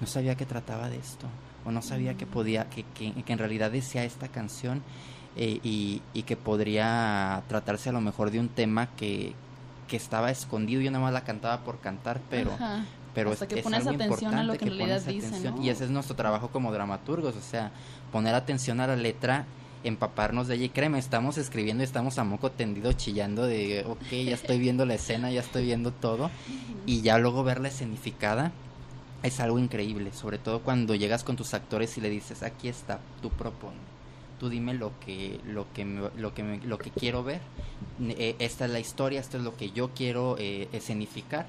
no 0.00 0.06
sabía 0.06 0.36
que 0.36 0.46
trataba 0.46 0.88
de 0.88 0.96
esto, 0.96 1.26
o 1.64 1.70
no 1.70 1.82
sabía 1.82 2.14
que 2.14 2.26
podía, 2.26 2.70
que, 2.70 2.84
que, 2.94 3.12
que 3.12 3.32
en 3.32 3.38
realidad 3.38 3.70
decía 3.70 4.04
esta 4.04 4.28
canción 4.28 4.82
eh, 5.36 5.60
y, 5.62 6.02
y 6.14 6.22
que 6.22 6.36
podría 6.36 7.42
tratarse 7.48 7.90
a 7.90 7.92
lo 7.92 8.00
mejor 8.00 8.30
de 8.30 8.40
un 8.40 8.48
tema 8.48 8.88
que, 8.96 9.34
que 9.88 9.96
estaba 9.96 10.30
escondido, 10.30 10.80
yo 10.80 10.90
nada 10.90 11.04
más 11.04 11.12
la 11.12 11.24
cantaba 11.24 11.64
por 11.64 11.80
cantar, 11.80 12.20
pero 12.30 12.52
Ajá. 12.52 12.84
pero 13.14 13.32
Hasta 13.32 13.44
es, 13.44 13.48
que 13.48 13.58
es 13.60 13.64
pones 13.64 13.86
algo 13.86 14.02
atención 14.02 14.34
a 14.34 14.42
lo 14.42 14.52
importante 14.54 14.78
que 14.78 14.84
en 14.84 14.88
realidad 15.38 15.62
y 15.62 15.68
ese 15.68 15.84
es 15.84 15.90
nuestro 15.90 16.16
trabajo 16.16 16.48
como 16.48 16.72
dramaturgos 16.72 17.34
o 17.36 17.40
sea 17.40 17.72
poner 18.12 18.34
atención 18.34 18.80
a 18.80 18.86
la 18.86 18.96
letra 18.96 19.46
empaparnos 19.84 20.48
de 20.48 20.56
ella. 20.56 20.64
Y 20.66 20.68
créeme 20.70 20.98
estamos 20.98 21.38
escribiendo 21.38 21.82
y 21.82 21.86
estamos 21.86 22.18
a 22.18 22.24
moco 22.24 22.50
tendido 22.50 22.92
chillando 22.92 23.46
de 23.46 23.84
ok 23.86 24.10
ya 24.26 24.34
estoy 24.34 24.58
viendo 24.58 24.84
la 24.86 24.94
escena 24.94 25.30
ya 25.30 25.40
estoy 25.40 25.64
viendo 25.66 25.92
todo. 25.92 26.30
Y 26.86 27.02
ya 27.02 27.18
luego 27.18 27.44
verla 27.44 27.68
escenificada 27.68 28.52
es 29.22 29.40
algo 29.40 29.58
increíble 29.58 30.12
sobre 30.12 30.38
todo 30.38 30.60
cuando 30.60 30.94
llegas 30.94 31.24
con 31.24 31.34
tus 31.36 31.52
actores 31.52 31.98
y 31.98 32.00
le 32.00 32.08
dices 32.08 32.42
aquí 32.44 32.68
está 32.68 33.00
tú 33.20 33.30
propone 33.30 33.76
tú 34.38 34.48
dime 34.48 34.74
lo 34.74 34.92
que 35.00 35.40
lo 35.44 35.66
que 35.74 35.84
me- 35.84 36.10
lo 36.16 36.32
que 36.34 36.44
me- 36.44 36.58
lo 36.64 36.78
que 36.78 36.90
quiero 36.90 37.24
ver 37.24 37.40
Eh, 38.00 38.36
esta 38.38 38.66
es 38.66 38.70
la 38.70 38.78
historia 38.78 39.18
esto 39.18 39.36
es 39.36 39.42
lo 39.42 39.56
que 39.56 39.72
yo 39.72 39.90
quiero 39.92 40.36
eh, 40.38 40.68
escenificar 40.72 41.46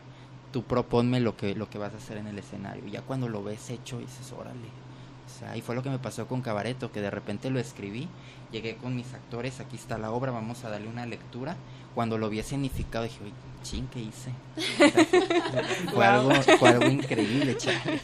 tú 0.52 0.64
proponme 0.64 1.20
lo 1.20 1.38
que 1.38 1.54
lo 1.54 1.70
que 1.70 1.78
vas 1.78 1.94
a 1.94 1.98
hacer 1.98 2.18
en 2.18 2.26
el 2.26 2.40
escenario 2.40 2.84
ya 2.88 3.02
cuando 3.04 3.30
lo 3.30 3.44
ves 3.44 3.70
hecho 3.70 4.00
dices 4.00 4.34
órale 4.34 4.68
sea 5.40 5.58
y 5.58 5.62
fue 5.62 5.76
lo 5.76 5.84
que 5.84 5.90
me 5.90 6.00
pasó 6.00 6.28
con 6.28 6.42
Cabareto 6.42 6.92
que 6.92 7.02
de 7.02 7.10
repente 7.10 7.50
lo 7.50 7.60
escribí 7.60 8.08
llegué 8.52 8.76
con 8.76 8.96
mis 8.96 9.14
actores 9.14 9.60
aquí 9.60 9.76
está 9.76 9.98
la 9.98 10.12
obra 10.12 10.32
vamos 10.32 10.64
a 10.64 10.70
darle 10.70 10.88
una 10.88 11.06
lectura. 11.06 11.56
Cuando 11.96 12.18
lo 12.18 12.30
vi 12.30 12.40
escenificado 12.40 13.04
dije 13.06 13.24
"Uy, 13.24 13.34
chin 13.64 13.88
qué 13.94 14.00
hice 14.00 14.32
fue 15.94 16.06
algo 16.06 16.32
fue 16.60 16.70
algo 16.70 16.88
increíble 16.90 17.56
chale. 17.58 18.00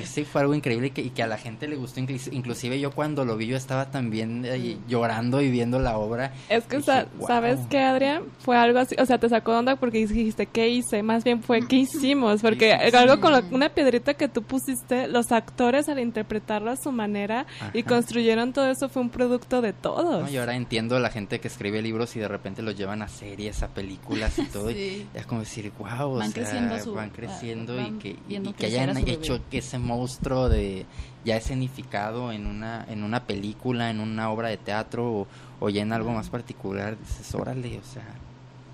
y 0.00 0.06
sí 0.06 0.24
fue 0.24 0.40
algo 0.42 0.54
increíble 0.54 0.88
y 0.88 0.90
que, 0.90 1.02
y 1.02 1.10
que 1.10 1.22
a 1.22 1.26
la 1.26 1.36
gente 1.38 1.68
le 1.68 1.76
gustó 1.76 2.00
inclusi- 2.00 2.32
inclusive 2.32 2.80
yo 2.80 2.90
cuando 2.92 3.24
lo 3.24 3.36
vi 3.36 3.46
yo 3.46 3.56
estaba 3.56 3.90
también 3.90 4.44
eh, 4.46 4.78
llorando 4.88 5.40
y 5.42 5.50
viendo 5.50 5.78
la 5.78 5.98
obra 5.98 6.32
Es 6.48 6.64
que, 6.64 6.76
Dije, 6.76 6.86
sa- 6.86 7.06
"Wow". 7.18 7.26
¿sabes 7.26 7.58
qué, 7.68 7.80
Adrián? 7.80 8.22
Fue 8.38 8.56
algo 8.56 8.78
así, 8.78 8.94
o 8.98 9.06
sea, 9.06 9.18
te 9.18 9.28
sacó 9.28 9.52
de 9.52 9.58
onda 9.58 9.76
porque 9.76 9.98
dijiste, 10.06 10.46
¿qué 10.46 10.68
hice? 10.68 11.02
Más 11.02 11.24
bien 11.24 11.42
fue, 11.42 11.66
¿qué 11.66 11.76
hicimos? 11.76 12.40
Porque 12.40 12.74
hicimos? 12.74 12.94
algo 12.94 13.20
con 13.20 13.32
lo- 13.32 13.42
una 13.54 13.68
piedrita 13.70 14.14
que 14.14 14.28
tú 14.28 14.42
pusiste, 14.42 15.06
los 15.08 15.32
actores 15.32 15.88
al 15.88 15.98
interpretarlo 15.98 16.70
a 16.70 16.76
su 16.76 16.92
manera 16.92 17.46
y 17.74 17.82
construyeron 17.82 18.52
todo 18.52 18.70
eso 18.70 18.88
fue 18.88 19.02
un 19.02 19.10
producto 19.10 19.60
de 19.60 19.72
todos. 19.72 20.22
No, 20.22 20.30
y 20.30 20.36
ahora 20.36 20.54
entiendo 20.56 20.98
la 20.98 21.10
gente 21.10 21.40
que 21.40 21.48
escribe 21.48 21.82
libros 21.82 22.16
y 22.16 22.20
de 22.20 22.28
repente 22.28 22.62
los 22.62 22.76
llevan 22.76 23.02
a 23.02 23.08
series, 23.08 23.62
a 23.62 23.68
películas 23.68 24.38
y 24.38 24.44
todo. 24.46 24.70
Sí. 24.70 24.89
Y 25.14 25.18
es 25.18 25.26
como 25.26 25.40
decir, 25.40 25.72
wow, 25.78 26.14
Van 26.16 26.32
creciendo 26.32 26.74
su- 26.84 26.92
van 26.94 27.10
creciendo 27.10 27.76
van 27.76 27.86
y 27.86 27.90
que, 27.98 28.08
y 28.28 28.38
que 28.52 28.66
hayan 28.66 28.96
hecho 29.10 29.40
que 29.50 29.58
ese 29.58 29.78
monstruo 29.78 30.48
de 30.48 30.86
ya 31.24 31.36
escenificado 31.36 32.32
en 32.32 32.46
una, 32.46 32.84
en 32.88 33.02
una 33.04 33.20
película, 33.24 33.90
en 33.90 34.00
una 34.00 34.30
obra 34.30 34.48
de 34.48 34.56
teatro 34.56 35.10
o, 35.12 35.26
o 35.60 35.68
ya 35.68 35.82
en 35.82 35.92
algo 35.92 36.12
más 36.12 36.28
particular. 36.30 36.98
Dices, 36.98 37.34
órale, 37.34 37.78
o 37.78 37.84
sea, 37.92 38.04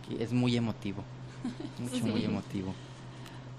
que 0.09 0.23
es 0.23 0.33
muy 0.33 0.57
emotivo. 0.57 1.03
Mucho, 1.79 2.07
muy 2.07 2.25
emotivo. 2.25 2.73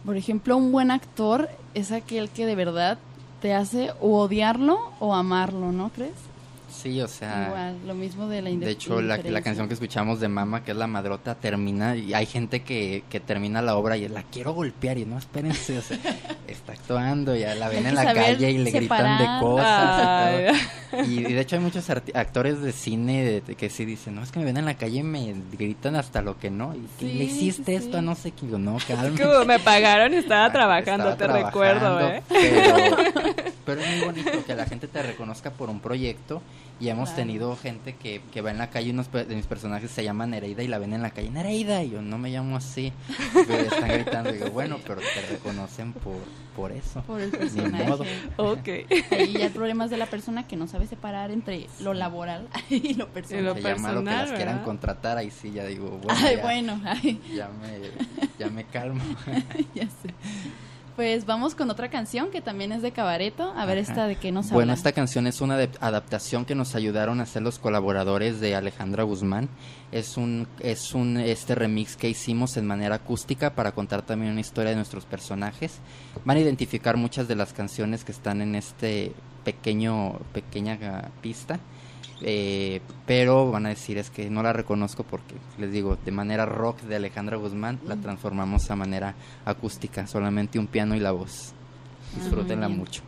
Por 0.06 0.16
ejemplo, 0.18 0.56
un 0.58 0.72
buen 0.72 0.92
actor 0.92 1.50
es 1.74 1.92
aquel 1.92 2.30
que 2.30 2.46
de 2.46 2.56
verdad 2.56 2.98
te 3.42 3.54
hace 3.54 3.92
o 4.00 4.20
odiarlo 4.22 4.78
o 5.00 5.14
amarlo, 5.14 5.72
¿no 5.72 5.90
crees? 5.90 6.14
Sí, 6.82 7.02
o 7.02 7.08
sea. 7.08 7.48
Igual, 7.48 7.78
lo 7.88 7.94
mismo 7.96 8.28
de 8.28 8.42
la 8.42 8.50
De 8.52 8.70
hecho, 8.72 9.02
la, 9.02 9.18
la 9.18 9.42
canción 9.42 9.68
que 9.68 9.74
escuchamos 9.74 10.20
de 10.20 10.28
Mama, 10.28 10.64
que 10.64 10.72
es 10.72 10.78
La 10.78 10.88
Madrota, 10.88 11.36
termina 11.36 11.96
y 11.96 12.14
hay 12.14 12.26
gente 12.26 12.62
que, 12.62 13.04
que 13.10 13.20
termina 13.20 13.62
la 13.62 13.76
obra 13.76 13.98
y 13.98 14.08
la 14.08 14.24
quiero 14.24 14.54
golpear 14.54 14.98
y 14.98 15.06
no, 15.06 15.18
espérense, 15.18 15.78
o 15.80 15.82
sea, 15.82 15.98
está 16.48 16.74
actuando, 16.74 17.36
ya 17.36 17.56
la 17.56 17.70
ven 17.70 17.86
en 17.88 17.96
la 17.96 18.14
calle 18.14 18.52
y 18.52 18.58
le 18.60 18.72
gritan 18.72 19.18
de 19.18 19.26
cosas. 19.44 20.32
Y, 20.32 20.46
todo. 20.92 21.04
Y, 21.06 21.20
y 21.20 21.34
de 21.34 21.42
hecho 21.42 21.56
hay 21.56 21.62
muchos 21.62 21.90
actores 21.90 22.62
de 22.62 22.72
cine 22.72 23.24
de- 23.24 23.42
de 23.42 23.56
que 23.56 23.70
sí 23.70 23.84
dicen, 23.86 24.16
no, 24.16 24.24
es 24.24 24.32
que 24.32 24.40
me 24.40 24.46
ven 24.46 24.58
en 24.58 24.66
la 24.66 24.76
calle 24.76 25.00
y 25.00 25.04
me 25.04 25.34
gritan 25.52 25.96
hasta 25.96 26.22
lo 26.22 26.38
que 26.38 26.50
no. 26.50 26.74
Y 26.76 26.88
Sí, 27.00 27.14
le 27.14 27.24
hiciste 27.26 27.78
sí, 27.78 27.86
esto 27.86 27.98
a 27.98 28.02
no 28.02 28.16
sé 28.16 28.32
qué, 28.32 28.46
digo, 28.46 28.58
no, 28.58 28.78
calma. 28.88 29.18
Como 29.18 29.46
me 29.46 29.60
pagaron 29.60 30.14
y 30.14 30.18
estaba 30.18 30.52
trabajando, 30.52 31.10
estaba 31.12 31.34
te 31.34 31.44
recuerdo, 31.44 32.02
¿eh? 32.08 32.24
Pero, 32.30 32.76
pero 33.66 33.82
es 33.82 33.90
muy 33.98 34.06
bonito 34.06 34.46
que 34.46 34.56
la 34.56 34.66
gente 34.66 34.88
te 34.88 35.02
reconozca 35.04 35.52
por 35.52 35.70
un 35.70 35.80
proyecto. 35.80 36.42
Y 36.80 36.90
hemos 36.90 37.10
Claro. 37.10 37.24
tenido 37.24 37.56
gente 37.56 37.96
que, 37.96 38.22
que 38.32 38.42
va 38.42 38.52
en 38.52 38.60
la 38.60 38.70
calle, 38.70 38.92
unos 38.92 39.12
de 39.12 39.26
mis 39.36 39.48
personajes 39.48 39.90
se 39.90 40.04
llaman 40.04 40.30
Nereida 40.30 40.62
y 40.62 40.68
la 40.68 40.78
ven 40.78 40.94
en 40.94 41.02
la 41.02 41.10
calle, 41.10 41.32
Nereida, 41.32 41.84
y 41.84 41.90
yo 41.90 42.02
no 42.04 42.20
me 42.20 42.30
llamo 42.30 42.56
así. 42.58 42.94
Pero 43.34 43.54
están 43.64 43.90
gritando, 43.90 44.32
digo, 44.32 44.52
bueno, 44.52 44.78
pero 44.86 45.02
te 45.02 45.34
reconocen 45.34 45.94
por, 45.94 46.18
por 46.56 46.72
eso. 46.72 47.02
Por 47.02 47.20
el 47.22 47.32
personaje. 47.32 47.84
modo. 47.84 48.04
Ok. 48.38 48.68
Ahí 49.12 49.34
ya 49.34 49.48
el 49.48 49.52
problema 49.54 49.86
es 49.86 49.90
de 49.92 49.98
la 49.98 50.06
persona 50.06 50.48
que 50.48 50.56
no 50.56 50.68
sabe 50.68 50.86
separar 50.86 51.32
entre 51.32 51.68
lo 51.80 51.96
laboral 51.96 52.48
y 52.70 52.94
lo 52.94 53.08
personal. 53.10 53.46
lo 53.46 53.56
Que 53.56 53.62
ya 53.64 53.76
malo 53.78 54.04
que 54.04 54.12
las 54.12 54.32
quieran 54.34 54.64
contratar, 54.64 55.18
ahí 55.18 55.32
sí 55.32 55.52
ya 55.52 55.66
digo, 55.66 55.90
bueno, 56.04 56.20
Ay, 56.24 56.36
ya, 56.36 56.42
bueno, 56.44 56.82
ay, 56.86 57.22
ya 57.36 57.50
me, 57.50 57.90
ya 58.38 58.50
me 58.52 58.64
calmo. 58.66 59.04
ya 59.74 59.86
sé. 59.86 60.14
Pues 60.98 61.28
vamos 61.28 61.54
con 61.54 61.70
otra 61.70 61.90
canción 61.92 62.32
que 62.32 62.42
también 62.42 62.72
es 62.72 62.82
de 62.82 62.92
Cabareto. 62.92 63.54
A 63.56 63.66
ver 63.68 63.78
Ajá. 63.78 63.92
esta 63.92 64.08
de 64.08 64.16
qué 64.16 64.32
nos 64.32 64.48
Bueno, 64.50 64.72
habla. 64.72 64.74
esta 64.74 64.92
canción 64.94 65.28
es 65.28 65.42
una 65.42 65.56
de- 65.56 65.70
adaptación 65.80 66.44
que 66.44 66.56
nos 66.56 66.74
ayudaron 66.74 67.20
a 67.20 67.24
hacer 67.24 67.44
los 67.44 67.60
colaboradores 67.60 68.40
de 68.40 68.56
Alejandra 68.56 69.04
Guzmán. 69.04 69.48
Es 69.92 70.18
un 70.18 70.48
es 70.60 70.96
un 70.96 71.18
este 71.18 71.54
remix 71.54 71.96
que 71.96 72.10
hicimos 72.10 72.58
en 72.58 72.66
manera 72.66 72.96
acústica 72.96 73.54
para 73.54 73.74
contar 73.74 74.02
también 74.02 74.32
una 74.32 74.42
historia 74.42 74.72
de 74.72 74.76
nuestros 74.76 75.06
personajes. 75.06 75.78
Van 76.26 76.38
a 76.38 76.40
identificar 76.40 76.98
muchas 76.98 77.28
de 77.28 77.36
las 77.36 77.54
canciones 77.54 78.04
que 78.04 78.12
están 78.12 78.42
en 78.42 78.56
este 78.56 79.14
pequeño 79.46 80.14
pequeña 80.34 81.12
pista. 81.22 81.60
Eh, 82.22 82.82
pero 83.06 83.52
van 83.52 83.66
a 83.66 83.70
decir 83.70 83.98
es 83.98 84.10
que 84.10 84.30
no 84.30 84.42
la 84.44 84.54
reconozco 84.54 85.04
porque 85.04 85.36
les 85.58 85.72
digo 85.72 85.98
de 86.04 86.12
manera 86.12 86.46
rock 86.46 86.82
de 86.82 86.96
Alejandra 86.96 87.38
Guzmán 87.38 87.80
la 87.86 87.96
transformamos 87.96 88.70
a 88.72 88.76
manera 88.76 89.16
acústica 89.46 90.08
solamente 90.08 90.60
un 90.60 90.68
piano 90.68 90.96
y 90.96 91.00
la 91.00 91.12
voz 91.12 91.54
muy 92.14 92.24
disfrútenla 92.24 92.70
mucho 92.70 93.04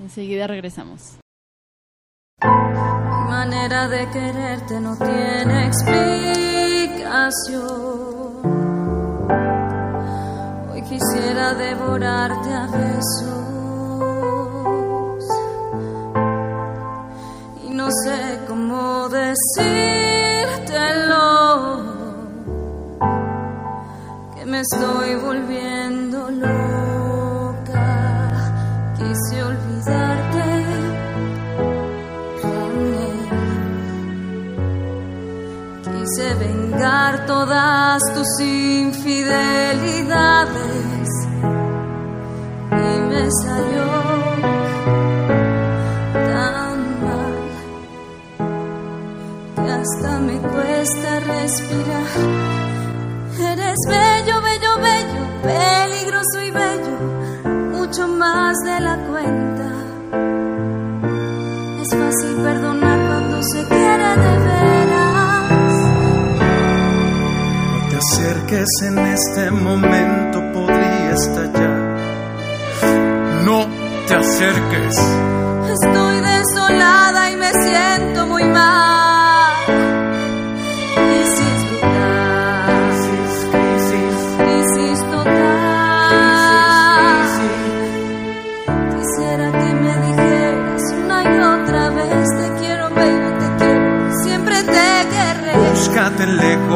Enseguida 0.00 0.46
regresamos. 0.46 1.18
Mi 2.42 2.48
manera 3.28 3.88
de 3.88 4.10
quererte 4.10 4.80
no 4.80 4.96
tiene 4.96 5.66
explicación. 5.66 5.94
Hoy 10.70 10.82
quisiera 10.82 11.54
devorarte 11.54 12.52
a 12.52 12.66
besos. 12.66 13.53
Sé 18.04 18.40
cómo 18.46 19.08
decírtelo. 19.08 19.72
Que 24.34 24.44
me 24.44 24.60
estoy 24.60 25.14
volviendo 25.16 26.30
loca. 26.30 26.52
Quise 28.98 29.42
olvidarte 29.42 30.44
Quise 35.94 36.28
vengar 36.34 37.26
todas 37.26 38.02
tus 38.14 38.40
infidelidades 38.40 41.08
y 42.70 43.00
me 43.10 43.22
salió 43.42 44.23
hasta 49.84 50.18
me 50.18 50.38
cuesta 50.38 51.20
respirar. 51.20 52.10
Eres 53.52 53.78
bello, 53.86 54.36
bello, 54.48 54.72
bello, 54.88 55.22
peligroso 55.42 56.40
y 56.42 56.50
bello, 56.50 56.96
mucho 57.72 58.08
más 58.08 58.56
de 58.64 58.80
la 58.80 58.96
cuenta. 59.08 59.68
Es 61.82 61.90
fácil 61.90 62.34
perdonar 62.42 62.98
cuando 63.08 63.42
se 63.42 63.62
quiere 63.64 64.08
de 64.24 64.38
veras. 64.48 65.52
No 67.72 67.88
te 67.90 67.96
acerques 67.96 68.68
en 68.88 68.98
este 68.98 69.50
momento, 69.50 70.36
podría 70.54 71.10
estallar. 71.10 71.78
No 73.44 73.66
te 74.08 74.14
acerques. 74.14 74.96
Estoy 75.76 76.20
desolada 76.20 77.30
y 77.30 77.36
me 77.36 77.52
siento 77.52 78.26
muy 78.26 78.44
mal. 78.44 79.03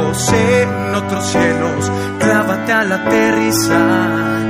En 0.09 0.95
otros 0.95 1.27
cielos, 1.27 1.93
clávate 2.19 2.73
al 2.73 2.93
aterrizar. 2.93 4.09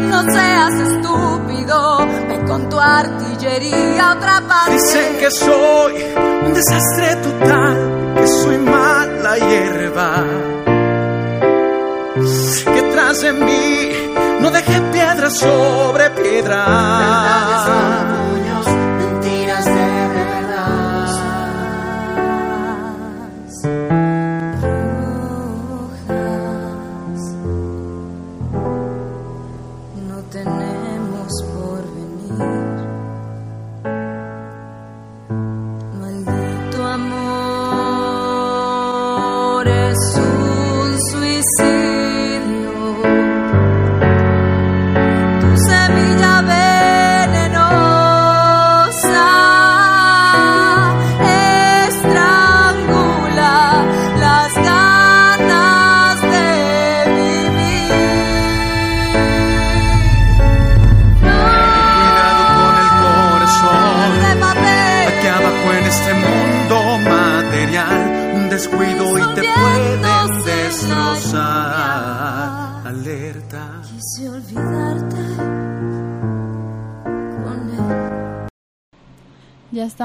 No 0.08 0.22
seas 0.22 0.74
estúpido, 0.74 2.06
ven 2.28 2.46
con 2.46 2.68
tu 2.68 2.78
artillería 2.78 4.10
a 4.10 4.12
otra 4.14 4.40
parte. 4.46 4.72
Dicen 4.72 5.18
que 5.18 5.30
soy 5.30 5.94
un 6.46 6.54
desastre 6.54 7.16
total, 7.16 8.14
que 8.16 8.26
soy 8.28 8.58
mala 8.58 9.36
hierba. 9.36 10.24
Que 12.74 12.82
tras 12.92 13.20
de 13.20 13.32
mí 13.32 13.90
no 14.40 14.50
deje 14.50 14.80
piedra 14.92 15.30
sobre 15.30 16.10
piedra. 16.10 18.07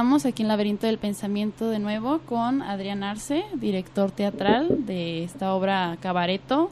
Estamos 0.04 0.26
aquí 0.26 0.42
en 0.42 0.50
Laberinto 0.50 0.86
del 0.86 0.98
Pensamiento 0.98 1.70
de 1.70 1.80
nuevo 1.80 2.20
con 2.26 2.62
Adrián 2.62 3.04
Arce, 3.04 3.46
director 3.56 4.12
teatral 4.12 4.86
de 4.86 5.24
esta 5.24 5.54
obra 5.54 5.98
Cabareto, 6.02 6.70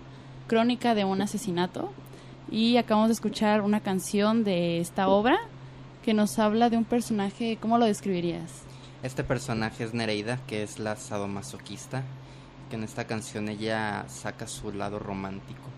Crónica 0.48 0.96
de 0.96 1.06
un 1.06 1.22
asesinato. 1.22 1.94
Y 2.52 2.76
acabamos 2.76 3.08
de 3.08 3.14
escuchar 3.14 3.62
una 3.62 3.80
canción 3.80 4.44
de 4.44 4.82
esta 4.82 5.08
obra 5.08 5.38
que 6.04 6.14
nos 6.14 6.38
habla 6.40 6.70
de 6.70 6.76
un 6.76 6.84
personaje, 6.84 7.58
¿cómo 7.62 7.78
lo 7.78 7.86
describirías? 7.86 8.64
Este 9.02 9.24
personaje 9.24 9.86
es 9.86 9.94
Nereida, 9.94 10.38
que 10.46 10.62
es 10.64 10.78
la 10.78 10.98
sadomasoquista, 10.98 12.04
que 12.70 12.76
en 12.76 12.84
esta 12.84 13.06
canción 13.08 13.48
ella 13.48 14.04
saca 14.10 14.46
su 14.46 14.74
lado 14.74 15.00
romántico, 15.00 15.70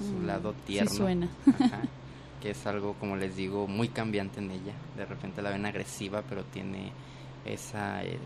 su 0.00 0.24
Mm, 0.24 0.26
lado 0.26 0.52
sí 0.54 0.72
tierno. 0.72 0.90
suena. 0.90 1.28
ajá, 1.46 1.82
que 2.40 2.50
es 2.50 2.66
algo, 2.66 2.94
como 2.94 3.16
les 3.16 3.36
digo, 3.36 3.66
muy 3.66 3.88
cambiante 3.88 4.40
en 4.40 4.50
ella. 4.50 4.72
De 4.96 5.04
repente 5.06 5.42
la 5.42 5.50
ven 5.50 5.66
agresiva, 5.66 6.22
pero 6.28 6.44
tiene 6.44 6.92
esa 7.44 8.02
eh, 8.04 8.18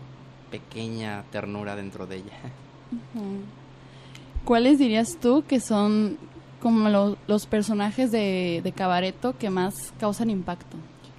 pequeña 0.51 1.23
ternura 1.31 1.75
dentro 1.75 2.07
de 2.07 2.17
ella. 2.17 2.33
¿Cuáles 4.43 4.77
dirías 4.79 5.17
tú 5.19 5.43
que 5.47 5.59
son 5.59 6.17
como 6.61 6.89
lo- 6.89 7.17
los 7.27 7.45
personajes 7.47 8.11
de, 8.11 8.61
de 8.63 8.71
Cabareto 8.71 9.37
que 9.37 9.49
más 9.49 9.93
causan 9.99 10.29
impacto? 10.29 10.77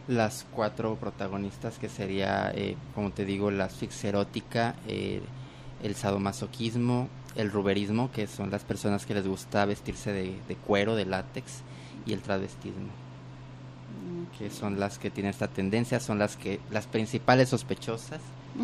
Las 0.09 0.47
cuatro 0.53 0.95
protagonistas, 0.97 1.79
que 1.79 1.89
sería, 1.89 2.53
eh, 2.55 2.77
como 2.95 3.11
te 3.11 3.25
digo, 3.25 3.51
la 3.51 3.65
asfixia 3.65 4.11
erótica, 4.11 4.77
eh, 4.87 5.21
el 5.83 5.95
sadomasoquismo, 5.97 7.09
el 7.35 7.51
ruberismo, 7.51 8.11
que 8.13 8.29
son 8.29 8.51
las 8.51 8.63
personas 8.63 9.05
que 9.05 9.15
les 9.15 9.27
gusta 9.27 9.65
vestirse 9.65 10.13
de, 10.13 10.37
de 10.47 10.55
cuero, 10.55 10.95
de 10.95 11.07
látex, 11.07 11.63
y 12.07 12.13
el 12.13 12.21
travestismo, 12.23 12.89
que 14.39 14.51
son 14.51 14.79
las 14.79 14.99
que 14.99 15.11
tienen 15.11 15.31
esta 15.31 15.49
tendencia, 15.49 16.01
son 16.01 16.19
las 16.19 16.37
que 16.37 16.61
las 16.71 16.87
principales 16.87 17.49
sospechosas, 17.49 18.21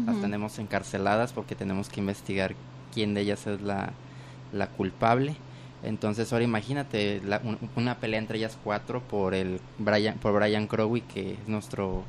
las 0.06 0.20
tenemos 0.22 0.58
encarceladas 0.58 1.32
porque 1.32 1.54
tenemos 1.54 1.88
que 1.90 2.00
investigar 2.00 2.54
quién 2.94 3.12
de 3.14 3.20
ellas 3.22 3.46
es 3.46 3.60
la, 3.60 3.90
la 4.52 4.68
culpable, 4.68 5.34
Entonces 5.84 6.32
ahora 6.32 6.44
imagínate 6.44 7.20
la- 7.24 7.40
un- 7.42 7.58
una 7.76 7.96
pelea 7.96 8.20
entre 8.20 8.38
ellas 8.38 8.56
cuatro 8.62 9.00
por 9.02 9.34
el 9.34 9.58
Brian, 9.78 10.16
por 10.18 10.32
Brian 10.32 10.66
Crowley 10.68 11.02
que 11.02 11.32
es 11.32 11.48
nuestro 11.48 12.04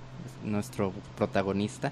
nuestro 0.46 0.94
protagonista 1.18 1.92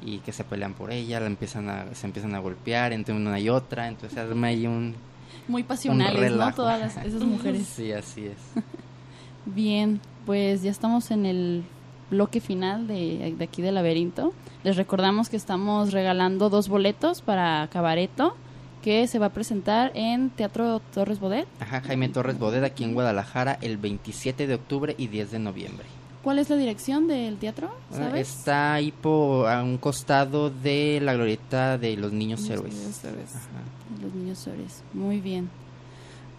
y 0.00 0.18
que 0.20 0.32
se 0.32 0.42
pelean 0.42 0.72
por 0.72 0.90
ella, 0.90 1.20
la 1.20 1.26
empiezan 1.26 1.68
a, 1.68 1.84
se 1.94 2.06
empiezan 2.06 2.34
a 2.34 2.38
golpear 2.38 2.92
entre 2.94 3.14
una 3.14 3.38
y 3.38 3.48
otra, 3.50 3.88
entonces 3.88 4.16
arma 4.18 4.46
ahí 4.48 4.66
un 4.66 4.94
Muy 5.48 5.62
pasionales, 5.62 6.32
¿no? 6.32 6.54
Todas 6.54 6.80
las- 6.80 6.96
esas 7.04 7.22
mujeres. 7.24 7.66
Sí, 7.66 7.92
así 7.92 8.26
es. 8.26 8.36
Bien, 9.46 10.00
pues 10.26 10.62
ya 10.62 10.70
estamos 10.70 11.10
en 11.10 11.26
el 11.26 11.64
bloque 12.10 12.40
final 12.40 12.86
de, 12.86 13.34
de 13.36 13.44
aquí 13.44 13.62
del 13.62 13.74
laberinto. 13.74 14.32
Les 14.64 14.76
recordamos 14.76 15.28
que 15.28 15.36
estamos 15.36 15.92
regalando 15.92 16.48
dos 16.50 16.68
boletos 16.68 17.22
para 17.22 17.68
Cabareto, 17.72 18.36
que 18.82 19.06
se 19.06 19.18
va 19.18 19.26
a 19.26 19.32
presentar 19.32 19.90
en 19.94 20.30
Teatro 20.30 20.80
Torres 20.94 21.18
Bodet. 21.20 21.46
Ajá, 21.60 21.80
Jaime 21.80 22.08
Torres 22.08 22.38
Bodeda 22.38 22.66
aquí 22.68 22.84
en 22.84 22.94
Guadalajara 22.94 23.58
el 23.62 23.78
27 23.78 24.46
de 24.46 24.54
octubre 24.54 24.94
y 24.98 25.06
10 25.08 25.30
de 25.32 25.38
noviembre. 25.38 25.86
¿Cuál 26.22 26.38
es 26.38 26.48
la 26.50 26.56
dirección 26.56 27.08
del 27.08 27.36
teatro? 27.38 27.70
Ah, 27.92 27.96
¿Sabes? 27.96 28.28
Está 28.38 28.74
ahí 28.74 28.92
por, 28.92 29.48
a 29.48 29.62
un 29.62 29.76
costado 29.78 30.50
de 30.50 31.00
la 31.02 31.14
glorieta 31.14 31.78
de 31.78 31.96
los 31.96 32.12
niños 32.12 32.40
Los 32.42 32.50
héroes. 32.50 32.74
niños 32.74 33.04
héroes. 33.04 33.34
Ajá. 33.34 34.02
Los 34.02 34.14
niños 34.14 34.46
héroes. 34.46 34.82
Muy 34.94 35.20
bien. 35.20 35.50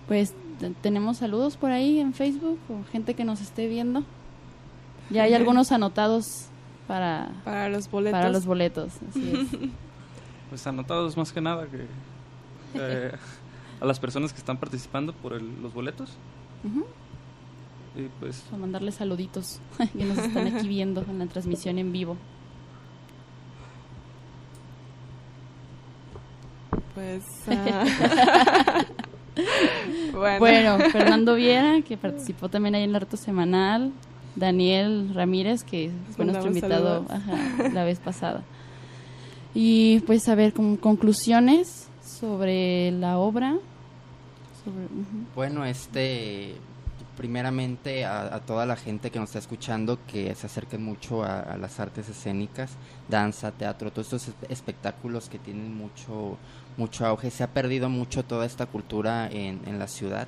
Pues 0.08 0.34
te- 0.60 0.70
tenemos 0.70 1.18
saludos 1.18 1.58
por 1.58 1.72
ahí 1.72 2.00
en 2.00 2.14
Facebook 2.14 2.60
o 2.70 2.90
gente 2.92 3.14
que 3.14 3.26
nos 3.26 3.42
esté 3.42 3.68
viendo. 3.68 4.04
Ya 5.10 5.24
hay 5.24 5.34
algunos 5.34 5.72
anotados 5.74 6.46
para, 6.88 7.30
Para 7.44 7.68
los 7.70 7.90
boletos. 7.92 8.18
para 8.20 8.30
los 8.32 8.46
boletos. 8.46 8.94
Así 9.10 9.32
es. 9.34 9.70
Pues 10.50 10.68
anotados 10.68 11.18
más 11.18 11.32
que 11.34 11.42
nada 11.42 11.66
que 11.66 11.88
eh, 12.76 13.12
a 13.82 13.86
las 13.86 14.00
personas 14.00 14.32
que 14.32 14.38
están 14.38 14.58
participando 14.58 15.12
por 15.12 15.34
el- 15.34 15.62
los 15.64 15.74
boletos. 15.74 16.12
Ujú. 16.64 16.86
Y 17.96 18.10
pues 18.20 18.44
a 18.52 18.58
mandarles 18.58 18.96
saluditos 18.96 19.60
que 19.98 20.06
nos 20.06 20.18
están 20.18 20.48
aquí 20.48 20.68
viendo 20.68 21.06
en 21.08 21.20
la 21.20 21.28
transmisión 21.28 21.78
en 21.78 21.92
vivo. 21.92 22.18
Pues. 26.96 27.24
ah, 27.48 28.86
bueno. 30.12 30.40
Bueno, 30.40 30.80
Fernando 30.92 31.36
Viera, 31.36 31.82
que 31.82 31.98
participó 31.98 32.50
también 32.50 32.76
ahí 32.76 32.84
en 32.84 32.96
el 32.96 33.02
reto 33.02 33.18
semanal, 33.18 33.92
Daniel 34.36 35.12
Ramírez, 35.14 35.64
que 35.64 35.92
fue 36.16 36.26
nuestro 36.26 36.48
invitado 36.48 37.06
ajá, 37.10 37.70
la 37.72 37.84
vez 37.84 38.00
pasada. 38.00 38.44
Y 39.54 40.00
pues 40.02 40.28
a 40.30 40.36
ver, 40.36 40.54
con 40.54 40.78
conclusiones 40.78 41.88
sobre 42.04 42.92
la 42.92 43.20
obra. 43.20 43.58
Sobre. 44.64 44.88
Bueno, 45.36 45.66
este, 45.66 46.56
primeramente 47.16 48.06
a, 48.06 48.36
a 48.36 48.40
toda 48.42 48.66
la 48.66 48.76
gente 48.76 49.12
que 49.12 49.20
nos 49.20 49.30
está 49.30 49.40
escuchando 49.40 50.00
que 50.08 50.34
se 50.36 50.46
acerquen 50.48 50.84
mucho 50.84 51.24
a, 51.24 51.40
a 51.40 51.58
las 51.58 51.80
artes 51.80 52.10
escénicas, 52.10 52.72
danza, 53.10 53.52
teatro, 53.52 53.92
todos 53.92 54.14
estos 54.14 54.30
espe- 54.30 54.48
espectáculos 54.50 55.30
que 55.30 55.40
tienen 55.40 55.76
mucho, 55.76 56.38
mucho 56.78 57.06
auge. 57.06 57.30
Se 57.32 57.44
ha 57.44 57.48
perdido 57.54 57.90
mucho 57.90 58.24
toda 58.24 58.46
esta 58.46 58.66
cultura 58.66 59.28
en, 59.28 59.62
en 59.66 59.80
la 59.80 59.88
ciudad. 59.88 60.28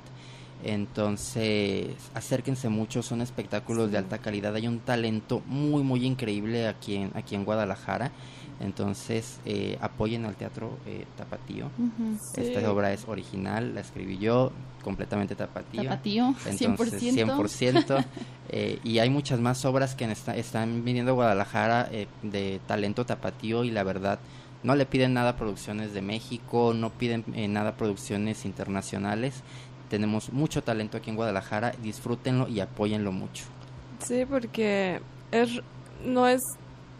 Entonces, 0.64 1.94
acérquense 2.14 2.68
mucho, 2.68 3.02
son 3.02 3.20
espectáculos 3.20 3.90
de 3.90 3.98
alta 3.98 4.18
calidad. 4.18 4.54
Hay 4.54 4.66
un 4.66 4.80
talento 4.80 5.42
muy, 5.46 5.82
muy 5.82 6.04
increíble 6.04 6.66
aquí 6.66 6.96
en, 6.96 7.10
aquí 7.14 7.34
en 7.34 7.44
Guadalajara. 7.44 8.10
Entonces, 8.60 9.38
eh, 9.44 9.76
apoyen 9.80 10.24
al 10.24 10.34
teatro 10.34 10.78
eh, 10.86 11.04
Tapatío. 11.16 11.70
Esta 12.36 12.70
obra 12.72 12.92
es 12.92 13.06
original, 13.06 13.74
la 13.74 13.80
escribí 13.82 14.18
yo, 14.18 14.50
completamente 14.82 15.34
tapatío. 15.34 15.84
Tapatío, 15.84 16.34
Entonces, 16.46 17.02
100%. 17.02 17.14
100%. 17.14 18.04
eh, 18.48 18.78
y 18.84 18.98
hay 19.00 19.10
muchas 19.10 19.40
más 19.40 19.64
obras 19.64 19.94
que 19.94 20.04
esta- 20.10 20.36
están 20.36 20.84
viniendo 20.84 21.12
a 21.12 21.14
Guadalajara 21.14 21.88
eh, 21.92 22.06
de 22.22 22.60
talento 22.66 23.04
tapatío 23.04 23.64
y 23.64 23.70
la 23.70 23.82
verdad 23.82 24.18
no 24.62 24.74
le 24.74 24.86
piden 24.86 25.12
nada 25.14 25.30
a 25.30 25.36
producciones 25.36 25.92
de 25.92 26.02
México, 26.02 26.72
no 26.74 26.90
piden 26.90 27.24
eh, 27.34 27.48
nada 27.48 27.70
a 27.70 27.76
producciones 27.76 28.44
internacionales. 28.44 29.42
Tenemos 29.90 30.32
mucho 30.32 30.62
talento 30.62 30.96
aquí 30.96 31.10
en 31.10 31.16
Guadalajara, 31.16 31.72
disfrútenlo 31.82 32.48
y 32.48 32.60
apóyenlo 32.60 33.12
mucho. 33.12 33.44
Sí, 34.04 34.24
porque 34.28 35.00
es, 35.30 35.60
no 36.04 36.26
es 36.26 36.42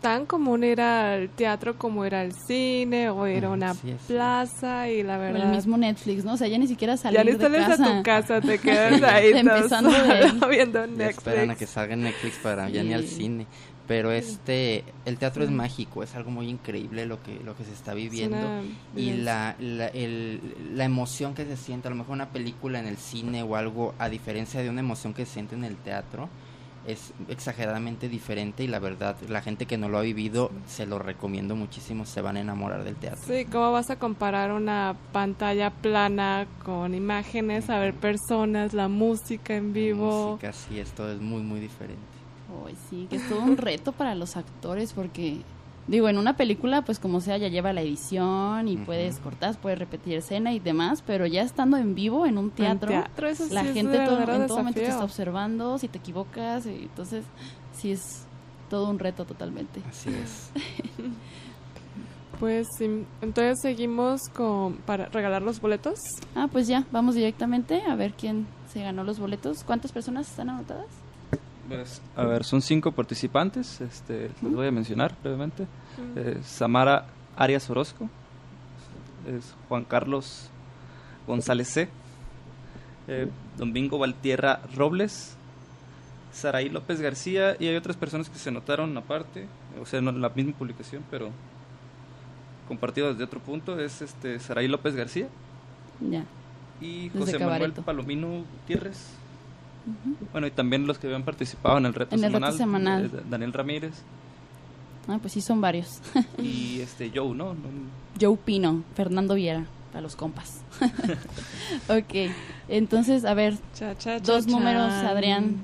tan 0.00 0.26
común 0.26 0.62
ir 0.64 0.80
al 0.80 1.28
teatro 1.30 1.76
como 1.78 2.04
ir 2.06 2.14
al 2.14 2.32
cine 2.46 3.08
o 3.10 3.26
ir 3.26 3.44
a 3.44 3.48
Ujú, 3.48 3.54
una 3.56 3.74
sí 3.74 3.94
plaza 4.06 4.88
y 4.90 5.02
la 5.02 5.16
O 5.16 5.20
verdad. 5.20 5.42
el 5.44 5.56
mismo 5.56 5.76
Netflix, 5.76 6.24
¿no? 6.24 6.34
O 6.34 6.36
sea, 6.36 6.48
ya 6.48 6.58
ni 6.58 6.66
siquiera 6.66 6.96
salir 6.96 7.18
ya 7.18 7.24
ni 7.24 7.32
de 7.32 7.38
sales 7.38 7.66
casa. 7.66 7.84
a 7.92 7.96
tu 7.98 8.02
casa, 8.02 8.40
te 8.40 8.58
quedas 8.60 9.02
ahí 9.02 9.32
Empezando 9.34 9.90
solo 9.90 10.48
viendo 10.48 10.86
Ya 10.96 11.08
esperan 11.08 11.38
a 11.38 11.46
Netflix. 11.46 11.58
que 11.58 11.66
salga 11.66 11.96
Netflix 11.96 12.36
para 12.38 12.68
ya 12.68 12.82
ni 12.82 12.92
al 12.94 13.04
cine. 13.04 13.46
Pero 13.88 14.10
este, 14.10 14.82
el 15.04 15.16
teatro 15.16 15.44
es 15.44 15.50
mágico, 15.50 16.02
es 16.02 16.16
algo 16.16 16.32
muy 16.32 16.48
increíble 16.48 17.06
lo 17.06 17.22
que, 17.22 17.38
lo 17.44 17.56
que 17.56 17.64
se 17.64 17.72
está 17.72 17.92
Es 17.92 17.96
viviendo. 17.98 18.48
una 18.48 18.62
y 18.96 19.12
la, 19.12 19.54
la, 19.60 19.86
el- 19.86 20.40
la 20.74 20.84
emoción 20.84 21.34
que 21.34 21.44
se 21.44 21.56
siente, 21.56 21.86
a 21.86 21.90
lo 21.92 21.96
mejor 21.96 22.14
una 22.14 22.30
película 22.30 22.80
en 22.80 22.86
el 22.86 22.96
cine 22.96 23.44
o 23.44 23.54
algo, 23.54 23.94
a 24.00 24.08
diferencia 24.08 24.60
de 24.60 24.70
una 24.70 24.80
emoción 24.80 25.14
que 25.14 25.24
se 25.24 25.34
siente 25.34 25.54
en 25.54 25.62
el 25.62 25.76
teatro, 25.76 26.28
es 26.86 27.12
exageradamente 27.28 28.08
diferente 28.08 28.64
y 28.64 28.68
la 28.68 28.78
verdad, 28.78 29.16
la 29.28 29.42
gente 29.42 29.66
que 29.66 29.76
no 29.78 29.88
lo 29.88 29.98
ha 29.98 30.02
vivido, 30.02 30.50
se 30.66 30.86
lo 30.86 30.98
recomiendo 30.98 31.56
muchísimo, 31.56 32.06
se 32.06 32.20
van 32.20 32.36
a 32.36 32.40
enamorar 32.40 32.84
del 32.84 32.96
teatro. 32.96 33.22
Sí, 33.26 33.44
¿cómo 33.44 33.72
vas 33.72 33.90
a 33.90 33.98
comparar 33.98 34.52
una 34.52 34.96
pantalla 35.12 35.70
plana 35.70 36.46
con 36.64 36.94
imágenes, 36.94 37.70
a 37.70 37.78
ver 37.78 37.94
personas, 37.94 38.72
la 38.72 38.88
música 38.88 39.54
en 39.54 39.72
vivo? 39.72 40.32
Música, 40.32 40.52
sí, 40.52 40.78
esto 40.78 41.10
es 41.10 41.20
muy, 41.20 41.42
muy 41.42 41.60
diferente. 41.60 42.02
Ay, 42.66 42.76
sí, 42.88 43.06
que 43.10 43.16
es 43.16 43.28
todo 43.28 43.42
un 43.42 43.56
reto 43.56 43.92
para 43.92 44.14
los 44.14 44.36
actores 44.36 44.92
porque, 44.92 45.40
digo, 45.88 46.08
en 46.08 46.18
una 46.18 46.36
película, 46.36 46.82
pues 46.82 46.98
como 46.98 47.20
sea, 47.20 47.36
ya 47.38 47.48
lleva 47.48 47.72
la 47.72 47.82
edición 47.82 48.68
y 48.68 48.76
puedes 48.76 49.18
cortar, 49.18 49.56
puedes 49.56 49.78
repetir 49.78 50.16
escena 50.16 50.52
y 50.52 50.58
demás, 50.58 51.02
pero 51.06 51.26
ya 51.26 51.42
estando 51.42 51.76
en 51.76 51.94
vivo 51.94 52.26
en 52.26 52.38
un 52.38 52.46
En 52.46 52.78
teatro, 52.78 53.28
eso 53.28 53.46
la 53.52 53.62
sí 53.62 53.72
gente 53.72 53.98
todo- 54.00 54.20
en 54.20 54.46
todo 54.46 54.56
momento 54.58 54.80
te 54.80 54.86
está 54.88 55.04
observando, 55.04 55.78
si 55.78 55.88
te 55.88 55.98
equivocas, 55.98 56.66
y 56.66 56.70
entonces 56.82 57.24
sí 57.72 57.92
es 57.92 58.24
todo 58.68 58.90
un 58.90 58.98
reto 58.98 59.24
totalmente. 59.24 59.80
Así 59.88 60.10
es. 60.10 60.50
Pues 62.40 62.66
sí, 62.76 62.84
entonces 63.22 63.60
seguimos 63.62 64.20
con 64.28 64.74
para 64.84 65.06
regalar 65.06 65.40
los 65.40 65.58
boletos. 65.58 65.98
Ah, 66.34 66.48
pues 66.52 66.66
ya, 66.68 66.84
vamos 66.92 67.14
directamente 67.14 67.80
a 67.88 67.94
ver 67.94 68.12
quién 68.12 68.46
se 68.70 68.82
ganó 68.82 69.04
los 69.04 69.18
boletos. 69.18 69.64
¿Cuántas 69.64 69.90
personas 69.90 70.28
están 70.28 70.50
anotadas? 70.50 70.84
Pues, 71.68 72.00
a 72.14 72.24
ver, 72.24 72.44
son 72.44 72.62
cinco 72.62 72.92
participantes, 72.92 73.80
este, 73.80 74.30
les 74.42 74.54
voy 74.54 74.66
a 74.68 74.70
mencionar 74.70 75.14
brevemente. 75.22 75.66
Eh, 76.14 76.38
Samara 76.44 77.06
Arias 77.36 77.68
Orozco, 77.70 78.08
es 79.26 79.54
Juan 79.68 79.84
Carlos 79.84 80.48
González 81.26 81.68
C, 81.68 81.88
eh, 83.08 83.28
Domingo 83.56 83.98
Valtierra 83.98 84.60
Robles, 84.74 85.36
Saraí 86.32 86.68
López 86.68 87.00
García 87.00 87.56
y 87.58 87.66
hay 87.66 87.76
otras 87.76 87.96
personas 87.96 88.28
que 88.28 88.38
se 88.38 88.50
anotaron 88.50 88.96
aparte, 88.96 89.48
o 89.80 89.86
sea, 89.86 90.00
no 90.00 90.10
en 90.10 90.20
la 90.20 90.28
misma 90.28 90.52
publicación, 90.52 91.02
pero 91.10 91.30
compartido 92.68 93.10
desde 93.10 93.24
otro 93.24 93.40
punto, 93.40 93.80
es 93.80 94.02
este 94.02 94.38
Saraí 94.38 94.68
López 94.68 94.94
García 94.94 95.28
Ya. 96.00 96.24
y 96.80 97.10
José 97.10 97.38
Manuel. 97.38 97.72
Palomino 97.72 98.44
Gutiérrez. 98.60 99.14
Bueno, 100.32 100.46
y 100.46 100.50
también 100.50 100.86
los 100.86 100.98
que 100.98 101.06
habían 101.06 101.22
participado 101.22 101.78
en 101.78 101.86
el 101.86 101.94
reto 101.94 102.14
En 102.16 102.24
el 102.24 102.30
semanal. 102.32 102.52
reto 102.52 102.58
semanal. 102.58 103.04
eh, 103.06 103.22
Daniel 103.30 103.52
Ramírez 103.52 103.92
Ah, 105.08 105.18
pues 105.20 105.32
sí, 105.34 105.40
son 105.40 105.60
varios. 105.60 106.00
y 106.42 106.80
este 106.80 107.12
Joe, 107.14 107.34
¿no? 107.34 107.54
No- 107.54 107.60
Joe 108.20 108.36
Pino, 108.44 108.82
Fernando 108.96 109.34
Viera, 109.34 109.64
para 109.92 110.02
los 110.02 110.16
compas. 110.16 110.62
ok, 111.88 112.30
entonces, 112.68 113.24
a 113.24 113.34
ver, 113.34 113.54
Cha, 113.74 113.96
cha, 113.96 114.20
cha, 114.20 114.32
dos 114.32 114.46
números. 114.46 114.92
Adrián. 114.92 115.56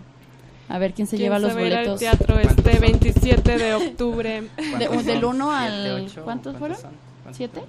A 0.69 0.79
ver 0.79 0.95
quién 0.95 1.07
se 1.09 1.17
¿Quién 1.17 1.27
lleva 1.27 1.39
los 1.41 1.53
se 1.53 1.59
boletos. 1.59 1.99
teatro 1.99 2.35
¿Cuántos 2.41 2.59
este 2.59 2.73
son? 2.73 2.81
27 2.81 3.59
de 3.59 3.75
octubre. 3.75 4.43
De- 4.43 4.87
¿Cuántos 4.87 5.05
del 5.07 5.21
son? 5.21 5.35
uno 5.35 5.51
¿Siete, 5.51 5.67
al- 5.91 6.01
ocho? 6.05 6.23
¿cuántos 6.25 6.57
fueron? 6.57 6.79
¿Cuántos 6.79 7.37
¿Siete? 7.37 7.61
son? 7.61 7.69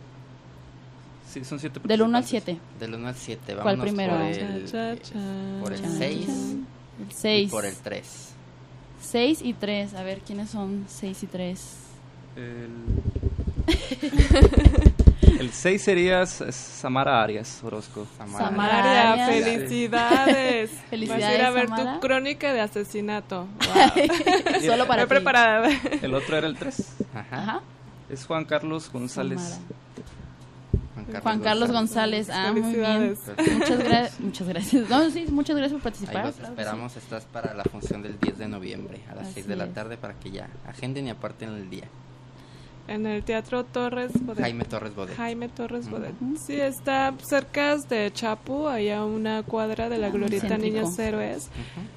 Sí, 1.34 1.44
son 1.44 1.60
siete 1.60 1.80
Del 1.84 2.02
1 2.02 2.18
al 2.18 2.24
participantes. 2.24 2.62
7. 2.78 2.86
Del 2.86 2.94
1 3.00 3.08
al 3.08 3.16
7. 3.16 3.56
¿Cuál 3.62 3.80
primero? 3.80 4.14
Por 4.18 4.32
Cha, 4.34 4.40
el, 4.56 4.66
cha, 4.66 4.98
cha. 5.02 5.20
por 5.62 5.74
el 5.74 5.82
Chan, 5.82 5.96
6 5.98 6.28
El 6.30 7.08
y 7.10 7.14
6. 7.14 7.52
por 7.52 7.66
el 7.66 7.76
3. 7.76 8.30
6 9.02 9.40
y 9.42 9.54
3. 9.54 9.94
A 9.96 10.04
ver 10.04 10.20
quiénes 10.20 10.50
son 10.52 10.86
6 10.88 11.24
y 11.24 11.28
3. 11.28 11.76
El, 12.36 12.70
el 15.40 15.52
6 15.52 15.82
sería 15.82 16.26
Samara 16.26 17.22
Arias 17.24 17.62
Orozco. 17.64 18.06
Samara 18.18 18.52
María, 18.52 19.12
Arias. 19.14 19.30
felicidades. 19.30 20.72
Felicidades, 20.90 21.22
Vas 21.24 21.32
a 21.32 21.36
ir 21.36 21.42
a 21.42 21.50
ver 21.52 21.68
Samara. 21.68 21.94
tu 21.96 22.00
crónica 22.00 22.54
de 22.54 22.62
asesinato. 22.62 23.48
Wow. 23.74 24.62
Solo 24.62 24.88
para 24.88 25.04
Estoy 25.04 25.18
ti. 25.18 25.24
preparada. 25.24 25.70
El 26.02 26.14
otro 26.14 26.38
era 26.38 26.48
el 26.48 26.56
3. 26.58 26.88
Ajá. 27.14 27.28
Ajá. 27.42 27.62
Es 28.10 28.26
Juan 28.26 28.46
Carlos 28.46 28.90
González. 28.92 29.42
Samara. 29.42 29.64
Juan 31.04 31.12
Carlos, 31.14 31.24
Juan 31.24 31.40
Carlos 31.42 31.72
González. 31.72 32.30
Ah, 32.32 32.52
muy 32.52 32.62
bien. 32.74 33.16
Felicidades. 33.18 33.20
Muchas, 33.54 33.80
gra- 33.80 34.20
muchas 34.20 34.48
gracias. 34.48 34.90
No, 34.90 35.10
sí, 35.10 35.26
muchas 35.30 35.56
gracias 35.58 35.82
por 35.82 35.92
Ahí 35.92 35.94
participar. 36.00 36.26
los 36.26 36.40
esperamos, 36.40 36.96
estás 36.98 37.26
para 37.26 37.54
la 37.54 37.64
función 37.64 38.02
del 38.02 38.20
10 38.20 38.38
de 38.38 38.48
noviembre 38.48 39.02
a 39.12 39.16
las 39.16 39.26
Así 39.26 39.34
6 39.36 39.48
de 39.48 39.56
la 39.56 39.66
es. 39.66 39.74
tarde 39.74 39.98
para 39.98 40.14
que 40.16 40.32
ya 40.32 40.50
agenden 40.68 41.08
y 41.08 41.10
aparten 41.12 41.50
el 41.50 41.70
día. 41.70 41.86
En 42.88 43.06
el 43.06 43.24
Teatro 43.24 43.64
Torres 43.64 44.12
Bodet. 44.22 44.44
Jaime 44.44 44.66
Torres 44.66 44.94
Bodet. 44.94 45.16
Jaime 45.16 45.48
Torres 45.48 45.90
Bodet. 45.90 46.14
Sí, 46.46 46.60
está 46.60 47.14
cerca 47.24 47.78
de 47.78 48.12
Chapu, 48.14 48.68
ahí 48.68 48.90
a 48.90 49.06
una 49.06 49.42
cuadra 49.44 49.88
de 49.88 49.98
la 49.98 50.08
Ah, 50.08 50.10
Glorieta. 50.10 50.58
Niños 50.58 51.00
Héroes. 51.00 51.46
Ujú. 51.48 51.88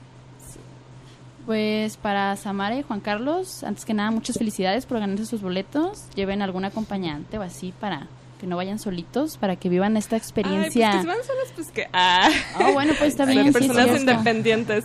Pues 1.47 1.97
para 1.97 2.35
Samara 2.37 2.77
y 2.77 2.83
Juan 2.83 3.01
Carlos, 3.01 3.63
antes 3.63 3.85
que 3.85 3.95
nada, 3.95 4.11
muchas 4.11 4.37
felicidades 4.37 4.85
por 4.87 4.99
ganarse 4.99 5.27
sus 5.27 5.43
boletos. 5.43 6.09
Lleven 6.17 6.43
algún 6.43 6.65
acompañante 6.65 7.39
o 7.39 7.43
así 7.43 7.73
para 7.81 8.09
que 8.41 8.47
no 8.47 8.57
vayan 8.57 8.79
solitos, 8.79 9.37
para 9.39 9.57
que 9.57 9.69
vivan 9.69 9.97
esta 9.97 10.17
Ay, 10.17 10.21
pues 10.21 10.29
experiencia. 10.31 10.91
que 10.93 11.01
si 11.01 11.07
van 11.07 11.17
solos, 11.25 11.49
pues 11.55 11.71
que... 11.71 11.89
Ah, 11.93 12.29
Ah, 12.55 12.71
bueno, 12.73 12.93
pues 12.99 13.11
está 13.11 13.25
bien. 13.25 13.47
sí, 13.47 13.53
personas 13.53 13.85
cierto. 13.85 14.01
independientes. 14.01 14.85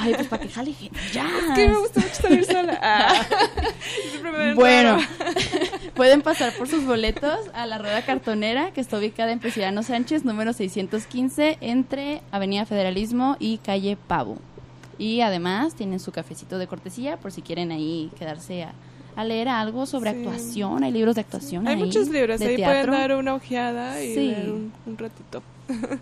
Ay, 0.00 0.14
pues 0.14 0.28
para 0.28 0.42
que 0.42 0.48
jale 0.48 0.72
gente. 0.72 0.98
Ya. 1.12 1.26
Es 1.48 1.54
que 1.54 1.68
me 1.68 1.76
gusta 1.78 2.00
mucho 2.00 2.14
salir 2.14 2.44
sola. 2.44 2.78
Ah. 2.82 3.12
Bueno, 4.54 4.98
pueden 5.94 6.22
pasar 6.22 6.52
por 6.54 6.68
sus 6.68 6.84
boletos 6.84 7.38
a 7.54 7.66
la 7.66 7.78
rueda 7.78 8.02
cartonera 8.04 8.70
que 8.72 8.80
está 8.80 8.98
ubicada 8.98 9.32
en 9.32 9.38
Presidiano 9.40 9.82
Sánchez, 9.82 10.24
número 10.24 10.52
615, 10.52 11.58
entre 11.60 12.22
Avenida 12.30 12.64
Federalismo 12.66 13.36
y 13.38 13.58
calle 13.58 13.96
Pavo. 13.96 14.38
Y 14.98 15.20
además 15.22 15.74
tienen 15.74 16.00
su 16.00 16.12
cafecito 16.12 16.58
de 16.58 16.66
cortesía 16.66 17.16
por 17.16 17.32
si 17.32 17.42
quieren 17.42 17.72
ahí 17.72 18.10
quedarse 18.18 18.62
a, 18.64 18.72
a 19.16 19.24
leer 19.24 19.48
algo 19.48 19.86
sobre 19.86 20.12
Sí. 20.12 20.18
actuación. 20.18 20.84
Hay 20.84 20.92
libros 20.92 21.14
de 21.14 21.20
actuación. 21.22 21.66
Hay 21.68 21.74
ahí, 21.76 21.82
muchos 21.84 22.08
libros, 22.08 22.40
de 22.40 22.46
ahí 22.46 22.56
teatro. 22.56 22.92
pueden 22.92 23.08
dar 23.08 23.16
una 23.18 23.34
ojeada 23.34 24.02
y 24.02 24.14
Sí. 24.14 24.34
un 24.86 24.98
ratito. 24.98 25.42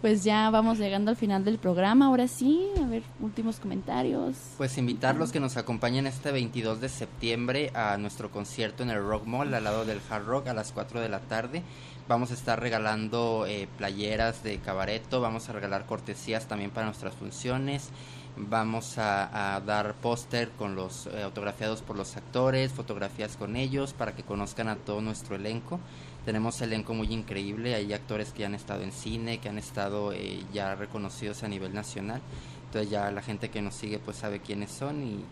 Pues 0.00 0.24
ya 0.24 0.48
vamos 0.48 0.78
llegando 0.78 1.10
al 1.10 1.16
final 1.18 1.44
del 1.44 1.58
programa. 1.58 2.06
Ahora 2.06 2.26
sí, 2.26 2.68
a 2.82 2.86
ver, 2.86 3.02
últimos 3.20 3.60
comentarios. 3.60 4.34
Pues 4.56 4.78
invitarlos 4.78 5.30
que 5.30 5.40
nos 5.40 5.58
acompañen 5.58 6.06
este 6.06 6.32
22 6.32 6.80
de 6.80 6.88
septiembre 6.88 7.70
a 7.74 7.98
nuestro 7.98 8.30
concierto 8.30 8.82
en 8.82 8.88
el 8.88 9.02
Rock 9.04 9.26
Mall 9.26 9.52
al 9.52 9.62
lado 9.62 9.84
del 9.84 10.00
Hard 10.08 10.24
Rock 10.24 10.46
a 10.48 10.54
las 10.54 10.72
4 10.72 11.00
de 11.02 11.10
la 11.10 11.20
tarde. 11.20 11.62
Vamos 12.08 12.30
a 12.30 12.34
estar 12.34 12.58
regalando 12.58 13.44
eh, 13.46 13.68
playeras 13.76 14.42
de 14.42 14.56
cabareto, 14.56 15.20
vamos 15.20 15.50
a 15.50 15.52
regalar 15.52 15.84
cortesías 15.84 16.46
también 16.48 16.70
para 16.70 16.86
nuestras 16.86 17.14
funciones. 17.14 17.90
Vamos 18.36 18.96
a, 18.96 19.60
dar 19.66 19.94
póster 19.94 20.50
con 20.52 20.74
los 20.74 21.06
eh, 21.06 21.22
autografiados 21.22 21.82
por 21.82 21.96
los 21.96 22.16
actores, 22.16 22.72
fotografías 22.72 23.36
con 23.36 23.56
ellos 23.56 23.92
para 23.92 24.14
que 24.14 24.22
conozcan 24.22 24.68
a 24.68 24.76
todo 24.76 25.00
nuestro 25.00 25.36
elenco. 25.36 25.80
Tenemos 26.24 26.60
elenco 26.60 26.94
muy 26.94 27.12
increíble, 27.12 27.74
hay 27.74 27.92
actores 27.92 28.32
que 28.32 28.44
han 28.44 28.54
estado 28.54 28.82
en 28.82 28.92
cine, 28.92 29.38
que 29.38 29.48
han 29.48 29.58
estado 29.58 30.12
eh, 30.12 30.44
ya 30.52 30.74
reconocidos 30.74 31.42
a 31.42 31.48
nivel 31.48 31.74
nacional. 31.74 32.20
Entonces 32.66 32.90
ya 32.90 33.10
la 33.10 33.22
gente 33.22 33.50
que 33.50 33.62
nos 33.62 33.74
sigue 33.74 33.98
pues 33.98 34.16
sabe 34.16 34.40
quiénes 34.40 34.70
son 34.70 35.02
y, 35.02 35.24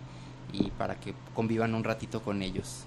y 0.53 0.71
para 0.73 0.99
que 0.99 1.15
convivan 1.35 1.75
un 1.75 1.85
ratito 1.85 2.23
con 2.23 2.43
ellos. 2.43 2.85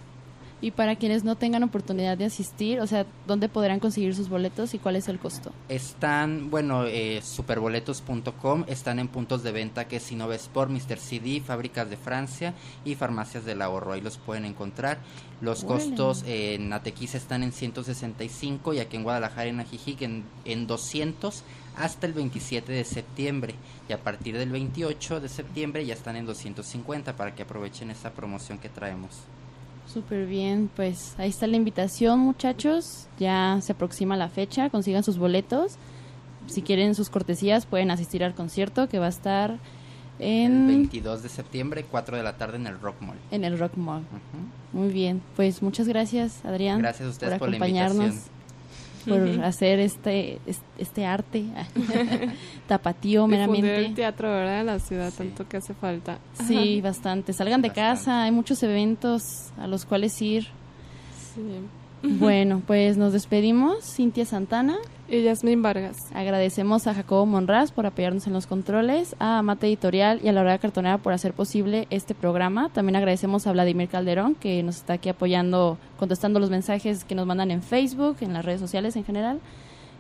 Y 0.62 0.72
para 0.72 0.96
quienes 0.96 1.24
no 1.24 1.36
tengan 1.36 1.64
oportunidad 1.64 2.18
de 2.18 2.26
asistir, 2.26 2.80
o 2.80 2.88
sea, 2.88 3.08
¿dónde 3.26 3.50
podrán 3.50 3.80
conseguir 3.80 4.16
sus 4.16 4.30
boletos 4.30 4.76
y 4.76 4.78
cuál 4.80 4.96
es 4.96 5.08
el 5.08 5.18
costo? 5.18 5.52
Están, 5.70 6.52
bueno, 6.52 6.86
eh, 6.86 7.22
superboletos.com, 7.24 8.66
están 8.68 9.00
en 9.00 9.08
puntos 9.08 9.42
de 9.42 9.52
venta 9.52 9.88
que 9.88 9.96
es 9.96 10.04
Sinovesport, 10.04 10.70
Mr. 10.70 11.00
CD, 11.00 11.42
Fábricas 11.42 11.90
de 11.90 11.98
Francia 11.98 12.54
y 12.86 12.94
Farmacias 12.94 13.44
del 13.44 13.64
Ahorro. 13.64 13.94
Ahí 13.94 14.02
los 14.02 14.20
pueden 14.20 14.46
encontrar. 14.46 15.00
Los 15.42 15.64
costos 15.64 16.24
eh, 16.28 16.54
en 16.54 16.72
Atequis 16.72 17.16
están 17.16 17.42
en 17.42 17.52
165 17.52 18.76
y 18.76 18.80
aquí 18.80 18.98
en 18.98 19.04
Guadalajara, 19.04 19.46
en 19.46 19.60
Ajijic, 19.60 20.04
en, 20.04 20.24
en 20.46 20.68
200 20.68 21.44
hasta 21.76 22.06
el 22.06 22.14
27 22.14 22.72
de 22.72 22.84
septiembre. 22.84 23.56
Y 23.90 23.94
a 23.94 24.04
partir 24.04 24.38
del 24.38 24.52
28 24.52 25.20
de 25.20 25.30
septiembre 25.30 25.84
ya 25.86 25.96
están 25.96 26.16
en 26.16 26.28
250 26.28 27.16
para 27.16 27.34
que 27.34 27.42
aprovechen 27.42 27.90
esta 27.90 28.12
promoción 28.12 28.60
que 28.60 28.70
traemos. 28.70 29.22
Súper 29.94 30.26
bien, 30.26 30.70
pues 30.76 31.16
ahí 31.18 31.30
está 31.30 31.48
la 31.48 31.58
invitación, 31.58 32.20
muchachos. 32.20 33.08
Ya 33.20 33.60
se 33.62 33.74
aproxima 33.74 34.16
la 34.16 34.30
fecha, 34.30 34.70
consigan 34.70 35.04
sus 35.04 35.18
boletos. 35.18 35.76
Si 36.48 36.62
quieren 36.62 36.96
sus 36.96 37.10
cortesías, 37.10 37.66
pueden 37.66 37.92
asistir 37.92 38.24
al 38.24 38.34
concierto 38.34 38.88
que 38.88 39.00
va 39.00 39.08
a 39.08 39.10
estar 39.10 39.60
El 40.20 40.52
en, 40.52 40.68
22 40.68 41.24
de 41.24 41.30
septiembre, 41.30 41.86
4 41.90 42.18
de 42.18 42.24
la 42.24 42.38
tarde 42.38 42.58
en 42.58 42.68
el 42.68 42.80
Rock 42.80 43.02
Mall. 43.02 43.18
en 43.32 43.44
el 43.44 43.60
Rock 43.60 43.76
Mall. 43.76 44.02
Ujú. 44.02 44.80
Muy 44.80 44.94
bien, 44.94 45.22
pues 45.36 45.62
muchas 45.62 45.88
gracias, 45.88 46.44
Adrián. 46.46 46.80
Gracias 46.80 47.08
a 47.08 47.12
ustedes 47.12 47.40
por 47.40 47.50
la 47.50 47.58
acompañarnos, 47.58 48.06
invitación. 48.06 48.41
Por 49.04 49.44
hacer 49.44 49.80
este, 49.80 50.40
es- 50.46 50.62
este 50.78 51.06
arte 51.06 51.44
tapatío 52.68 53.28
Difundir 53.28 53.56
el 53.66 53.72
meramente. 53.72 53.96
teatro, 54.02 54.30
¿verdad? 54.30 54.60
En 54.62 54.66
la 54.68 54.80
ciudad, 54.80 55.10
Sí. 55.12 55.18
tanto 55.18 55.48
que 55.48 55.58
hace 55.58 55.74
falta. 55.74 56.20
Sí, 56.48 56.82
bastante. 56.82 57.34
Salgan 57.34 57.62
de 57.62 57.70
Bastante. 57.70 57.90
casa, 57.98 58.24
hay 58.24 58.32
muchos 58.32 58.62
eventos 58.64 59.52
a 59.58 59.68
los 59.68 59.86
cuales 59.86 60.22
ir. 60.22 60.48
Sí. 61.34 61.42
Bueno, 62.04 62.62
pues 62.68 62.98
nos 62.98 63.14
despedimos. 63.14 63.84
Cintia 63.84 64.26
Santana. 64.26 64.78
Y 65.14 65.24
Yasmín 65.24 65.62
Vargas. 65.62 65.98
Agradecemos 66.16 66.88
a 66.88 66.94
Jacobo 66.94 67.26
Monraz 67.26 67.74
por 67.74 67.86
apoyarnos 67.86 68.28
en 68.28 68.34
los 68.34 68.48
controles, 68.48 69.14
a 69.20 69.42
Mate 69.42 69.68
Editorial 69.68 70.22
y 70.24 70.30
a 70.30 70.32
la 70.32 70.40
Hora 70.40 70.58
Cartonera 70.58 71.00
por 71.00 71.12
hacer 71.12 71.34
posible 71.34 71.86
este 71.90 72.16
programa. 72.16 72.70
También 72.70 72.96
agradecemos 72.96 73.46
a 73.46 73.52
Vladimir 73.52 73.90
Calderón 73.90 74.36
que 74.36 74.64
nos 74.64 74.78
está 74.78 74.94
aquí 74.94 75.10
apoyando, 75.10 75.78
contestando 76.00 76.40
los 76.40 76.50
mensajes 76.50 77.04
que 77.04 77.14
nos 77.16 77.28
mandan 77.28 77.52
en 77.52 77.62
Facebook, 77.62 78.18
en 78.22 78.32
las 78.32 78.46
redes 78.46 78.62
sociales 78.62 78.96
en 78.96 79.04
general. 79.04 79.42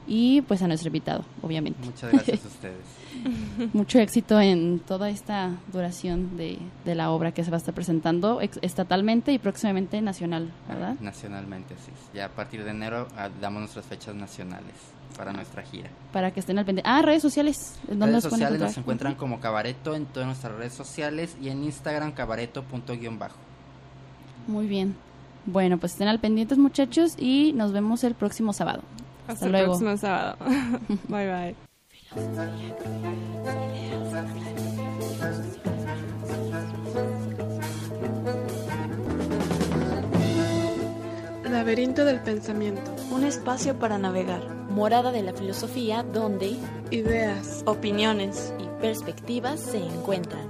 Y 0.07 0.41
pues 0.43 0.61
a 0.61 0.67
nuestro 0.67 0.87
invitado, 0.87 1.25
obviamente. 1.41 1.85
Muchas 1.85 2.11
gracias 2.13 2.45
a 2.45 2.47
ustedes. 2.47 3.73
Mucho 3.73 3.99
éxito 3.99 4.39
en 4.39 4.79
toda 4.79 5.09
esta 5.09 5.51
duración 5.73 6.37
de, 6.37 6.57
de 6.85 6.95
la 6.95 7.11
obra 7.11 7.33
que 7.33 7.43
se 7.43 7.51
va 7.51 7.57
a 7.57 7.59
estar 7.59 7.73
presentando 7.75 8.39
ex- 8.39 8.59
estatalmente 8.61 9.33
y 9.33 9.39
próximamente 9.39 10.01
nacional, 10.01 10.51
¿verdad? 10.69 10.95
Nacionalmente, 11.01 11.75
sí. 11.85 11.91
Ya 12.15 12.25
a 12.25 12.29
partir 12.29 12.63
de 12.63 12.71
enero 12.71 13.07
ah, 13.17 13.29
damos 13.41 13.59
nuestras 13.59 13.85
fechas 13.85 14.15
nacionales 14.15 14.73
para 15.11 15.33
nuestra 15.33 15.63
gira. 15.63 15.89
Para 16.11 16.31
que 16.31 16.39
estén 16.39 16.57
al 16.59 16.65
pendiente. 16.65 16.89
Ah, 16.89 17.01
redes 17.01 17.21
sociales. 17.21 17.79
¿en 17.87 17.99
¿Dónde 17.99 18.13
redes 18.13 18.23
nos 18.25 18.33
sociales 18.33 18.59
nos 18.59 18.77
encuentran 18.77 19.15
como 19.15 19.39
Cabareto 19.39 19.95
en 19.95 20.05
todas 20.05 20.27
nuestras 20.27 20.55
redes 20.55 20.73
sociales 20.73 21.35
y 21.41 21.49
en 21.49 21.63
Instagram 21.63 22.11
cabareto 22.11 22.63
punto 22.63 22.93
guion 22.97 23.19
bajo. 23.19 23.37
Muy 24.47 24.67
bien. 24.67 24.95
Bueno, 25.45 25.77
pues 25.77 25.93
estén 25.93 26.07
al 26.07 26.19
pendientes 26.19 26.57
muchachos 26.57 27.15
y 27.17 27.53
nos 27.53 27.71
vemos 27.71 28.03
el 28.03 28.15
próximo 28.15 28.53
sábado. 28.53 28.83
Hasta, 29.21 29.33
Hasta 29.33 29.45
el 29.45 29.51
luego. 29.51 29.67
próximo 29.79 29.97
sábado. 29.97 30.37
bye 31.07 31.27
bye. 31.27 31.55
Laberinto 41.49 42.05
del 42.05 42.21
pensamiento. 42.21 42.95
Un 43.11 43.25
espacio 43.25 43.77
para 43.77 43.97
navegar. 43.97 44.60
Morada 44.71 45.11
de 45.11 45.21
la 45.21 45.33
filosofía 45.33 46.03
donde 46.03 46.55
Ideas. 46.91 47.61
Opiniones. 47.65 48.53
y 48.57 48.81
perspectivas 48.81 49.59
se 49.59 49.77
encuentran. 49.77 50.49